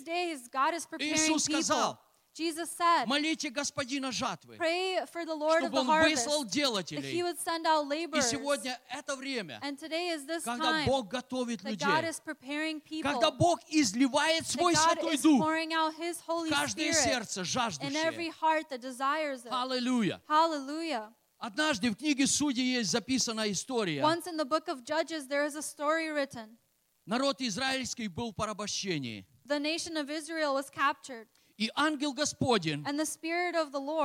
[0.99, 1.99] Иисус сказал,
[2.34, 6.44] Jesus said, молите Господина жатвы, pray for the Lord of чтобы the Он harvest, выслал
[6.46, 7.24] that He делателей.
[7.24, 8.30] would send out И laborers.
[8.30, 12.20] сегодня это время, And today is this когда time Бог готовит that God людей, is
[12.22, 16.50] preparing people, когда Бог изливает that свой God Святой is Дух pouring out His Holy
[16.50, 17.42] в каждое Spirit сердце
[17.82, 18.34] in every жаждущее.
[18.40, 19.52] heart that desires it.
[19.52, 20.22] Аллилуйя.
[20.30, 21.12] Hallelujah.
[21.40, 24.02] Однажды в книге Судей есть записана история.
[24.02, 26.58] Once in the book of Judges, there is a story written.
[27.06, 29.26] Народ израильский был в порабощении.
[29.46, 32.83] The nation of Israel was captured, И ангел Господень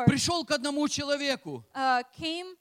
[0.06, 1.64] пришел к одному человеку.
[1.74, 2.56] uh, came,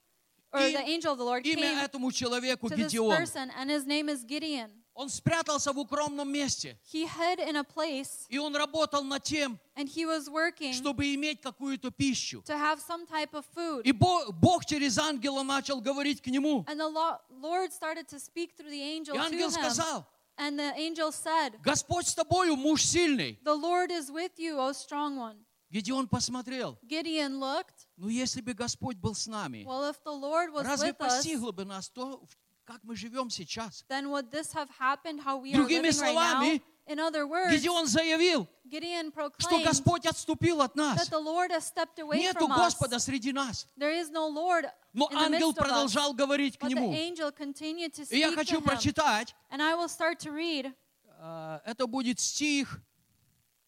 [0.53, 3.17] or И the angel of the Lord Имя came этому человеку to this Гедеон.
[3.17, 4.71] person, and his name is Gideon.
[4.95, 6.77] Он спрятался в укромном месте.
[6.93, 11.15] He hid in a place, И он работал над тем, and he was working чтобы
[11.15, 12.43] иметь какую-то пищу.
[12.47, 13.83] to have some type of food.
[13.85, 16.65] И Бог, Бог через ангела начал говорить к нему.
[16.67, 19.53] And the Lo- Lord started to speak through the angel И to ангел him.
[19.53, 20.05] сказал,
[20.38, 23.40] And the angel said, Господь с тобою, муж сильный.
[23.44, 25.38] The Lord is with you, O strong one.
[25.72, 26.78] Гедеон посмотрел.
[26.88, 27.88] Gideon looked.
[27.98, 31.18] Ну, если бы Господь был с нами, Well, if the Lord was разве with us,
[31.18, 32.24] постигло бы нас то,
[32.66, 33.84] как мы живем сейчас?
[33.90, 36.60] then would this have happened how we are Другими living right now?
[36.89, 40.99] In other words, Гедеон заявил, Gideon что Господь отступил от нас.
[40.99, 42.57] that the Lord has stepped away Нету from us.
[42.57, 43.67] Господа среди нас.
[43.77, 45.69] There is no Lord Но in the ангел midst of us.
[45.69, 46.93] продолжал говорить к нему.
[46.95, 49.35] angel continued to И я хочу прочитать.
[49.51, 50.73] And I will start to read.
[51.21, 52.81] э, Это будет стих,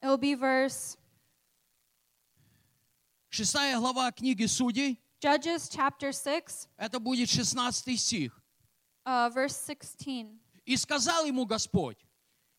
[0.03, 0.97] It will be verse
[3.31, 4.99] 6 глава книги Судей.
[5.21, 8.41] Judges chapter 6, Это будет 16 стих.
[9.05, 10.27] uh, verse 16.
[10.65, 11.99] И сказал ему Господь,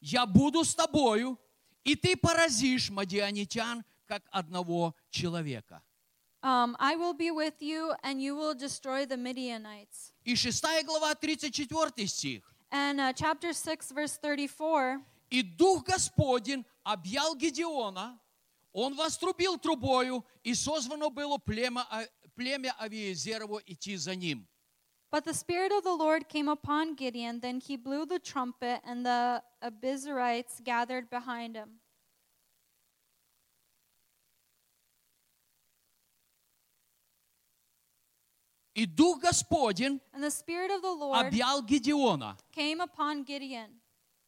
[0.02, 1.40] я буду с тобою,
[1.84, 5.82] и ты поразишь мадианитян, как одного человека.
[6.44, 10.12] Um, I will be with you, and you will destroy the Midianites.
[10.26, 12.44] И 6 глава, 34 стих.
[12.72, 18.20] And uh, chapter 6, verse 34 И Дух Господень объял Гедеона,
[18.74, 22.06] он вострубил трубою, и созвано было племя, А-
[22.36, 24.48] племя Авиезерово идти за ним.
[25.11, 27.41] But the Spirit of the Lord came upon Gideon.
[27.41, 31.81] Then he blew the trumpet, and the Abizarites gathered behind him.
[38.75, 42.37] И Дух Господень And the Spirit of the Lord объял Гедеона.
[42.53, 43.71] came upon Gideon.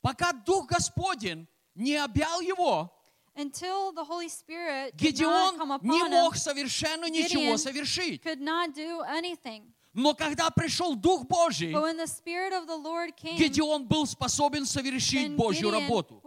[0.01, 2.91] Пока Дух Господень не объял его,
[3.37, 7.59] Until the Holy Spirit did not come Гедеон не upon him, мог совершенно ничего Gideon
[7.59, 8.23] совершить.
[8.23, 9.72] could not do anything.
[9.94, 16.22] Но когда пришел Дух Божий, came, Гедеон был способен совершить Божью работу.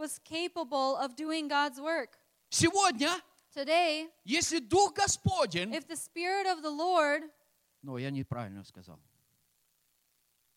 [2.49, 3.11] Сегодня,
[3.55, 5.73] Today, если Дух Господень,
[6.63, 7.31] Lord,
[7.83, 9.01] но я неправильно сказал,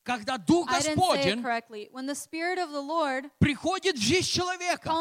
[0.10, 1.44] когда Дух Господень
[3.38, 4.92] приходит в жизнь человека,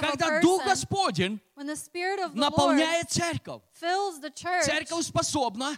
[0.00, 1.40] когда Дух Господень
[2.34, 3.62] наполняет церковь,
[4.64, 5.76] церковь способна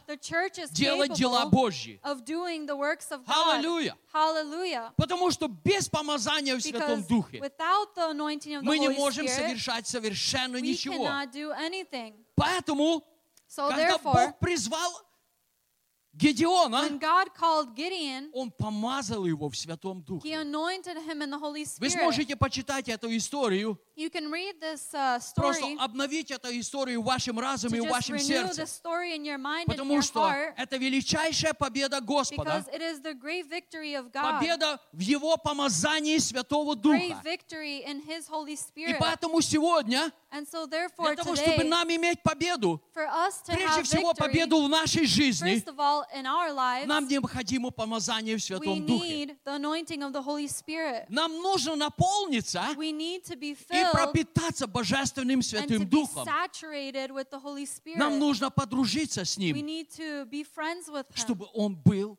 [0.71, 2.01] делать дела Божьи.
[3.53, 3.97] Аллилуйя.
[4.97, 7.39] Потому что без помазания в Святом Духе
[8.63, 11.07] мы не можем совершать совершенно ничего.
[12.35, 13.05] Поэтому,
[13.55, 14.91] когда Бог призвал
[16.15, 20.35] Гедеона, when God called Gideon, Он помазал его в Святом He Духе.
[20.43, 25.21] anointed him in the Holy Вы сможете почитать эту историю, You can read this uh,
[25.35, 28.63] просто story обновить эту историю в вашем разуме и в вашем сердце.
[28.63, 32.65] the story in your mind and Потому что это величайшая победа Господа,
[34.13, 37.23] победа в Его помазании Святого Духа.
[38.75, 40.11] И поэтому сегодня,
[40.51, 45.05] so therefore для того, чтобы today, нам иметь победу, прежде всего victory, победу в нашей
[45.05, 46.05] жизни, all,
[46.55, 49.07] lives, нам необходимо помазание в we Святом Духе.
[49.07, 51.05] need the anointing of the Holy Spirit.
[51.11, 52.65] Нам нужно наполниться
[53.83, 56.27] И пропитаться Божественным Святым Духом.
[56.27, 59.57] the Нам нужно подружиться с Ним,
[61.15, 62.19] чтобы Он был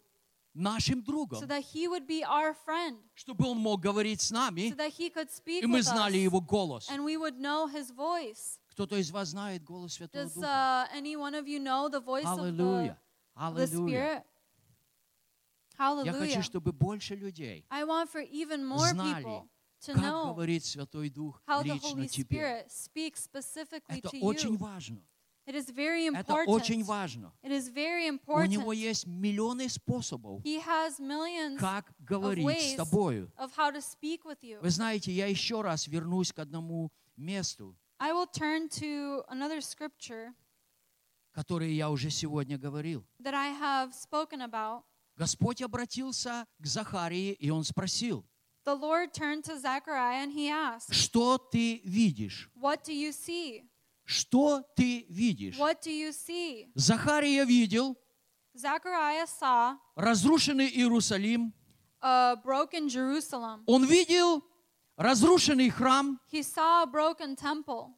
[0.54, 4.36] нашим so другом, that He would be our friend, чтобы Он мог говорить с so
[4.36, 6.90] нами, that He could speak и мы знали us Его голос.
[6.90, 8.60] and we would know His voice.
[8.70, 10.48] Кто-то из вас знает голос Святого Does Духа?
[10.48, 12.98] uh, any one of you know the voice the, Аллилуйя!
[13.36, 13.88] of the Аллилуйя!
[13.88, 14.24] Spirit?
[15.80, 16.42] Я хочу, Hallelujah.
[16.44, 19.50] чтобы больше людей I want for even more знали, people
[19.86, 22.38] to как know говорит Святой Дух how the лично Holy тебе.
[22.38, 24.58] Spirit speaks specifically Это to очень you.
[24.58, 25.02] важно.
[25.46, 26.84] It is very Это очень important.
[26.86, 27.34] важно.
[27.44, 28.48] It is very У important.
[28.48, 33.32] него есть миллионы способов, He has millions как of говорить с ways тобою.
[33.38, 34.62] of how to speak with you.
[34.62, 40.34] Вы знаете, я еще раз вернусь к одному месту, I will turn to another scripture
[41.34, 43.06] которое я уже сегодня говорил.
[43.20, 44.84] that I have spoken about.
[45.18, 48.26] Господь обратился к Захарии, и он спросил,
[48.66, 52.50] The Lord turned to Zechariah and he asked, что ты видишь?
[52.56, 53.64] What do you see?
[54.06, 55.58] Что ты видишь?
[55.58, 56.70] What do you see?
[56.76, 57.98] Захария видел
[58.56, 61.52] Zechariah saw разрушенный Иерусалим,
[62.02, 63.64] a broken Jerusalem.
[63.66, 64.44] он видел
[64.98, 67.94] разрушенный храм, He saw a broken temple.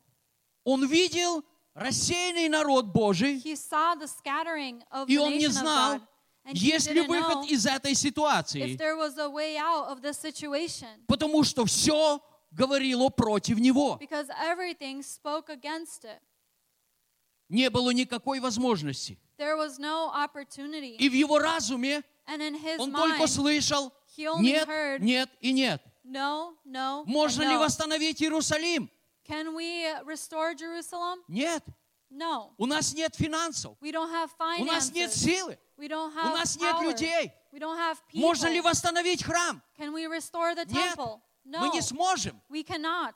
[0.63, 1.43] он видел
[1.75, 5.93] рассеянный народ Божий, He saw the scattering of и the он не nation of знал,
[5.97, 6.01] God.
[6.51, 8.77] Есть ли выход из этой ситуации,
[11.07, 13.99] потому что все говорило против него.
[17.49, 19.19] Не было никакой возможности.
[19.37, 22.03] И в его разуме
[22.77, 24.67] он только слышал нет,
[25.01, 25.81] нет и нет.
[26.03, 28.89] Можно ли восстановить Иерусалим?
[29.27, 31.23] Can we restore Jerusalem?
[31.27, 31.63] Нет.
[32.11, 32.53] No.
[32.57, 33.75] У нас нет финансов.
[33.81, 35.57] We don't have У нас нет силы.
[35.77, 36.83] We don't У have нас нет power.
[36.83, 37.31] людей.
[37.51, 38.21] We don't have people.
[38.21, 39.61] Можно ли восстановить храм?
[39.77, 40.95] Can we restore the Нет.
[40.95, 41.21] temple?
[41.45, 41.59] No.
[41.59, 42.41] Мы не сможем.
[42.49, 43.13] We cannot.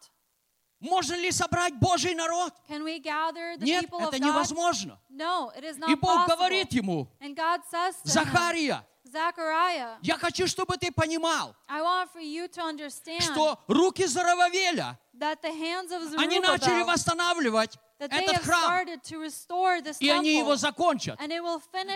[0.81, 2.53] Можно ли собрать Божий народ?
[2.69, 4.25] Can we gather the Нет, people of это God?
[4.27, 4.99] невозможно.
[5.09, 6.27] No, it is not И Бог possible.
[6.35, 12.09] говорит ему, And God says to Захария, Zechariah, я хочу, чтобы ты понимал, I want
[12.13, 18.37] for you to understand что руки Зарававеля, that the hands of они начали восстанавливать этот
[18.37, 21.19] храм, started to restore this и они его закончат.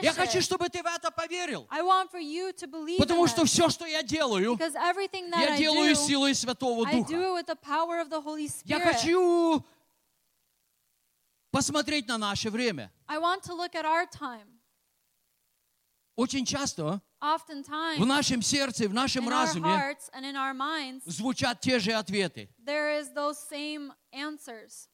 [0.01, 1.67] Я хочу, чтобы ты в это поверил.
[1.69, 5.95] I want for you to believe Потому что все, что я делаю, я делаю do,
[5.95, 7.45] силой Святого I Духа.
[8.65, 9.65] Я хочу
[11.51, 12.91] посмотреть на наше время.
[13.07, 14.59] I want to look at our time.
[16.15, 19.97] Очень часто в нашем сердце, в нашем разуме
[21.05, 22.49] звучат те же ответы.
[22.59, 24.89] there is those same answers.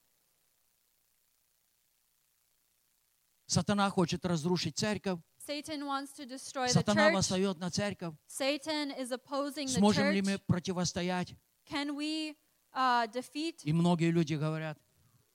[3.50, 5.20] Сатана хочет разрушить церковь.
[5.48, 8.14] Satan wants to destroy the Сатана восстает на церковь.
[8.28, 11.34] Satan is opposing the Сможем ли мы противостоять?
[11.68, 12.36] Can we
[12.76, 13.62] uh, defeat?
[13.64, 14.78] И многие люди говорят,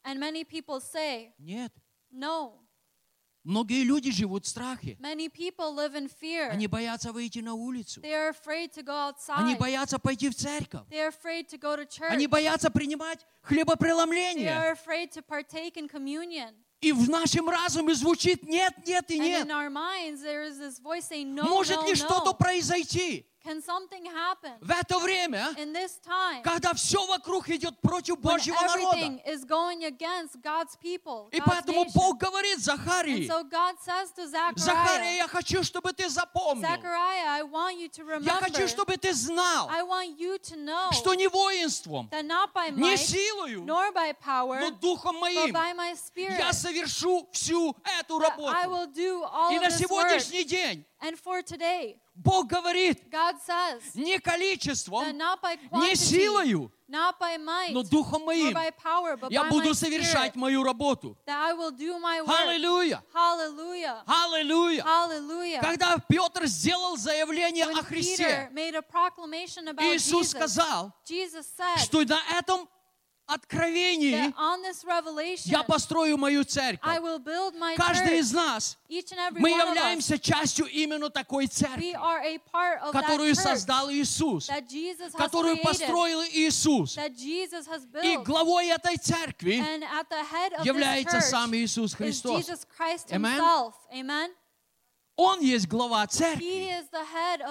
[0.04, 1.72] And many people say, нет.
[2.12, 2.60] no.
[3.42, 4.96] Многие люди живут в страхе.
[5.00, 6.50] Many people live in fear.
[6.50, 8.00] Они боятся выйти на улицу.
[8.00, 9.58] They are afraid to go Они outside.
[9.58, 10.88] боятся пойти в церковь.
[10.88, 12.10] They are afraid to go to church.
[12.10, 14.48] Они боятся принимать They хлебопреломление.
[14.50, 16.54] are afraid to partake in communion.
[16.84, 19.48] И в нашем разуме звучит нет, нет и нет.
[21.42, 27.04] Может ли что-то произойти Can something happen в это время, in this time когда все
[27.06, 29.20] вокруг идет против Божьего народа?
[29.26, 31.92] is going against God's people, И God's поэтому nation?
[31.94, 36.64] Бог говорит Захарии, so God says to Захария, я хочу, чтобы ты запомнил.
[36.64, 40.90] I want you to Я хочу, remember, чтобы ты знал, I want you to know
[40.92, 45.20] что не воинством, that not by не might, силою, nor by power, но Духом but
[45.20, 48.54] моим by my spirit, я совершу всю эту работу.
[49.52, 50.84] И на сегодняшний день
[52.14, 59.44] Бог говорит, says не количеством, by не quantity, силою, might, но Духом моим power, я
[59.44, 61.18] буду spirit, совершать мою работу.
[61.26, 63.02] Аллилуйя!
[64.06, 65.60] Аллилуйя!
[65.60, 72.68] Когда Петр сделал заявление When о Христе, Иисус Jesus, сказал, Jesus said что на этом
[74.84, 76.80] revelation, я построю мою церковь.
[77.76, 78.76] Каждый из нас,
[79.38, 81.94] мы являемся частью именно такой церкви,
[82.92, 84.48] которую создал Иисус,
[85.16, 86.96] которую построил Иисус.
[88.02, 89.62] И главой этой церкви
[90.64, 92.44] является сам Иисус Христос.
[92.44, 93.38] Jesus Christ Amen?
[93.38, 93.74] himself.
[93.92, 94.30] Amen.
[95.16, 96.44] Он есть глава церкви.
[96.90, 97.04] the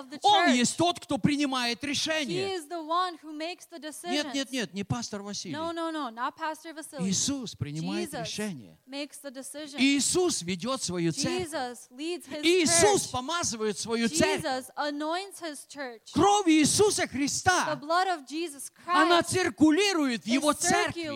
[0.10, 2.60] the Он есть тот, кто принимает решение.
[2.68, 4.12] the the.
[4.12, 5.56] Нет, нет, нет, не пастор Василий.
[5.56, 7.10] No, no, no, not Pastor Vasily.
[7.10, 8.78] Иисус принимает Jesus решение.
[8.86, 9.80] makes the decision.
[9.80, 11.48] Иисус ведет свою церковь.
[11.48, 13.12] Jesus leads his Иисус church.
[13.12, 14.44] помазывает свою церковь.
[14.44, 16.12] Jesus anoints his church.
[16.14, 21.08] Кровь Иисуса The Христа, blood of Jesus она Christ циркулирует в Его церкви,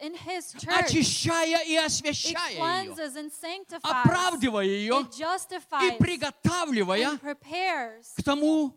[0.00, 0.84] in his church.
[0.84, 3.80] очищая и It освящая ее, and sanctifies.
[3.82, 8.72] оправдывая ее It и justifies приготавливая к тому,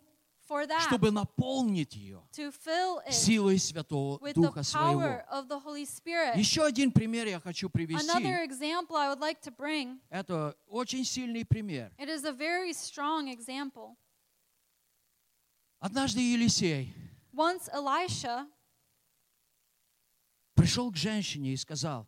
[0.80, 2.24] чтобы наполнить ее
[3.12, 5.24] силой Святого Духа Своего.
[6.36, 8.08] Еще один пример я хочу привести.
[10.10, 11.94] Это очень сильный пример.
[15.80, 16.94] Однажды Елисей
[17.32, 18.48] Once Elisha
[20.56, 22.06] пришел к женщине и сказал,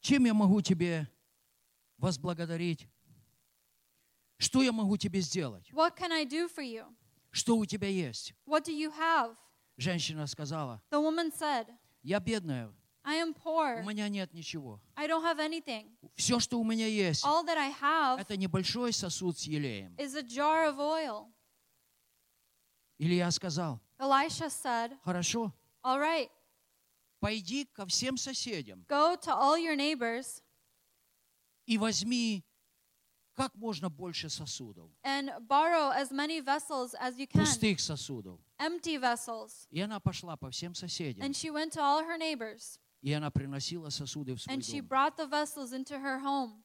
[0.00, 1.06] чем я могу тебе
[1.98, 2.88] возблагодарить?
[4.38, 5.70] Что я могу тебе сделать?
[5.72, 6.84] What can I do for you?
[7.30, 8.34] Что у тебя есть?
[8.46, 9.36] What do you have?
[9.76, 11.66] Женщина сказала, The woman said,
[12.02, 13.80] я бедная, I am poor.
[13.80, 14.80] у меня нет ничего.
[14.96, 15.96] I don't have anything.
[16.16, 19.94] Все, что у меня есть, All that I have это небольшой сосуд с елеем.
[19.96, 21.30] is a jar of oil.
[22.98, 25.52] Илья сказал, Elisha said, хорошо,
[25.82, 26.30] All right,
[27.20, 30.42] пойди ко всем соседям go to all your neighbors
[31.66, 32.44] и возьми
[33.34, 38.40] как можно больше сосудов, and borrow as many vessels as you can, пустых сосудов.
[38.58, 39.66] empty vessels.
[39.70, 43.30] И она пошла по всем соседям, And she went to all her neighbors и она
[43.30, 44.88] приносила сосуды в свой and she дом.
[44.88, 46.62] brought the vessels into her home.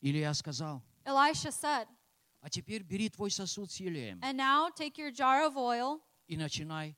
[0.00, 1.86] Илья сказал, Elisha said,
[2.40, 6.36] а теперь бери твой сосуд с елеем And now take your jar of oil и
[6.36, 6.96] начинай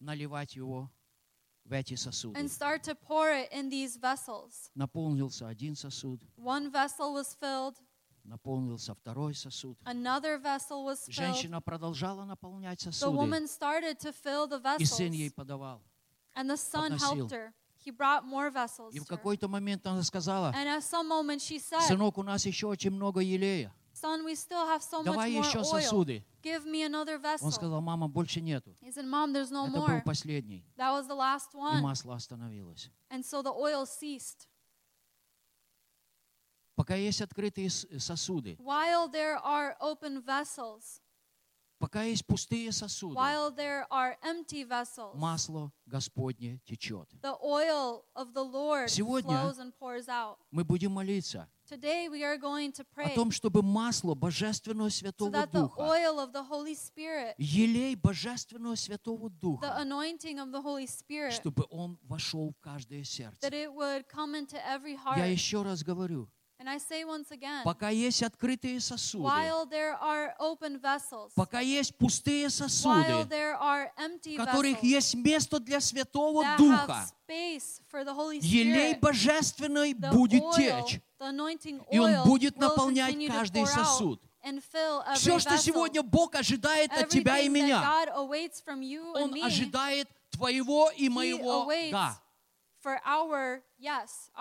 [0.00, 0.90] наливать его
[1.70, 2.38] в эти сосуды.
[2.38, 4.70] and start to pour it in these vessels.
[4.74, 7.76] Наполнился один сосуд, One vessel was filled,
[8.24, 9.78] наполнился второй сосуд.
[9.84, 11.12] another vessel was filled.
[11.14, 15.80] Женщина продолжала наполнять The сосуды, woman started to fill the и сын vessels, ей подавал.
[16.34, 17.16] and the son подносил.
[17.16, 17.52] helped her.
[17.82, 18.92] He brought more vessels.
[18.92, 22.44] И в какой-то момент она сказала, And at some moment she said, сынок, у нас
[22.44, 23.72] еще очень много елея.
[24.00, 25.64] Son, we still have so much Давай more еще oil.
[25.64, 26.24] сосуды.
[26.42, 27.50] Give me another Он vessel.
[27.52, 28.74] сказал, мама, больше нету.
[28.80, 30.02] He said, Mom, there's no Это был more.
[30.04, 30.64] последний.
[30.76, 31.82] That was the last И one.
[31.82, 32.88] масло остановилось.
[33.10, 34.46] And so the oil ceased.
[36.76, 41.02] Пока есть открытые сосуды, While there are open vessels,
[41.78, 47.06] пока есть пустые сосуды, while there are empty vessels, масло Господне течет.
[47.20, 50.38] the oil of the Lord Сегодня flows and pours out.
[50.50, 55.02] Мы будем молиться Today we are going to о pray том, чтобы масло Божественного so
[55.02, 55.82] Святого the Духа,
[57.38, 63.06] елей Божественного Святого Духа, anointing of the Holy Spirit, чтобы он вошел в каждое that
[63.06, 63.48] сердце.
[63.52, 65.30] it would come into every Я heart.
[65.30, 66.28] еще раз говорю,
[66.58, 71.60] And I say once again, пока есть открытые сосуды, while there are open vessels, пока
[71.60, 77.06] есть пустые while сосуды, there are empty в которых vessels есть место для Святого Духа,
[77.28, 81.00] space for the Holy елей Spirit, божественный the будет течь,
[81.90, 84.22] и он будет наполнять каждый сосуд.
[85.16, 87.80] Все, что сегодня Бог ожидает от тебя и меня,
[89.14, 92.20] Он ожидает твоего и моего «да».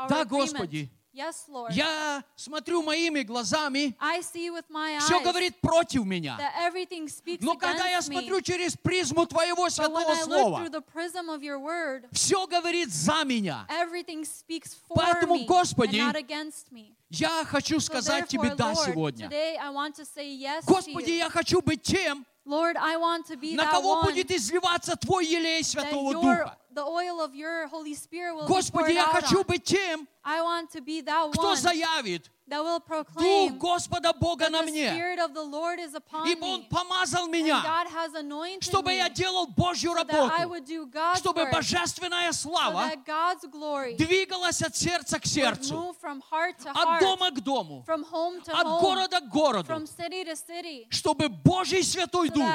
[0.07, 0.23] Да.
[0.25, 0.89] Господи.
[1.11, 1.73] Yes, Lord.
[1.73, 6.37] Я смотрю моими глазами, I see with my eyes все говорит против меня.
[6.37, 8.13] that everything speaks Но когда я against me.
[8.19, 13.23] смотрю через призму Твоего Святого Слова, through the prism of your word, все говорит за
[13.25, 13.65] меня.
[13.69, 16.93] everything speaks for Поэтому, me Господи, and not against me.
[17.09, 19.29] Я хочу So сказать therefore, Тебе «да» сегодня.
[19.29, 24.95] yes Господи, я хочу быть тем, Lord, I want to be на кого будет изливаться
[24.95, 26.57] Твой елей Святого Духа.
[28.47, 30.07] Господи, я хочу быть тем,
[31.31, 34.89] кто заявит, that will Дух proclaim Господа Бога на мне,
[36.25, 41.19] ибо Он помазал меня, God has anointed чтобы я делал Божью работу, would do God's
[41.19, 42.91] чтобы божественная слава
[43.97, 49.87] двигалась от сердца к сердцу, от дома к дому, от города к городу,
[50.89, 52.49] чтобы Божий Святой Дух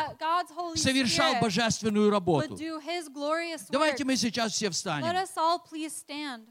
[0.75, 2.59] совершал божественную работу.
[3.71, 5.05] Давайте мы сейчас все встанем.
[5.15, 6.47] us all please stand.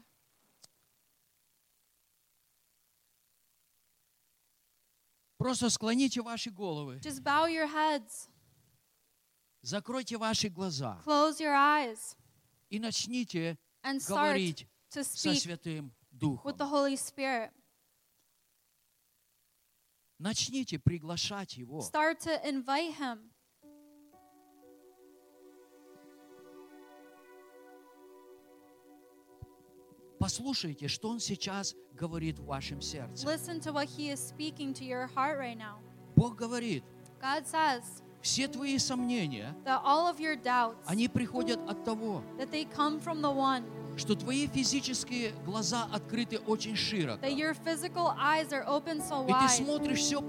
[5.44, 8.30] Просто склоните ваши головы, Just bow your heads,
[9.60, 12.16] закройте ваши глаза close your eyes,
[12.70, 16.46] и начните and говорить to со Святым Духом.
[16.46, 17.50] with the Holy Spirit.
[20.18, 21.80] Начните приглашать Его.
[21.82, 23.30] Start to invite Him.
[30.18, 33.26] Послушайте, что Он сейчас говорит в вашем сердце.
[33.26, 35.78] Listen to what He is speaking to your heart right now.
[36.16, 36.82] Бог говорит,
[37.20, 37.82] God says
[38.22, 42.98] все твои сомнения, that all of your doubts, они приходят от того, that they come
[43.00, 43.64] from the one,
[43.96, 47.20] что твои физические глаза открыты очень широко.
[47.24, 50.20] that your physical eyes are open so И ты wide, смотришь все,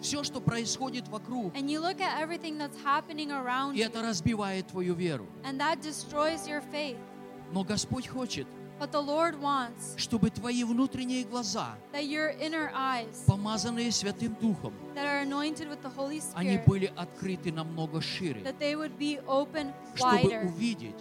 [0.00, 4.66] все, что происходит вокруг, and you look at everything that's happening around и это разбивает
[4.68, 5.26] твою веру.
[5.44, 6.96] and that destroys your faith.
[7.52, 8.46] Но Господь хочет,
[8.78, 14.72] But the Lord wants чтобы твои внутренние глаза, that your inner eyes, помазанные Святым Духом,
[14.94, 18.96] that are anointed with the Holy они Spirit, были открыты намного шире, that they would
[18.96, 20.94] be open чтобы wider увидеть,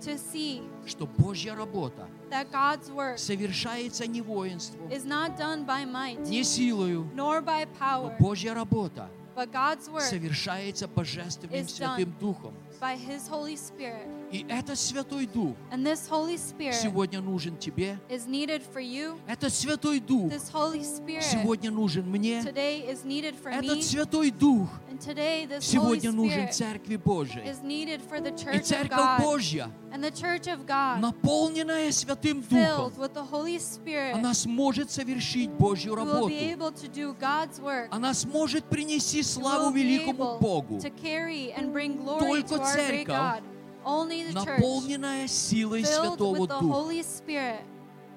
[0.00, 5.84] to see что Божья работа that God's work совершается не воинством, is not done by
[5.84, 12.14] might не силою, nor by но power, Божья работа but God's work совершается Божественным Святым.
[12.20, 12.54] Духом.
[12.80, 14.06] by His Holy Spirit.
[14.34, 18.00] И этот Святой Дух And this Holy Spirit сегодня нужен тебе.
[18.08, 19.16] is needed for you.
[19.28, 22.42] Этот Святой Дух This Holy Spirit сегодня нужен мне.
[22.42, 23.82] today is needed for Этот me.
[23.82, 27.44] Святой Дух And today this Holy сегодня нужен Церкви Божией.
[27.48, 29.20] is needed for the И of Церковь God.
[29.22, 34.34] Божья, And the church of God наполненная Святым Духом, filled with the Holy Spirit она
[34.34, 36.28] сможет совершить Божью will работу.
[36.30, 37.86] be able to do God's work.
[37.92, 43.06] Она сможет принести славу великому Богу, to carry and bring glory Только to our great
[43.06, 43.42] церковь, God.
[43.84, 47.64] Наполненная силой Святого Духа.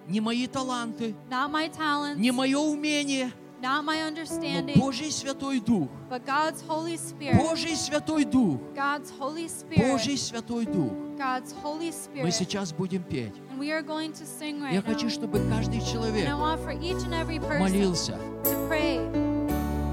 [0.08, 3.30] Не мои таланты, talents, не мое умение,
[3.62, 5.90] not my но understanding, Божий Святой Дух.
[6.10, 7.36] but God's Holy Spirit.
[7.38, 8.62] Божий Святой Дух.
[8.74, 9.92] God's Holy Spirit.
[9.92, 10.94] Божий Святой Дух.
[11.18, 12.32] God's Holy Мы Spirit.
[12.32, 13.34] сейчас будем петь.
[13.52, 14.86] And we are going to sing right Я now.
[14.94, 18.18] хочу, чтобы каждый And I человек want for each and every person молился.
[18.46, 19.27] to pray.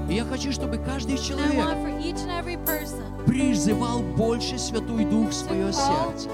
[0.09, 1.65] И я хочу, чтобы каждый человек
[3.25, 6.29] призывал больше Святой Дух в свое сердце,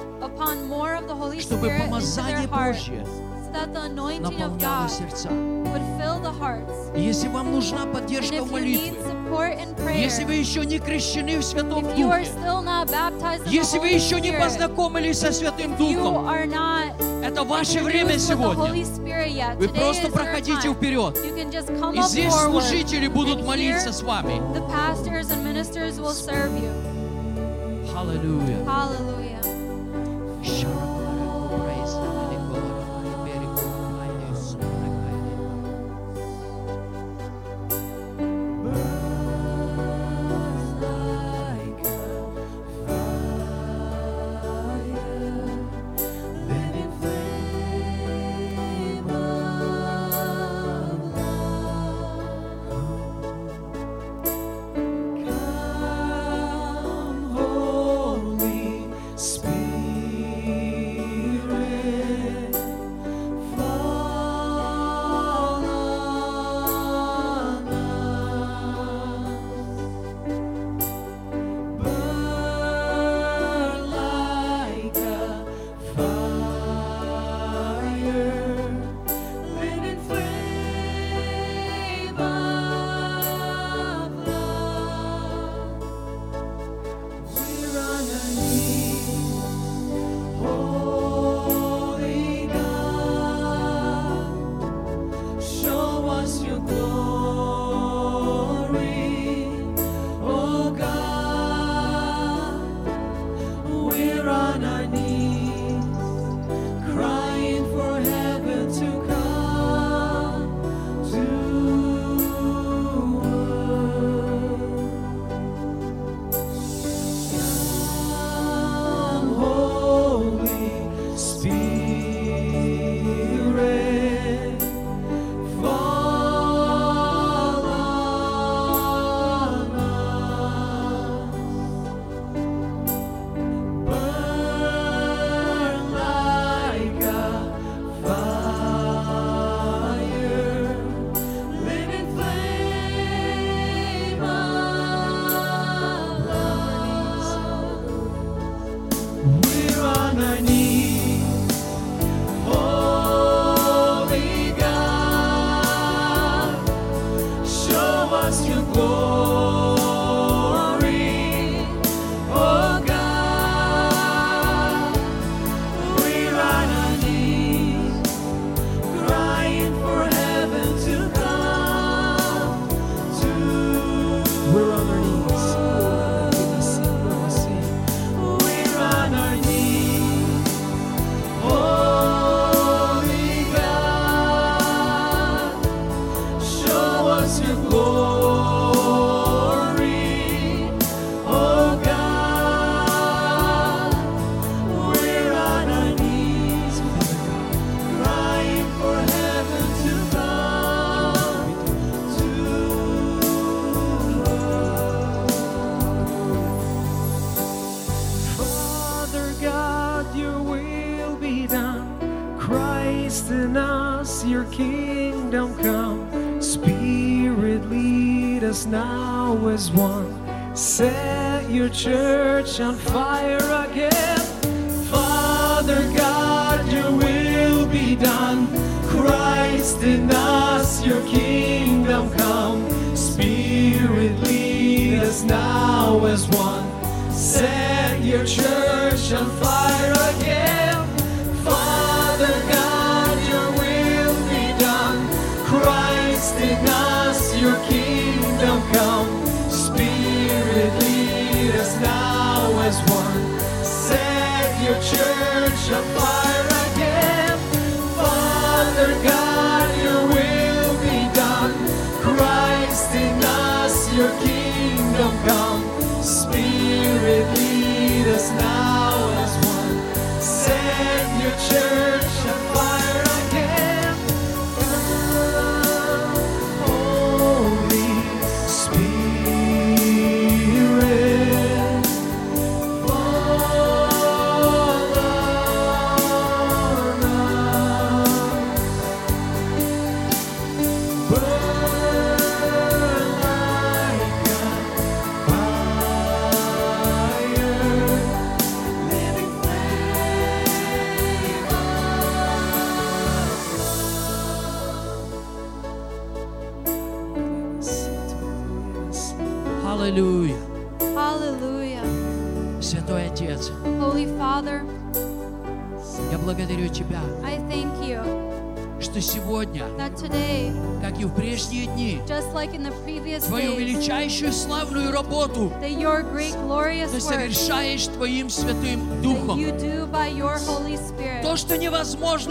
[1.39, 3.05] чтобы помазание Божье
[3.51, 5.29] God сердца.
[5.29, 6.95] would fill the hearts.
[6.95, 8.95] И если вам нужна поддержка в молитве,
[9.95, 12.27] если вы еще не крещены в Святом Духе,
[13.47, 16.29] если вы еще не познакомились со Святым Духом,
[17.23, 18.73] это ваше время сегодня.
[19.55, 21.17] Вы просто проходите вперед.
[21.93, 24.41] И здесь служители будут молиться с вами.
[26.61, 26.91] You.
[30.41, 30.90] Аллилуйя.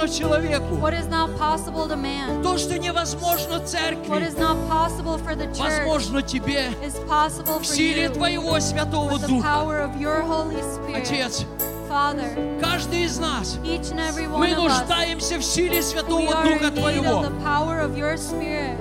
[0.01, 4.57] Невозможно человеку, What is not possible to man, то, что невозможно what церкви, is not
[4.69, 9.23] possible for the church, возможно Тебе is possible в for силе you Твоего Святого with
[9.23, 9.43] the Духа.
[9.47, 11.03] power of your Holy Spirit.
[11.03, 11.45] Отец,
[11.89, 16.33] Father, каждый из нас, each and every one мы of us, нуждаемся в силе Святого
[16.45, 17.23] Духа Твоего.
[17.23, 18.79] the power of your Spirit.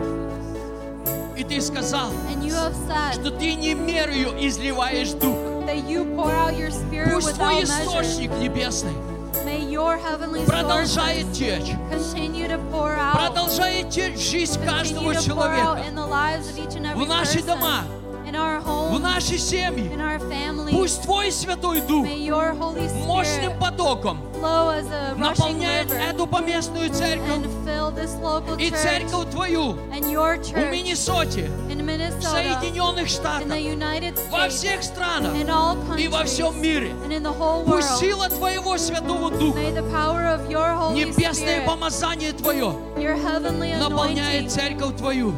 [1.38, 5.38] И Ты сказал, said что Ты не мерою изливаешь Дух.
[5.66, 8.94] that you pour out your Spirit Пусть Твой источник небесный
[10.46, 11.74] продолжает течь,
[13.14, 15.84] продолжает течь в жизнь каждого человека,
[16.96, 17.84] в наши дома,
[18.92, 19.92] в наши семьи.
[20.72, 22.06] Пусть Твой Святой Дух
[23.06, 24.22] мощным потоком
[25.18, 27.40] наполняет эту поместную церковь
[28.60, 33.58] и церковь Твою в Миннесоте, в Соединенных Штатах,
[34.32, 35.34] во всех странах
[35.98, 36.94] и во всем мире.
[37.66, 39.60] Пусть сила Твоего Святого Духа,
[40.94, 42.74] небесное помазание Твое
[43.80, 45.34] наполняет церковь Твою.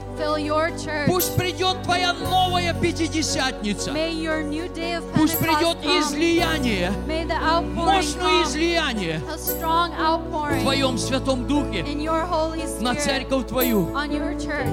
[1.07, 3.91] Пусть придет Твоя новая Пятидесятница.
[5.15, 6.91] Пусть придет излияние,
[7.63, 9.21] мощное излияние
[10.51, 11.83] в Твоем Святом Духе
[12.81, 13.93] на церковь Твою.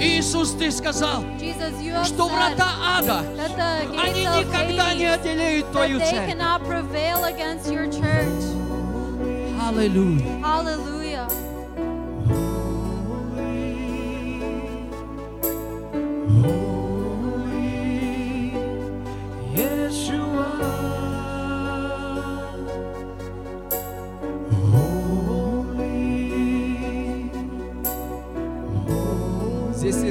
[0.00, 1.22] Иисус, Ты сказал,
[2.04, 2.66] что врата
[2.98, 3.22] ада,
[4.02, 6.34] они никогда не одолеют Твою церковь.
[9.68, 10.24] Аллилуйя.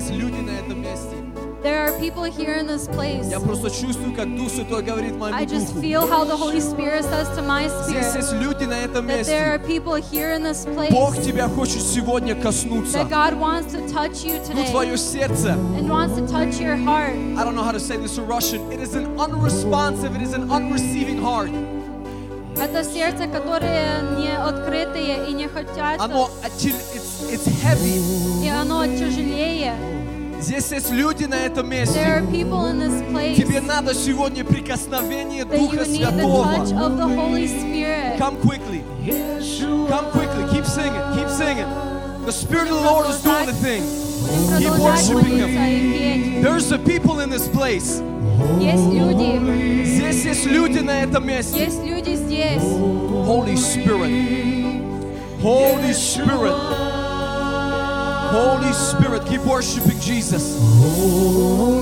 [0.08, 1.16] Есть люди на этом месте.
[1.64, 3.28] There are people here in this place.
[3.30, 5.82] Я просто чувствую, как Дух Святой говорит I моему just духу.
[5.82, 9.26] feel how the Holy Spirit says to my Здесь spirit есть люди на этом that
[9.26, 9.68] there are месте.
[9.68, 13.00] people here in this place Бог тебя хочет сегодня коснуться.
[13.00, 15.58] that God wants to touch you Ну, today твое сердце.
[15.78, 17.16] and wants to touch your heart.
[17.38, 18.62] I don't know how to say this in Russian.
[18.72, 21.50] It is an unresponsive, it is an unreceiving heart.
[22.60, 26.66] Это сердце, которые не открытые и не хотят, Оно, it's,
[27.32, 28.02] it's heavy.
[28.44, 29.76] и оно тяжелее.
[30.41, 32.01] Здесь есть люди на этом There месте.
[32.01, 36.45] are people in this place Тебе надо сегодня прикосновение that Духа you need the Святого.
[36.57, 38.19] touch of the Holy Spirit.
[38.19, 38.83] Come quickly.
[39.89, 40.45] Come quickly.
[40.53, 41.01] Keep singing.
[41.17, 41.67] Keep singing.
[42.25, 43.83] The Spirit of the Lord is doing the thing.
[44.59, 45.69] Keep Продолжать worshiping молиться Him.
[45.69, 46.43] и петь.
[46.43, 48.03] There's a people in this place.
[48.61, 51.59] Есть люди, Здесь есть люди на этом месте.
[51.65, 52.63] есть люди здесь.
[52.63, 54.11] Holy Spirit.
[55.41, 56.55] Holy Spirit.
[58.33, 59.25] Holy Spirit.
[59.27, 60.59] Keep worshiping Jesus.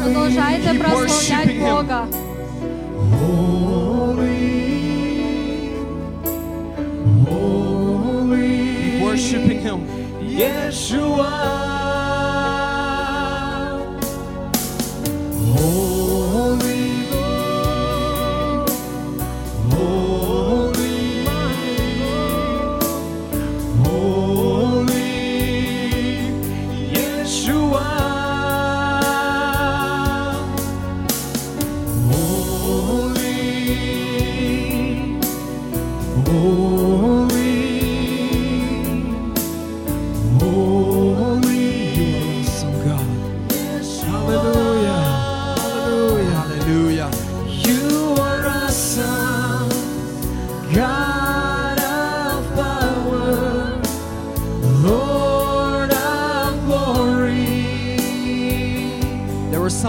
[0.02, 1.70] Продолжайте Keep прославлять worshiping Him.
[1.70, 2.08] Бога.
[8.80, 9.80] Keep worshiping Him.
[15.52, 15.93] Holy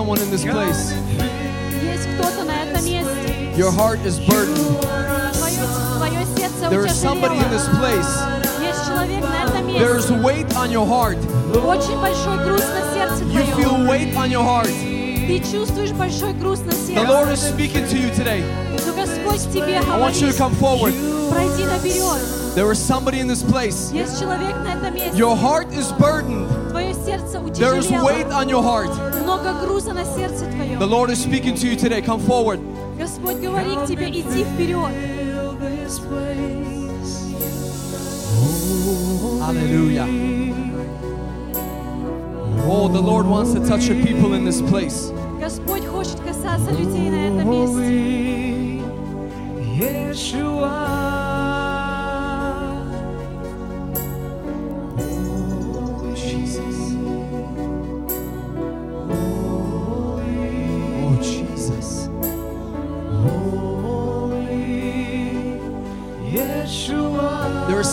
[0.07, 0.93] someone in this place.
[3.59, 4.57] Your heart is burdened.
[6.71, 8.21] There is somebody in this place.
[9.81, 11.17] There is weight on your heart.
[13.33, 14.69] You feel weight on your heart.
[14.69, 15.43] The
[17.09, 18.45] Lord is speaking to you today.
[19.91, 20.95] I want you to come forward.
[22.55, 23.91] There is somebody in this place.
[23.93, 26.49] Your heart is burdened.
[27.57, 29.16] There is weight on your heart.
[29.36, 30.80] Много груза на сердце The твоем.
[30.90, 32.02] Lord is speaking to you today.
[32.02, 32.60] Come forward.
[32.98, 34.92] Господь говорит тебе, иди вперед.
[39.42, 40.08] Hallelujah.
[42.68, 45.12] Oh, the Lord wants to touch your people in this place.
[45.40, 48.62] Господь хочет касаться людей на этом месте.
[49.78, 50.95] Jesus.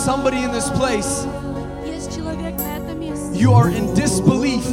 [0.03, 1.25] somebody in this place.
[1.85, 3.39] Есть человек на этом месте.
[3.39, 4.63] You are in disbelief.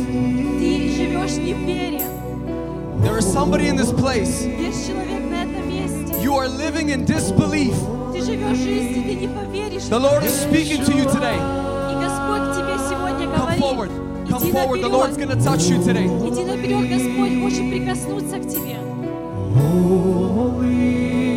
[0.58, 2.02] Ты живешь не в вере.
[3.02, 4.44] There is somebody in this place.
[4.44, 6.14] Есть человек на этом месте.
[6.22, 7.74] You are living in disbelief.
[8.12, 9.82] Ты живешь жизнь, и ты не поверишь.
[9.88, 11.36] The Lord is speaking to you today.
[11.92, 13.60] И Господь тебе сегодня Come говорит.
[13.60, 13.90] forward.
[14.28, 14.80] Come Иди forward.
[14.82, 15.28] The Lord's наперед.
[15.28, 16.06] going to touch you today.
[16.28, 18.76] Иди наперед, Господь хочет прикоснуться к тебе.
[19.54, 21.29] There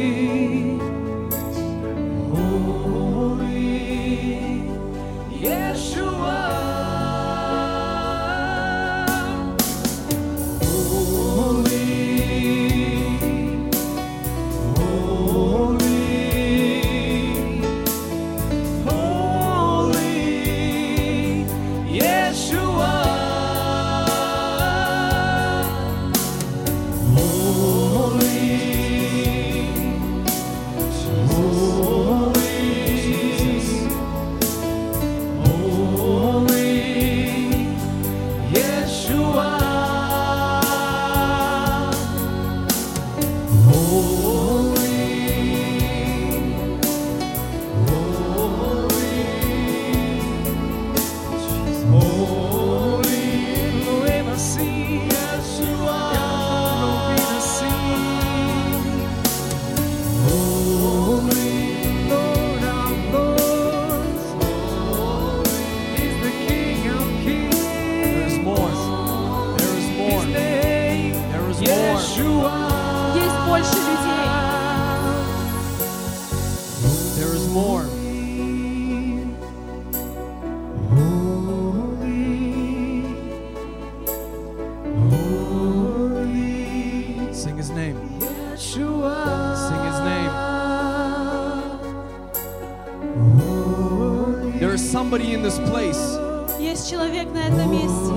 [95.53, 96.17] this place.
[96.59, 98.13] Есть человек на этом месте.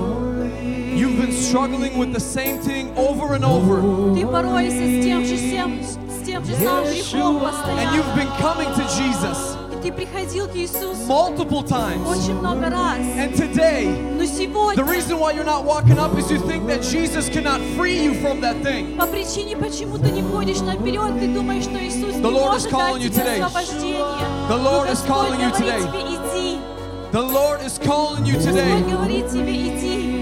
[0.95, 3.81] You've been struggling with the same thing over and over.
[4.15, 8.15] Ты боролся с тем же, всем, с тем же самым грехом And you've постоянно.
[8.15, 12.05] been coming to Jesus И ты приходил к Иисусу multiple times.
[12.07, 12.99] очень много раз.
[13.17, 13.87] And today,
[14.17, 17.59] Но сегодня, the reason why you're not walking up is you think that Jesus cannot
[17.75, 18.95] free you from that thing.
[18.97, 22.63] по причине, почему ты не ходишь наперед, ты думаешь, что Иисус The не Lord is
[22.65, 23.41] может calling дать you тебе today.
[23.41, 24.27] освобождение.
[24.47, 25.83] The Но Lord is Господь calling you говорит today.
[27.10, 30.17] The Lord is calling you today.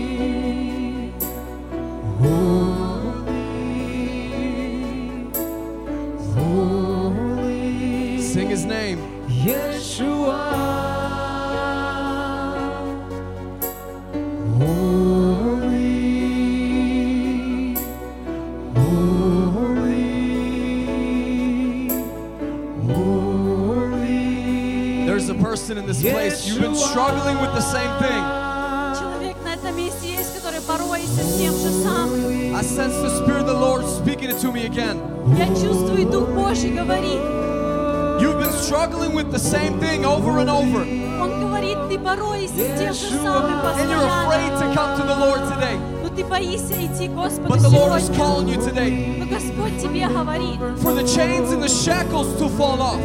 [42.15, 44.75] говорит, ты боролся с тем же самым you're afraid to постоянно.
[44.75, 45.77] come to the Lord today.
[46.03, 48.23] Но ты боишься идти к Господу But the Lord is сегодня.
[48.23, 52.81] calling you today Но Господь тебе говорит, for the chains and the shackles to fall
[52.81, 52.99] off.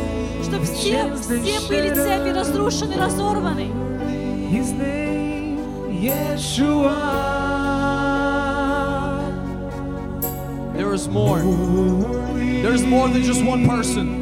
[0.45, 3.69] что все, все были цепи разрушены, разорваны.
[4.51, 5.59] His name,
[5.91, 6.95] Yeshua.
[10.77, 11.41] There is more.
[12.63, 14.20] There's more than just one person.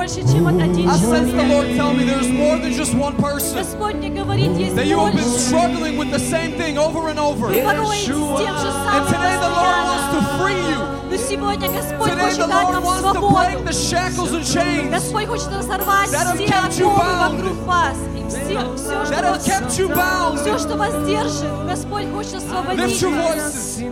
[0.00, 1.76] больше, чем один I sense the Lord человек.
[1.76, 3.58] tell me there's more than just one person.
[3.58, 5.48] Господь мне говорит, есть That you have been больше.
[5.48, 7.48] struggling with the same thing over and over.
[7.48, 10.40] Вы боретесь с тем же And самым today the Lord wants to постоянно.
[10.40, 11.10] free you.
[11.10, 13.34] Но сегодня Господь Today the хочет дать Lord нам wants to свободу.
[13.36, 17.36] break the shackles and chains Господь хочет разорвать that have все kept you оковы bound.
[17.36, 17.96] вокруг вас.
[18.16, 20.36] И все, все, that что have вас, kept you bound.
[20.40, 23.36] все, что вас держит, Господь хочет Lift освободить your вас.
[23.36, 23.82] voices.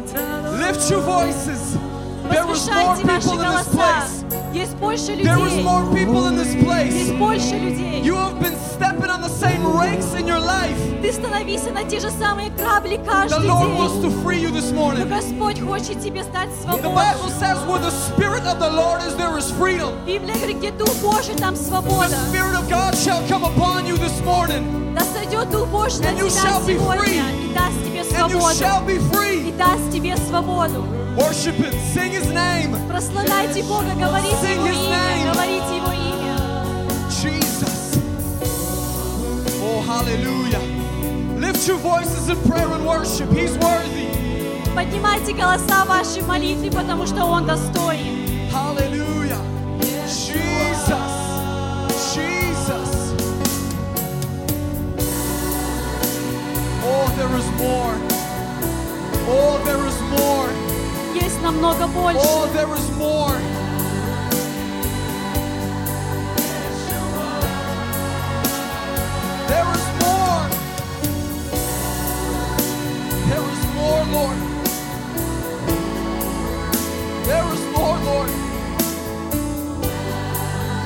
[0.58, 1.60] Lift your voices.
[2.30, 3.70] There is more Возвышайте ваши people in this голоса.
[3.76, 4.17] place.
[4.52, 5.64] Есть больше There is людей.
[5.64, 6.94] more people in this place.
[6.94, 8.02] Есть больше людей.
[8.02, 10.76] You have been stepping on the same rakes in your life.
[11.02, 14.10] Ты становишься на те же самые грабли The каждый Lord wants день.
[14.10, 15.08] to free you this Но morning.
[15.08, 16.94] Господь хочет тебе стать The свободным.
[16.94, 19.90] Bible says where the Spirit of the Lord is, there is freedom.
[20.06, 22.16] Библия говорит, где Дух Божий, там The свобода.
[22.30, 26.18] Spirit of God shall come upon you this morning, Да сойдет Дух Божий на And
[26.18, 27.50] you тебя shall be сегодня free.
[27.50, 28.86] и даст тебе and you shall свободу.
[28.86, 29.56] be И free.
[29.58, 30.84] даст тебе свободу.
[31.19, 32.71] Worship Him, sing His name.
[32.87, 35.31] Прославляйте Бога, говорите Sing Его His имя, name.
[35.31, 36.35] говорите Его имя.
[37.21, 37.97] Jesus.
[39.61, 40.61] Oh, hallelujah.
[41.39, 43.29] Lift your voices in prayer and worship.
[43.31, 44.07] He's worthy.
[44.75, 48.49] Поднимайте голоса вашей молитвы, потому что Он достоин.
[48.51, 49.37] Hallelujah.
[50.07, 51.11] Jesus.
[52.13, 52.91] Jesus.
[56.83, 57.93] Oh, there is more.
[59.31, 59.88] Oh, there is
[61.48, 62.20] намного больше.
[62.22, 63.36] Oh, there is more.
[69.48, 70.48] There is more.
[73.28, 74.38] There is more, Lord.
[77.26, 78.30] There is more, Lord.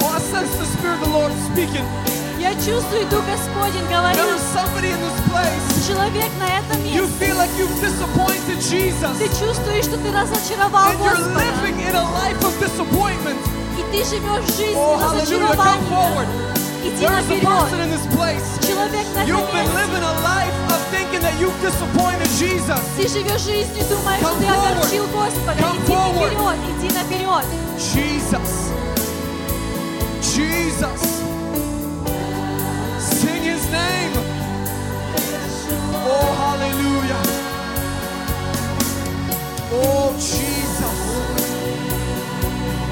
[0.01, 1.87] Oh, I sense the Spirit of the Lord speaking.
[2.39, 5.72] Я чувствую, Дух Господень There говорит, is somebody in this place.
[5.87, 7.19] человек на этом You месте.
[7.27, 9.17] feel like you've disappointed Jesus.
[9.19, 11.41] Ты чувствуешь, что ты разочаровал And you're Господа.
[11.41, 13.39] living in a life of disappointment.
[13.79, 15.55] И ты живешь жизнь Oh, hallelujah.
[15.57, 16.27] Come forward.
[16.27, 16.59] разочарования.
[16.85, 17.85] Иди There is a person наперед.
[17.85, 18.47] in this place.
[18.67, 19.79] Человек на этом You've been месте.
[19.81, 22.81] living a life of thinking that you've disappointed Jesus.
[22.97, 24.73] Ты живешь жизнью, думаешь, что Come ты forward.
[24.73, 25.59] огорчил Господа.
[25.59, 26.33] Come Иди forward.
[26.35, 27.45] наперед, иди наперед.
[27.79, 28.71] Jesus.
[30.23, 31.22] Jesus.
[37.04, 37.22] Hallelujah.
[39.72, 41.00] Oh, Jesus.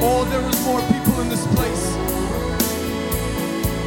[0.04, 1.96] Oh, there is more people in this place.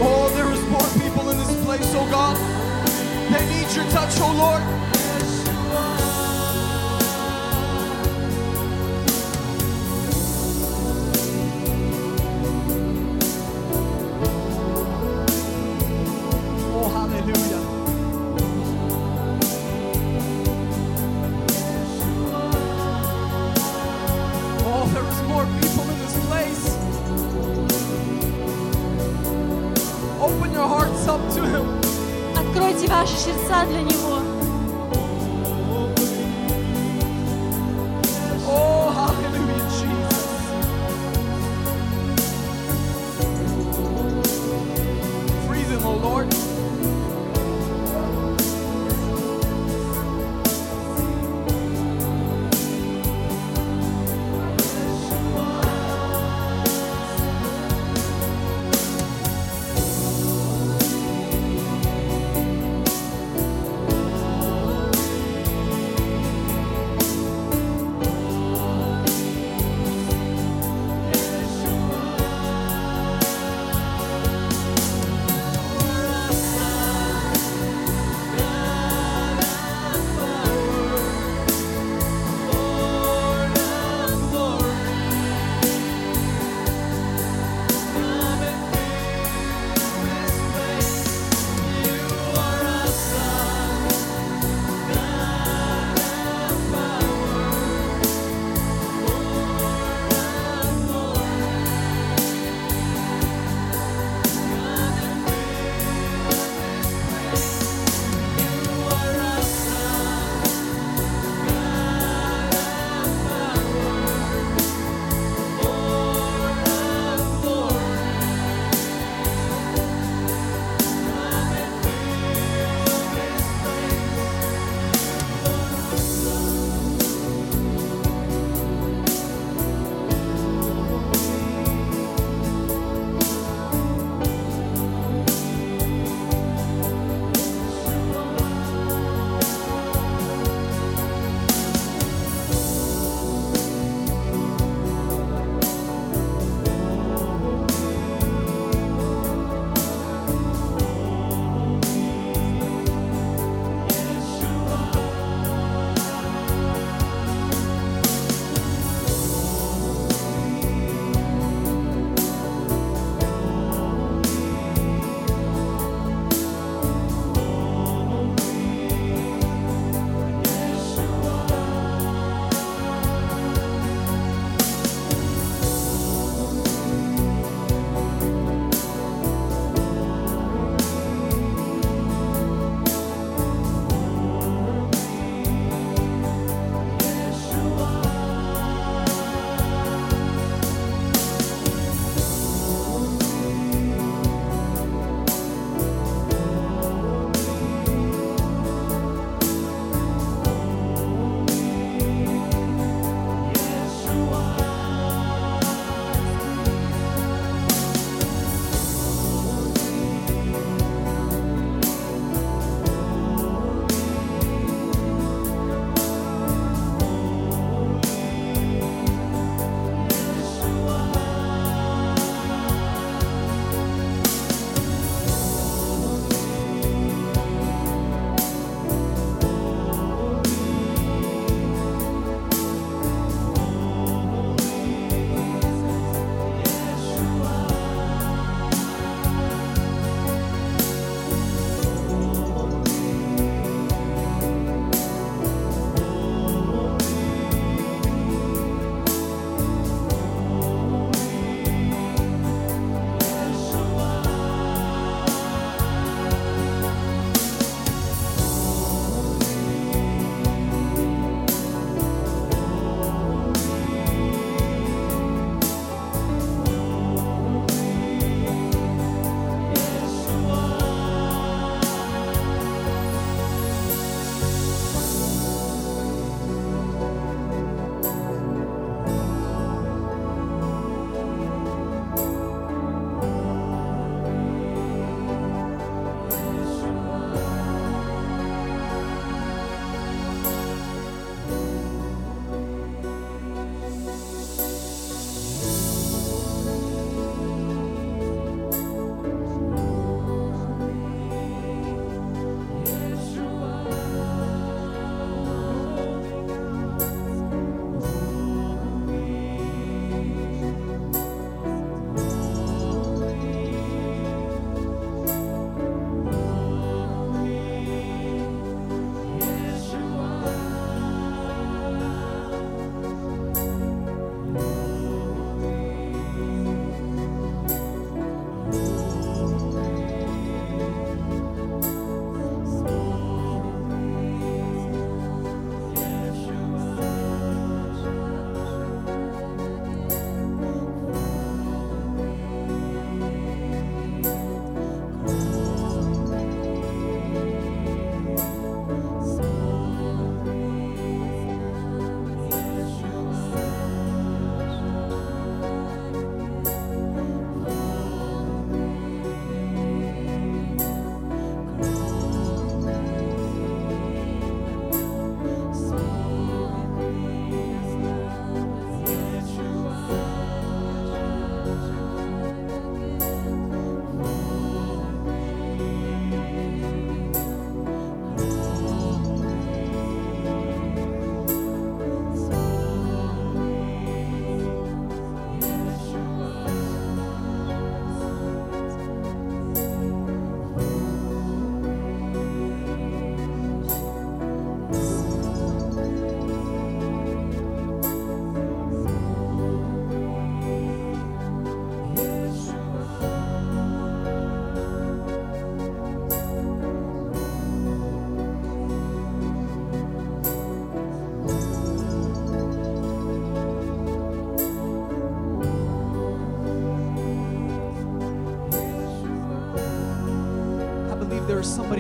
[0.01, 2.37] Oh, there is more people in this place, oh God.
[3.33, 4.84] They need your touch, oh Lord.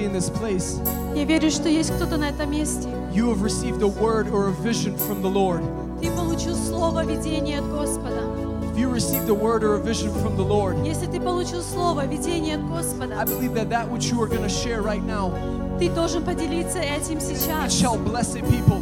[0.04, 0.80] Somebody in this place.
[1.14, 2.88] Я верю, что есть кто-то на этом месте.
[3.12, 5.62] You have received a word or a vision from the Lord.
[6.00, 8.22] Ты получил слово видение от Господа.
[8.72, 12.06] If you received a word or a vision from the Lord, Если ты получил слово
[12.06, 15.30] видение от I Господа, believe that that which you are going to share right now,
[15.78, 18.80] ты должен поделиться этим it сейчас, shall bless a people.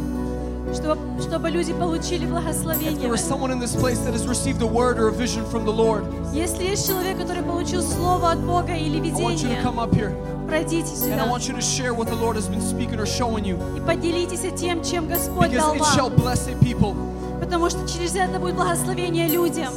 [0.73, 2.99] чтобы, чтобы люди получили If благословение.
[3.07, 5.63] there is someone in this place that has received a word or a vision from
[5.65, 9.47] the Lord, Если есть человек, который получил слово от Бога или I want you to
[9.47, 10.11] видение, come up here
[10.52, 13.06] пройдите and I сюда want you to share what the Lord has been speaking or
[13.06, 16.18] showing you и поделитесь тем, чем Господь дал because it shall вам.
[16.20, 16.94] bless a people.
[17.40, 19.72] Потому что через это будет благословение людям.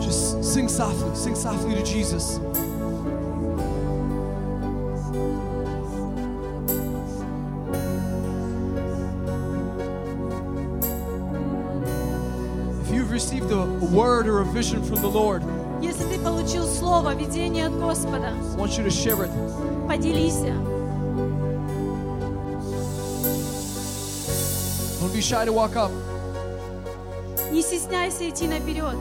[0.00, 2.40] Just sing softly, sing softly to Jesus.
[12.82, 15.53] If you've received a word or a vision from the Lord, Если ты получил
[16.85, 19.31] слово, видение от Господа, I want you to share it.
[19.87, 20.35] поделись.
[25.01, 25.91] Don't be shy to walk up.
[27.51, 28.97] Не стесняйся идти наперед.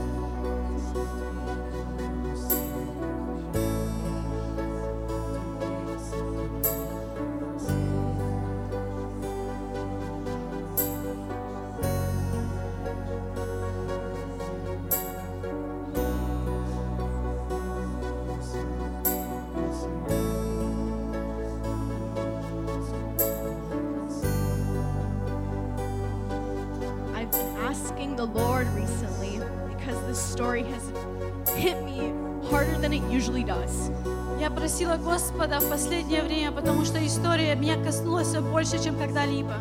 [38.64, 39.54] Больше, чем когда-либо.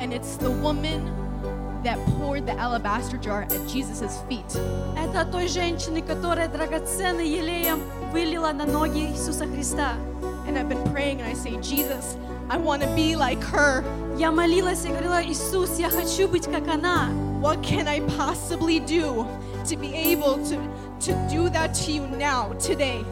[0.00, 1.00] And it's the woman
[1.84, 4.58] that poured the alabaster jar at Jesus' feet.
[4.96, 7.80] Это той женщины, которая драгоценный елеем
[8.12, 9.92] вылила на ноги Иисуса Христа.
[10.48, 12.16] And I've been praying and I say, Jesus,
[12.50, 13.84] I want to be like her.
[14.18, 17.10] Я молилась и говорила, Иисус, я хочу быть как она.
[17.40, 19.24] What can I possibly do
[19.66, 20.58] to be able to,
[21.00, 23.04] to do that to you now, today?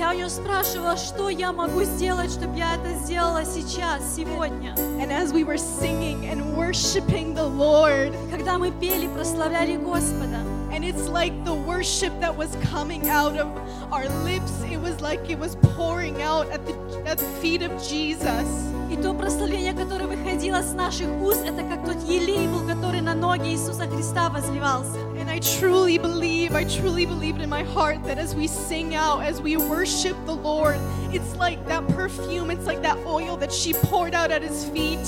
[0.00, 4.59] Я у нее спрашивала, что я могу сделать, чтобы я это сделала сейчас, сегодня.
[4.99, 10.41] And as we were singing and worshiping the Lord, Когда мы пели, прославляли Господа,
[10.71, 13.47] and it's like the worship that was coming out of
[13.91, 16.73] our lips, it was like it was pouring out at the,
[17.05, 18.47] at the feet of Jesus.
[18.91, 23.15] и то прославление, которое выходило с наших уст, это как тот елей был, который на
[23.15, 24.99] ноги Иисуса Христа возливался.
[25.29, 28.95] And I truly believe, I truly believe it in my heart that as we sing
[28.95, 30.77] out, as we worship the Lord,
[31.11, 35.07] it's like that perfume, it's like that oil that she poured out at his feet.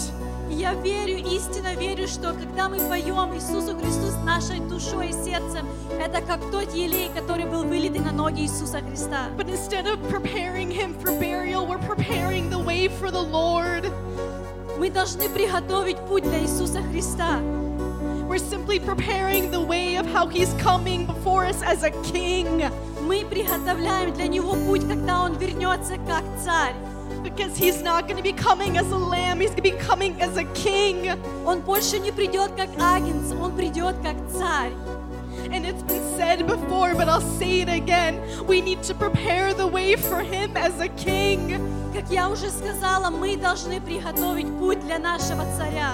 [0.49, 5.11] И я верю, истинно верю, что когда мы поем Иисусу Христу с нашей душой и
[5.11, 5.67] сердцем,
[5.99, 9.27] это как тот елей, который был вылитый на ноги Иисуса Христа.
[9.37, 13.91] But instead of preparing him for burial, we're preparing the way for the Lord.
[14.77, 17.41] Мы должны приготовить путь для Иисуса Христа.
[18.31, 22.69] We're simply preparing the way of how he's coming before us as a king.
[23.01, 26.75] Мы приготовляем для Него путь, когда Он вернется как царь.
[27.23, 30.21] Because he's not going to be coming as a lamb, he's going to be coming
[30.21, 31.17] as a king.
[31.45, 34.73] Он больше не придет как агнец, Он придет как царь.
[35.51, 38.19] And it's been said before, but I'll say it again.
[38.45, 41.59] We need to prepare the way for him as a king.
[41.93, 45.93] Как я уже сказала, мы должны приготовить путь для нашего царя.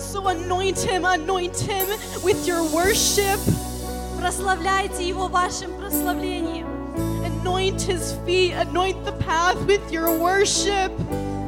[0.00, 1.86] So anoint him, anoint him
[2.22, 3.40] with your worship.
[4.20, 6.66] Прославляйте Его вашим прославлением.
[7.24, 10.90] Anoint his feet, anoint the path with your worship.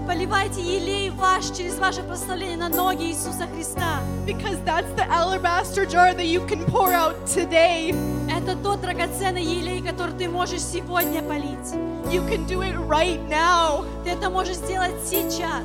[0.07, 4.01] Поливайте елей ваш через ваше прославление на ноги Иисуса Христа.
[4.25, 7.95] Because that's the alabaster jar that you can pour out today.
[8.31, 11.75] Это тот драгоценный елей, который ты можешь сегодня полить.
[12.11, 13.85] You can do it right now.
[14.05, 15.65] Ты это можешь сделать сейчас.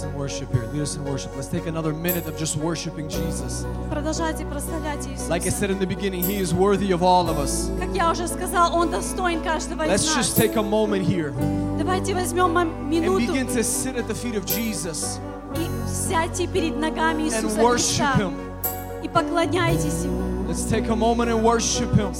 [0.00, 0.66] Us in worship here.
[0.72, 1.30] Lead us in worship.
[1.36, 3.64] Let's take another minute of just worshiping Jesus.
[3.90, 5.50] Продолжайте прославлять Like I Иисуса.
[5.58, 7.70] said in the beginning, He is worthy of all of us.
[7.78, 10.26] Как я уже сказал, Он достоин каждого из Let's нас.
[10.26, 11.32] just take a moment here
[11.78, 15.18] Давайте возьмем мом- and минуту begin to sit at the feet of Jesus
[15.56, 18.34] и сядьте перед ногами and Иисуса worship Христа Him.
[19.02, 20.48] и поклоняйтесь Ему.
[20.48, 22.12] Let's take a moment and worship Him.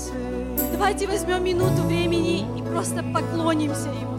[0.73, 4.19] Давайте возьмем минуту времени и просто поклонимся Ему.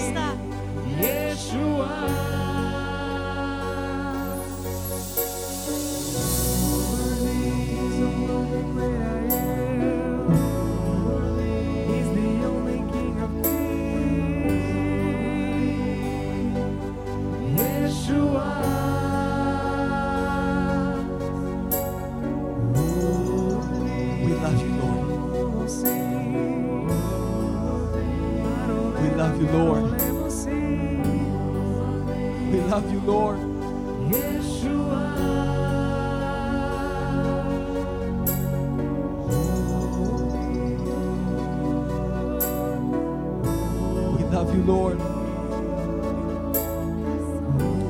[44.61, 44.97] you, Lord.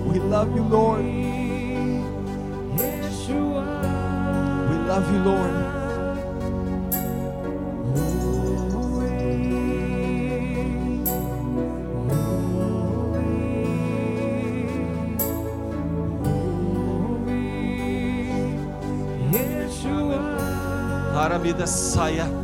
[0.07, 1.05] We love you, Lord.
[4.69, 5.71] We love you, Lord.
[21.31, 22.40] A vida saia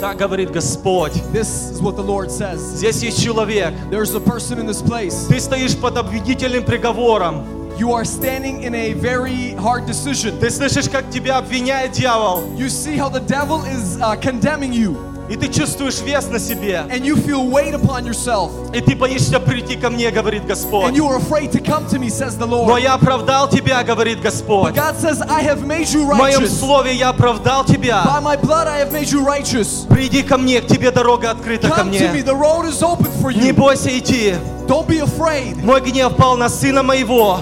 [0.00, 1.12] Так говорит Господь.
[1.32, 2.60] This is what the Lord says.
[2.60, 3.74] Здесь есть человек.
[3.90, 5.26] There's a person in this place.
[5.26, 7.44] Ты стоишь под обвинительным приговором.
[7.78, 10.38] You are standing in a very hard decision.
[10.38, 12.56] Ты слышишь, как тебя обвиняет дьявол.
[12.56, 14.96] You see how the devil is uh, condemning you.
[15.30, 16.84] И ты чувствуешь вес на себе.
[16.90, 18.50] And you feel weight upon yourself.
[18.74, 20.86] И ты боишься прийти ко мне, говорит Господь.
[20.90, 22.80] And you are afraid to come to me, says the Но Lord.
[22.82, 24.74] я оправдал тебя, говорит Господь.
[24.74, 26.58] But God says, I have made you В моем righteous.
[26.58, 28.02] слове я оправдал By тебя.
[28.22, 29.84] my blood I have made you righteous.
[29.90, 32.22] Приди ко мне, к тебе дорога открыта ко Come to me, мне.
[32.22, 33.54] the road is open for Не you.
[33.54, 34.34] бойся идти.
[34.66, 37.40] Don't be afraid Мой гнев пал на сына моего.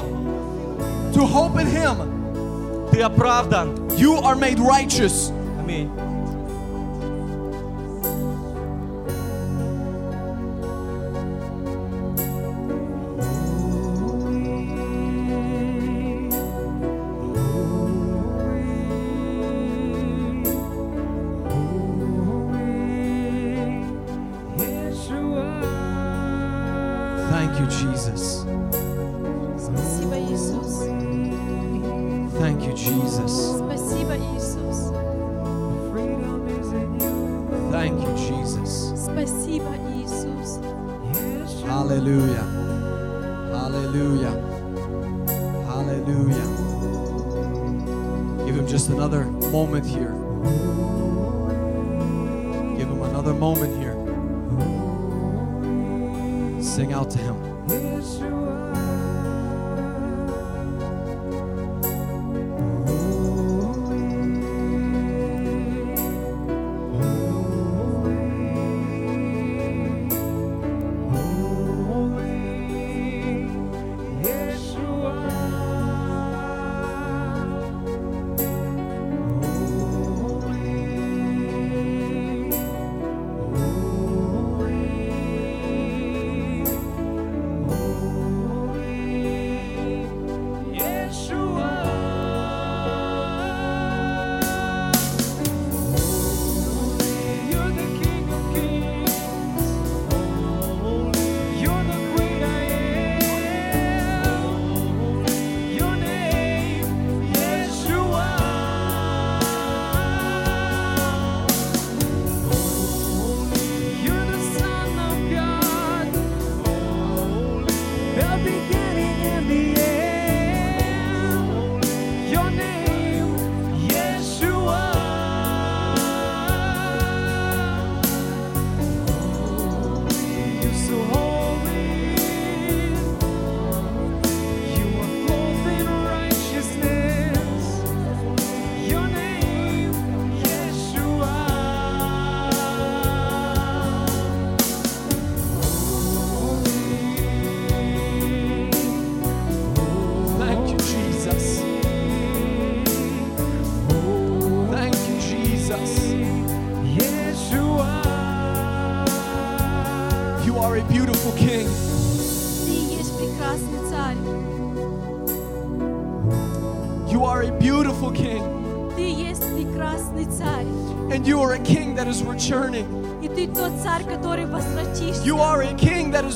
[1.14, 2.88] to hope in Him.
[2.90, 3.74] Ты оправдан.
[3.96, 5.30] You are made righteous.
[5.60, 5.88] Аминь.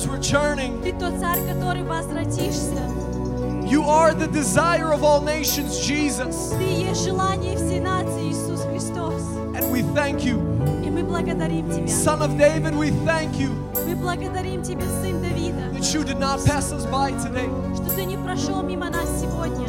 [0.00, 0.80] is returning.
[0.82, 2.82] Ты тот царь, который возвратишься.
[3.66, 6.52] You are the desire of all nations, Jesus.
[6.56, 9.22] Ты есть желание всей нации, Иисус Христос.
[9.54, 10.38] And we thank you.
[10.84, 11.88] И мы благодарим Тебя.
[11.88, 13.50] Son of David, we thank you
[13.86, 17.48] Мы благодарим Тебя, Сын Давида, that you did not pass us by today.
[17.74, 19.66] что Ты не прошел мимо нас сегодня.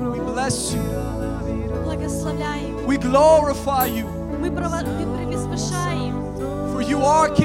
[0.00, 0.82] We bless you.
[1.84, 2.86] Благословляем.
[2.86, 4.06] We glorify you.
[4.40, 6.16] Мы прово- мы превозвышаем,
[6.72, 7.43] For you are King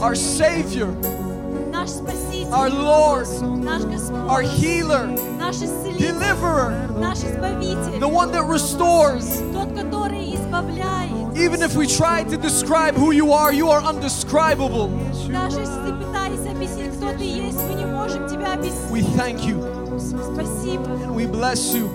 [0.00, 0.88] our Savior,
[2.52, 3.26] our Lord,
[4.30, 5.06] our Healer,
[5.98, 6.86] Deliverer,
[7.98, 9.40] the one that restores.
[11.36, 14.88] Even if we try to describe who you are, you are undescribable.
[18.90, 19.64] We thank you.
[19.66, 21.88] And we bless you.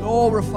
[0.00, 0.49] Glorify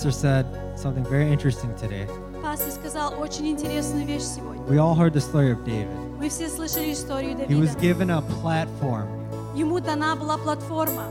[0.00, 0.46] Pastor said
[0.76, 2.06] something very interesting today.
[2.42, 4.62] Пастор сказал очень интересную вещь сегодня.
[4.68, 5.88] We all heard the story of David.
[6.18, 7.80] Мы все слышали историю He was Давида.
[7.80, 9.06] given a platform,
[9.54, 11.04] Ему дана была платформа,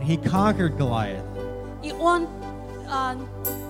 [0.00, 1.22] and he conquered Goliath,
[1.82, 2.26] и он
[2.90, 3.14] а,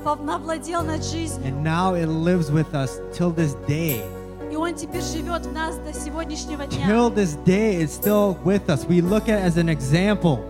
[0.04, 1.46] пов- навладел над жизнью.
[1.46, 4.02] and now it lives with us till this day.
[4.50, 6.86] И он теперь живет в нас до сегодняшнего дня.
[6.88, 8.84] Till this day, it's still with us.
[8.88, 10.40] We look at it as an example.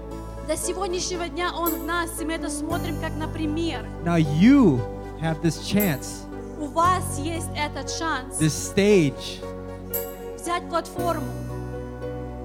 [0.49, 3.87] До сегодняшнего дня он в нас, и мы это смотрим как на пример.
[4.05, 4.81] Now you
[5.21, 6.25] have this chance,
[6.59, 9.41] У вас есть этот шанс this stage,
[10.37, 11.27] взять платформу,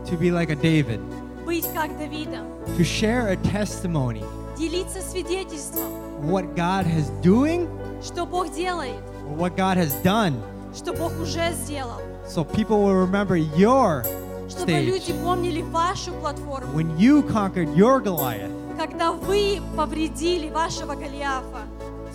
[0.06, 0.99] to be like a David,
[1.45, 2.45] быть как Давидом,
[2.77, 4.24] to share a testimony
[4.57, 5.91] делиться свидетельством,
[6.22, 7.67] of what God is doing,
[8.03, 10.35] что Бог делает, or what God has done,
[10.75, 11.99] что Бог уже сделал.
[12.27, 14.03] so people will remember your
[14.49, 18.51] Чтобы stage люди помнили вашу платформу, when you conquered your Goliath.
[18.77, 21.64] когда вы повредили вашего Голиафа.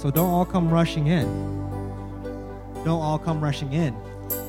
[0.02, 1.26] So don't all come rushing in.
[2.84, 3.94] Don't all come rushing in.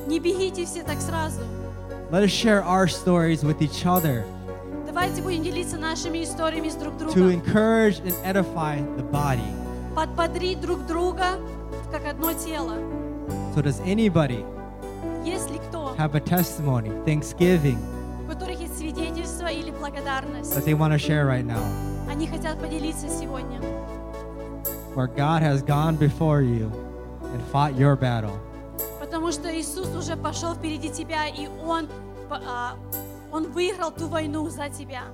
[0.06, 1.40] Не бегите все так сразу.
[2.10, 4.24] Let us share our stories with each other
[4.86, 7.30] Давайте будем делиться нашими историями с друг to другом.
[7.32, 9.40] encourage and edify the body.
[9.96, 11.38] Подбодрить друг друга
[11.90, 12.74] как одно тело.
[13.54, 14.55] So, does anybody Если кто,
[15.96, 17.78] have a testimony, thanksgiving
[18.24, 21.62] у которых есть свидетельство или благодарность, that they want to share right now?
[22.08, 23.60] они хотят поделиться сегодня.
[24.94, 26.70] Where God has gone before you
[27.32, 28.38] and fought your battle.
[29.00, 31.86] Потому что Иисус уже пошел впереди тебя, и Он,
[32.28, 32.76] по- а,
[33.32, 35.04] Он выиграл ту войну за тебя.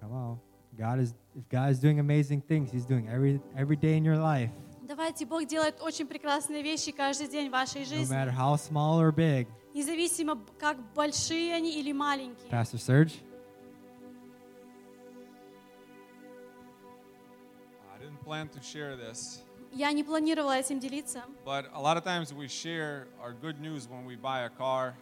[0.00, 0.38] Come on.
[0.76, 4.16] God is if God is doing amazing things, He's doing every every day in your
[4.18, 4.50] life,
[4.89, 8.11] Давайте, Бог делает очень прекрасные вещи каждый день в вашей no жизни.
[8.11, 9.47] matter how small or big.
[9.75, 12.49] Независимо, как большие они или маленькие.
[12.49, 13.13] Pastor Serge?
[17.93, 21.21] I didn't plan to share this, Я не планировала этим делиться.
[21.45, 24.95] but a lot of times we share our good news when we buy a car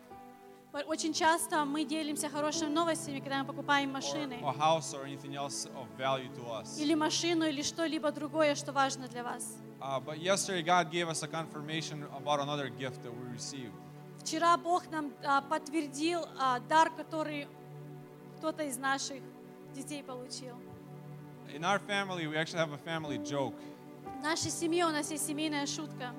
[0.86, 4.40] Очень часто мы делимся хорошими новостями, когда мы покупаем машины.
[4.42, 6.78] or a house or anything else of value to us.
[6.80, 9.58] Или машину, или что-либо другое, что важно для вас.
[9.82, 13.74] Uh, but yesterday, God gave us a confirmation about another gift that we received.
[14.24, 17.48] Вчера Бог нам а, подтвердил а, дар, который
[18.38, 19.22] кто-то из наших
[19.74, 20.56] детей получил.
[21.54, 23.54] In our family, we actually have a family joke.
[24.20, 26.12] В нашей семье у нас есть семейная шутка.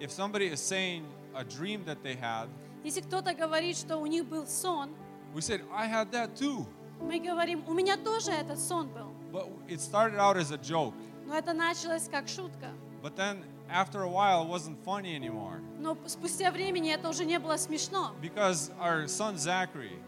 [0.00, 2.48] If somebody is saying a dream that they had,
[2.84, 4.90] Если кто-то говорит, что у них был сон,
[5.34, 6.66] we said, I had that too.
[7.00, 9.12] мы говорим, у меня тоже этот сон был.
[9.32, 10.94] But it started out as a joke.
[11.26, 12.70] Но это началось как шутка.
[13.02, 15.60] But then after a while, it wasn't funny anymore.
[15.78, 18.14] Но спустя времени это уже не было смешно.
[18.20, 19.98] Because our son Zachary,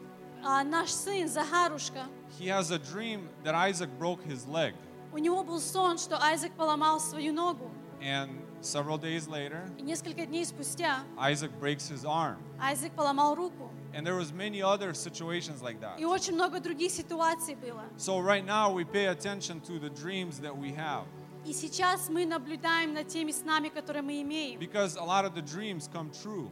[0.44, 2.04] А наш сын Захарушка,
[2.38, 4.74] he has a dream that Isaac broke his leg.
[5.12, 7.70] у него был сон, что Айзек поломал свою ногу.
[8.02, 8.30] And
[8.63, 12.37] several days later, И несколько дней спустя Isaac breaks his arm.
[12.59, 13.71] Айзек поломал руку.
[13.93, 15.99] And there was many other situations like that.
[15.99, 17.83] И очень много других ситуаций было.
[17.97, 21.05] So right now we pay attention to the dreams that we have
[21.45, 24.59] И сейчас мы наблюдаем над теми снами, которые мы имеем.
[24.59, 26.49] because a lot of the dreams come true.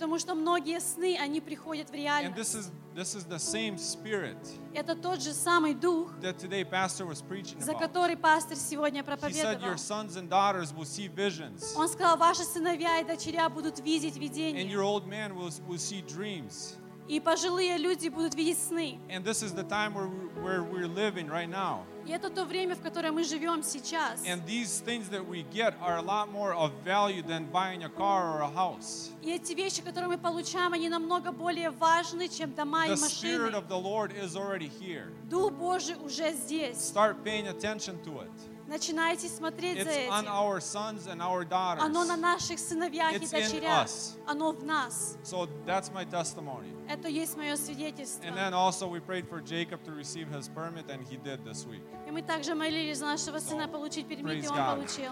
[0.00, 2.34] Потому что многие сны, они приходят в And реальность.
[2.38, 4.34] this is this is the same spirit
[4.72, 7.80] Это тот же самый дух, that today Pastor was preaching за about.
[7.80, 9.68] который пастор сегодня He said проповедовал.
[9.68, 14.14] your sons and daughters will see visions, Он сказал, ваши сыновья и дочеря будут видеть
[14.16, 16.76] and видения, your old man will, will see dreams.
[17.07, 18.99] и пожилые люди будут видеть сны.
[19.09, 21.85] And this is the time where, we, where we're living right now.
[22.07, 24.23] И это то время, в которое мы живем сейчас.
[24.25, 27.89] And these things that we get are a lot more of value than buying a
[27.89, 29.11] car or a house.
[29.23, 33.51] И эти вещи, которые мы получаем, они намного более важны, чем дома и The Spirit
[33.51, 33.55] машины.
[33.55, 35.11] of the Lord is already here.
[35.29, 36.77] Дух Божий уже здесь.
[36.77, 38.31] Start paying attention to it.
[38.69, 40.31] Начинайте смотреть за It's on этим.
[40.31, 41.83] our sons and our daughters.
[41.83, 43.85] Оно на наших сыновьях и It's in дочерях.
[43.85, 44.17] us.
[44.25, 45.17] Оно в нас.
[45.23, 46.73] So that's my testimony.
[46.89, 48.23] Это есть мое свидетельство.
[48.25, 51.65] And then also we prayed for Jacob to receive his permit, and he did this
[51.67, 51.83] week.
[52.07, 54.75] И мы также молились за нашего сына получить пермит, и praise он God.
[54.77, 55.11] получил.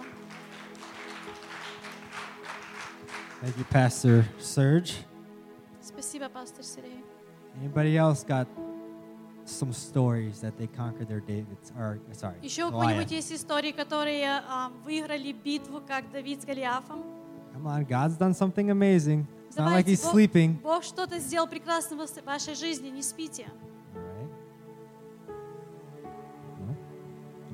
[3.41, 4.93] Thank you, Pastor Serge.
[5.81, 7.03] Спасибо, пастор Сергей.
[7.61, 8.47] Anybody else got
[9.47, 11.71] some stories that they conquered their Davids?
[11.77, 12.81] Or sorry, Еще у Goliath?
[12.81, 17.03] кого-нибудь есть истории, которые а, выиграли битву, как Давид с Голиафом?
[17.53, 19.27] Come on, God's done something amazing.
[19.49, 20.61] It's not like Давайте, He's Бог, sleeping.
[20.61, 23.47] Бог что-то сделал прекрасного в вашей жизни, не спите.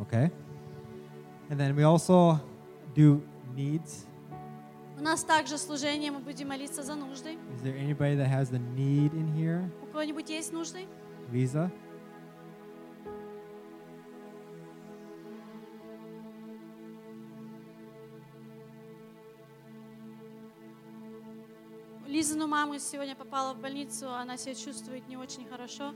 [0.01, 0.31] Okay.
[1.49, 2.39] And then we also
[2.95, 3.21] do
[3.55, 4.05] needs.
[4.97, 7.37] У нас также служение, мы будем молиться за нужды.
[7.55, 9.69] Is there anybody that has the need in here?
[9.81, 10.85] У кого-нибудь есть нужды?
[11.31, 11.71] Lisa?
[22.14, 25.92] Лизину маму сегодня попала в больницу, она себя чувствует не очень хорошо.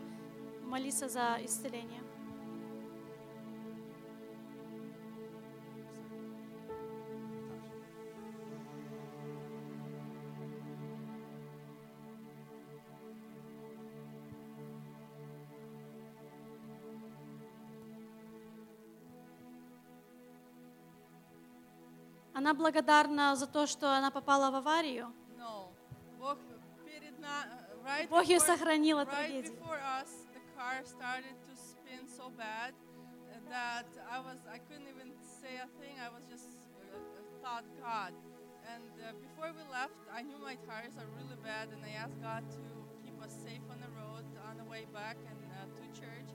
[0.64, 2.02] Молиться за исцеление.
[22.34, 25.14] Она благодарна за то, что она попала в аварию.
[26.17, 26.19] No.
[26.19, 26.37] Бог
[26.85, 27.47] перед на-
[27.85, 29.49] right Бог ее before- сохранил от right трагедии.
[29.51, 34.87] before us, the car started to spin so bad uh, that I was I couldn't
[34.87, 35.95] even say a thing.
[35.99, 36.49] I was just
[36.93, 36.97] uh,
[37.41, 38.13] thought God.
[38.73, 42.19] And uh, before we left, I knew my tires are really bad, and I asked
[42.21, 42.61] God to
[43.03, 46.29] keep us safe on the road on the way back and uh, to church.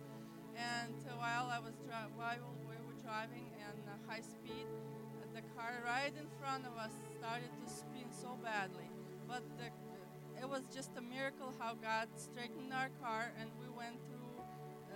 [0.55, 2.37] And uh, while I was dri- while
[2.69, 6.93] we were driving in uh, high speed, uh, the car right in front of us
[7.19, 8.91] started to spin so badly.
[9.28, 9.68] But the,
[10.42, 14.34] it was just a miracle how God straightened our car, and we went through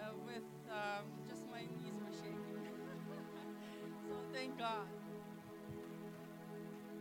[0.02, 2.58] uh, with um, just my knees were shaking.
[4.08, 4.88] so thank God.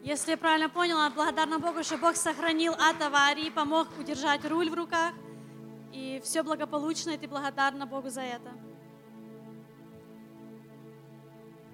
[0.03, 4.75] Если я правильно поняла, благодарна Богу, что Бог сохранил от аварии, помог удержать руль в
[4.75, 5.13] руках.
[5.93, 8.51] И все благополучно, и ты благодарна Богу за это.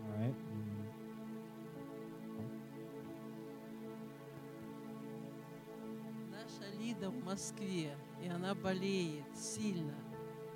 [0.07, 0.52] All right.
[7.03, 9.95] Лида в Москве, и она болеет сильно.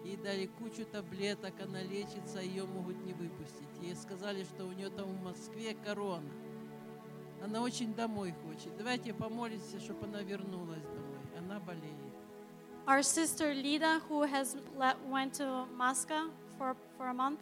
[0.04, 3.68] Ей дали кучу таблеток, она лечится, ее могут не выпустить.
[3.82, 6.30] Ей сказали, что у нее там в Москве корона.
[7.42, 8.76] Она очень домой хочет.
[8.78, 11.18] Давайте помолимся, чтобы она вернулась домой.
[11.36, 11.96] Она болеет.
[12.86, 17.40] Our sister Lida, who has le- went to Moscow for, for a month,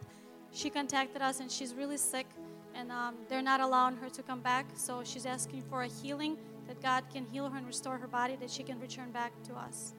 [0.51, 2.25] she contacted us and she's really sick
[2.73, 4.65] and um, they're not allowing her to come back.
[4.73, 8.36] So she's asking for a healing, that God can heal her and restore her body,
[8.36, 9.94] that she can return back to us.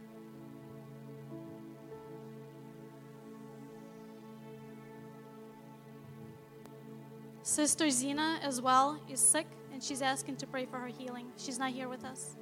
[7.43, 11.25] Sister Zina as well is sick and she's asking to pray for her healing.
[11.37, 12.37] She's not here with us.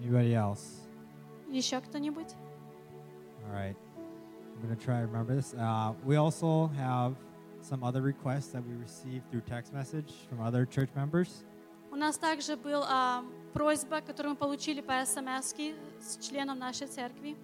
[0.00, 0.86] Anybody else?
[1.50, 2.34] Еще кто-нибудь?
[3.46, 3.74] All right.
[3.96, 5.54] I'm going to try to remember this.
[5.54, 7.16] Uh, we also have
[7.60, 11.44] some other requests that we received through text message from other church members.
[11.90, 15.54] У нас также была а, просьба, которую мы получили по смс
[16.00, 17.36] с членом нашей церкви.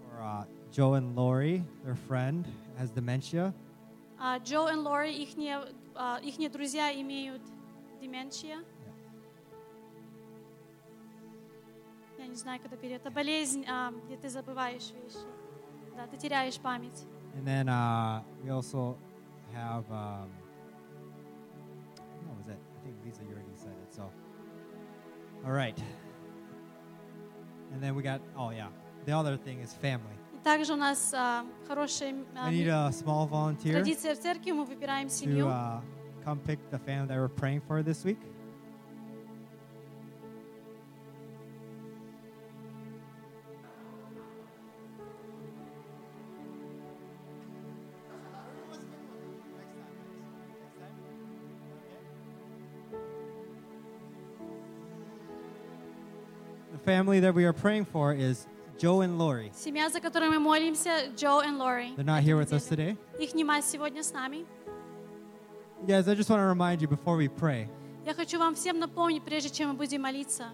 [0.00, 2.46] For uh, Joe and Lori, their friend,
[2.78, 3.52] has dementia.
[4.18, 5.60] А, Джо и Лори, ихние,
[5.94, 7.42] а, ихние друзья имеют
[8.00, 8.64] деменция.
[12.18, 13.02] Я не знаю, как это перевод.
[13.02, 15.18] Это болезнь, а, где ты забываешь вещи.
[15.96, 17.04] Да, ты теряешь память.
[17.34, 18.96] And then uh, we also
[19.52, 20.30] have, um,
[22.24, 22.58] what was it?
[22.58, 23.49] I think Lisa, you already said it.
[23.90, 24.10] So,
[25.44, 25.78] all right.
[27.72, 28.68] And then we got, oh yeah,
[29.04, 30.14] the other thing is family.
[30.34, 34.52] И также у нас а, хорошая а, I need a small volunteer традиция в церкви.
[34.52, 35.46] Мы выбираем to семью.
[35.48, 35.80] uh,
[36.24, 38.18] come pick the family that we're praying for this week.
[56.90, 58.46] family that we are praying for is
[58.78, 59.50] Joe and Lori.
[59.54, 61.94] Семья, за которую мы молимся, Джо и Лори.
[61.96, 62.96] They're not here with us today.
[63.18, 64.44] Их нема сегодня с нами.
[65.86, 67.68] Guys, I just want to remind you before we pray
[68.04, 70.46] Я хочу вам всем напомнить, прежде чем мы будем молиться,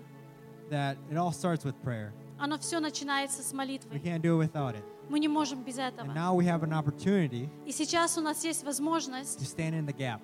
[0.71, 2.13] that it all starts with prayer.
[2.39, 3.99] оно все начинается с We молитвы.
[4.01, 4.83] can't do it without it.
[5.09, 6.13] Мы не можем без And этого.
[6.13, 9.93] now we have an opportunity И сейчас у нас есть возможность to stand in the
[9.97, 10.21] gap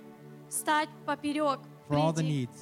[0.49, 2.59] стать поперек, for all the впереди, needs.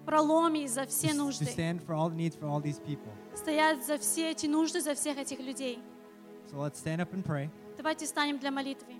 [0.00, 1.44] в проломе за To, все to нужды.
[1.46, 3.10] stand for all the needs for all these people.
[3.34, 5.78] Стоять за все эти нужды, за всех этих людей.
[6.50, 7.48] So let's stand up and pray.
[7.76, 8.94] Давайте станем для молитвы.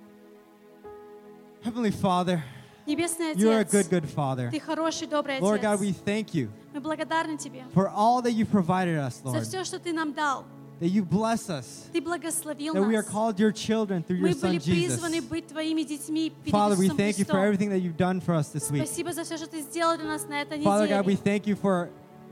[1.64, 2.40] Heavenly Father,
[2.86, 4.50] Небесный you are a Отец, good, good Father.
[4.50, 6.02] Ты хороший, добрый Lord God, we Отец.
[6.04, 9.42] thank you Мы благодарны Тебе for all that you provided us, за Lord.
[9.42, 10.44] все, что Ты нам дал.
[10.80, 11.88] That you bless us.
[11.90, 13.08] Ты благословил That we are нас.
[13.10, 14.98] called your children through your Мы Son были Jesus.
[15.00, 17.44] призваны быть Твоими детьми перед Father, we Иисусом thank you for Христом.
[17.44, 18.84] everything that you've done for us this week.
[18.86, 21.24] Спасибо за все, что Ты сделал для нас на этой Father God, we неделе.
[21.24, 21.88] thank you for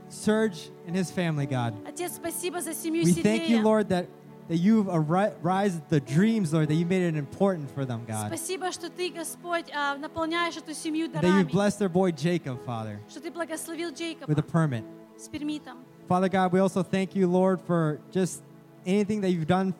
[0.09, 1.73] Serge and his family, God.
[1.87, 3.63] Отец, спасибо за семью We thank you, Сергея.
[3.63, 4.05] Lord, that,
[4.47, 8.27] that you've arisen the dreams, Lord, that you made it important for them, God.
[8.27, 11.51] Спасибо, что Ты, Господь, а, наполняешь эту семью That you've дарами.
[11.51, 14.83] blessed their boy Jacob, Father, Что Ты благословил Джейкоба with a permit.
[15.17, 15.79] с пермитом.
[16.09, 18.41] Father God, we also thank you, Lord, for just
[18.85, 19.73] anything that you've done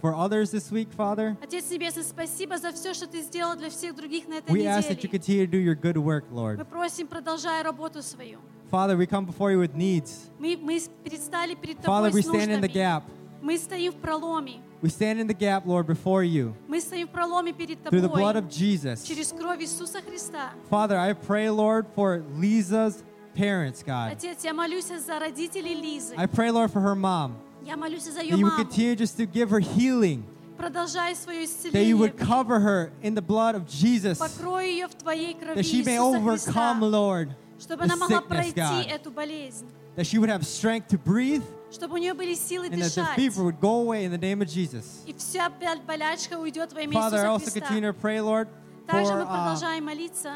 [0.00, 1.36] for others this week, Father.
[1.42, 4.88] Отец Небесный, спасибо за все, что Ты сделал для всех других на этой We ask
[4.88, 5.10] that you неделе.
[5.10, 6.64] continue to do your good work, Мы Lord.
[6.68, 8.38] просим, продолжай работу свою.
[8.70, 10.28] Father, we come before you with needs.
[10.38, 12.72] Мы, мы предстали перед Father, Тобой we с stand in the нуждами.
[12.72, 13.02] gap.
[13.40, 14.60] Мы стоим в проломе.
[14.82, 18.08] We stand in the gap, Lord, before you Мы стоим в проломе перед through the
[18.08, 19.04] blood Тобой of Jesus.
[19.04, 20.50] через кровь Иисуса Христа.
[20.70, 23.02] Father, I pray, Lord, for Lisa's
[23.34, 24.12] parents, God.
[24.12, 26.14] Отец, я молюсь за родителей Лизы.
[26.16, 27.36] I pray, Lord, for her mom.
[27.64, 28.64] Я молюсь за That ее you would маму.
[28.64, 30.24] continue just to give her healing.
[30.56, 31.96] Продолжай свое That you исцеление.
[31.96, 34.18] would cover her in the blood of Jesus.
[34.18, 36.90] Покрой ее в Твоей крови That she may Иисуса overcome, Христа.
[36.90, 37.28] Lord,
[37.60, 38.86] Чтобы the она могла sickness, пройти God.
[38.88, 39.66] эту болезнь.
[39.96, 43.02] That she would have strength to breathe Чтобы у нее были силы and that the
[43.02, 43.16] дышать.
[43.16, 45.02] fever would go away in the name of Jesus.
[45.06, 47.92] И вся боль- болячка уйдет во имя Father, I Иисуса also continue Христа.
[47.92, 48.48] to pray, Lord,
[48.86, 50.32] Также for мы uh, продолжаем молиться.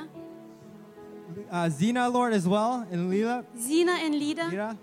[1.50, 4.76] uh, Zena, Lord, as well, and Lila, Зина и Лида, Lila,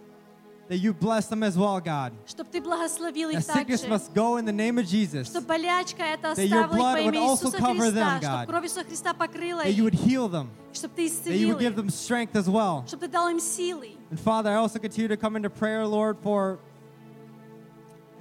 [0.68, 2.12] that you bless them as well, God.
[2.28, 3.90] чтобы Ты благословил их That sickness также.
[3.90, 5.30] must go in the name of Jesus.
[5.30, 7.94] Чтобы болячка это That your оставила их во blood would имя also Иисуса cover Христа.
[7.96, 8.48] them, Чтобы God.
[8.48, 9.94] кровь Иисуса Христа покрыла That you их.
[9.94, 10.50] would heal them.
[10.74, 11.76] Чтобы Ты That you исцелил would give их.
[11.76, 12.84] them strength as well.
[12.88, 13.96] Чтобы Ты дал им силы.
[14.12, 16.60] And Father, I also continue to come into prayer, Lord, for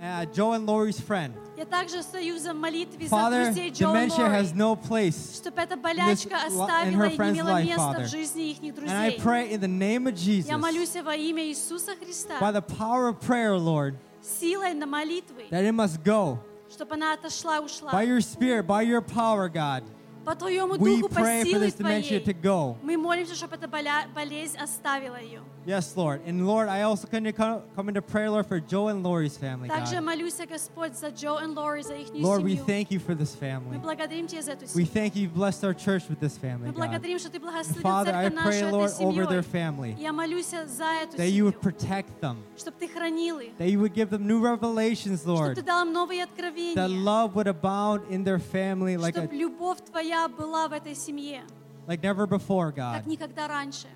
[0.03, 1.35] uh, Joe and Lori's friend.
[1.57, 4.59] Я также стою за молитвой за Father, друзей Джо и dementia has Лори.
[4.59, 5.37] no place.
[5.37, 8.05] Чтобы эта in болячка this- in оставила her и не friend's имела life, места Father.
[8.05, 9.19] в жизни их And I друзей.
[9.21, 12.39] pray in the name of Jesus, Я молюсь во имя Иисуса by Христа.
[12.53, 15.49] the power of prayer, Lord, Силой на молитвы.
[15.51, 16.39] that it must go.
[16.71, 17.91] Чтобы она отошла, ушла.
[17.93, 19.83] By your spirit, by your power, God,
[20.25, 22.25] По Твоему we Духу, по pray for силе this dementia Твоей.
[22.25, 22.77] to go.
[22.83, 25.41] Мы молимся, чтобы эта боля- болезнь оставила ее.
[25.65, 26.23] Yes, Lord.
[26.27, 29.37] And Lord, I also continue to come come into prayer, Lord, for Joe and Lori's
[29.37, 30.05] family, Также God.
[30.05, 32.65] молюсь, Господь, за Джо и Лори, за их Lord, we семью.
[32.67, 33.79] thank you for this Мы family.
[33.79, 34.89] благодарим Тебя за эту We семью.
[34.95, 36.77] thank you, you've blessed our church with this family, Мы God.
[36.77, 39.95] благодарим, что Ты благословил Father, I церковь pray, нашу Lord, этой over their семьей.
[39.95, 43.53] family, Я молюсь за эту that you семью, would protect them, чтобы Ты хранил их,
[43.59, 46.89] that you would give them new revelations, чтобы Lord, Ты дал им новые that откровения,
[46.89, 51.43] love would abound in their family like, чтобы a, любовь Твоя была в этой семье,
[51.87, 53.07] like never before, как God.
[53.07, 53.87] никогда раньше.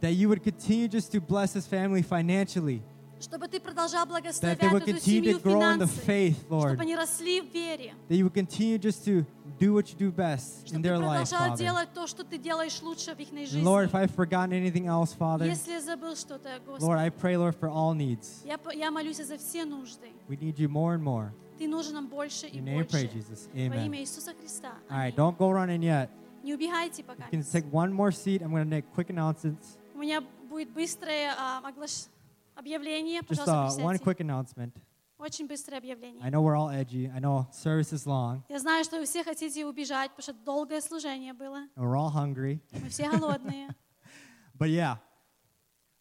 [0.00, 2.82] That you would continue just to bless this family financially,
[3.20, 6.00] Чтобы Ты продолжал that благословлять they would эту continue to семью grow in the финансы,
[6.04, 9.24] faith, Lord, чтобы они росли в вере, that you would continue just to
[9.60, 11.56] do what you do best in чтобы Ты their life, продолжал Father.
[11.58, 13.62] делать то, что Ты делаешь лучше в их And жизни.
[13.62, 17.36] Lord, if I've forgotten anything else, Father, Если я забыл что-то, Lord, Господи, I pray,
[17.36, 18.42] Lord, for all needs.
[18.44, 20.08] я, по- я молюсь за все нужды.
[20.28, 21.30] We need you more and more.
[21.58, 23.08] Ты нужен нам больше и In your name, pray, больше.
[23.08, 23.48] Jesus.
[23.52, 23.86] Во Amen.
[23.86, 24.72] имя Иисуса Христа.
[24.90, 26.08] All right, don't go running yet.
[26.42, 27.24] Не убегайте пока.
[27.24, 28.42] You can take one more seat.
[28.42, 29.78] I'm going to make quick announcements.
[29.94, 32.08] У меня будет быстрое а, оглаш-
[32.56, 33.20] объявление.
[33.20, 34.04] Just Пожалуйста, uh, one присядьте.
[34.04, 34.72] quick announcement.
[35.18, 36.20] Очень быстрое объявление.
[36.20, 37.08] I know we're all edgy.
[37.14, 40.80] I know service is long, Я знаю, что вы все хотите убежать, потому что долгое
[40.80, 41.68] служение было.
[41.76, 42.60] and we're all hungry.
[42.72, 43.68] Мы все голодные.
[44.58, 44.96] But yeah,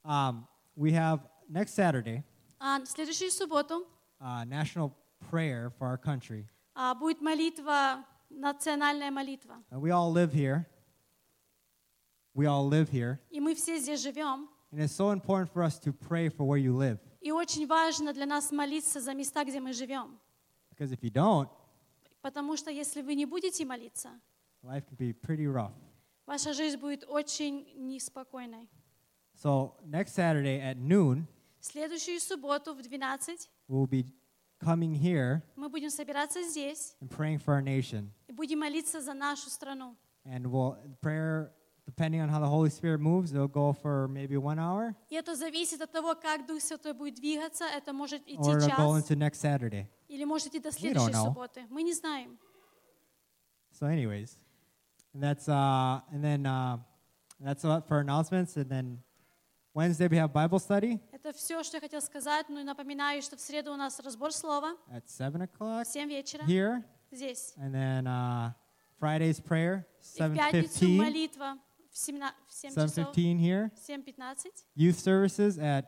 [0.03, 2.23] um, we have next Saturday
[2.59, 3.85] А в следующую субботу
[4.19, 4.91] uh, national
[5.29, 6.45] prayer for our country.
[6.75, 9.61] а, будет молитва, национальная молитва.
[9.71, 10.65] And we all live here.
[12.33, 13.19] We all live here.
[13.29, 14.47] И мы все здесь живем.
[14.71, 16.97] And it's so important for us to pray for where you live.
[17.19, 20.17] И очень важно для нас молиться за места, где мы живем.
[20.71, 21.49] Because if you don't,
[22.21, 24.09] Потому что если вы не будете молиться,
[24.63, 25.73] life can be pretty rough.
[26.25, 28.69] ваша жизнь будет очень неспокойной.
[29.35, 31.25] So next Saturday at noon,
[31.59, 34.05] В следующую субботу в 12 we'll be
[34.63, 38.11] coming here мы будем собираться здесь and praying for our nation.
[38.27, 39.95] и будем молиться за нашу страну.
[40.25, 41.51] And we'll prayer
[41.87, 45.35] depending on how the Holy Spirit moves, it'll go for maybe one hour, И это
[45.35, 47.65] зависит от того, как Дух Святой будет двигаться.
[47.65, 49.87] Это может идти or it'll go час into next Saturday.
[50.07, 51.25] или может идти до don't следующей know.
[51.33, 51.65] субботы.
[51.69, 52.37] Мы не знаем.
[53.71, 54.37] So, anyways,
[55.13, 56.77] and that's uh, and then uh,
[57.39, 58.55] that's what for announcements.
[58.57, 58.99] And then
[59.73, 62.47] Wednesday we have Bible study Это все, что я хотела сказать.
[62.49, 66.07] Ну и напоминаю, что в среду у нас разбор слова at seven o'clock в 7
[66.09, 67.53] вечера here, здесь.
[67.57, 68.51] and then uh,
[68.99, 70.97] Friday's prayer И в seven пятницу fifteen.
[70.97, 71.57] молитва
[71.91, 73.15] в 7, в 7 часов.
[73.15, 73.71] 7:15 here.
[73.87, 74.47] 7.15.
[74.75, 75.85] Youth services at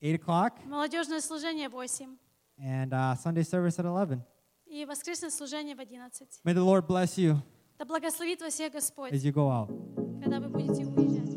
[0.00, 2.16] eight o'clock, Молодежное служение в 8.
[2.58, 4.22] and uh, Sunday service at eleven.
[4.66, 6.40] И воскресное служение в 11.
[6.44, 7.36] May the Lord bless you
[7.78, 9.68] Да благословит вас всех Господь, as you go out.
[10.22, 11.33] когда вы будете уезжать.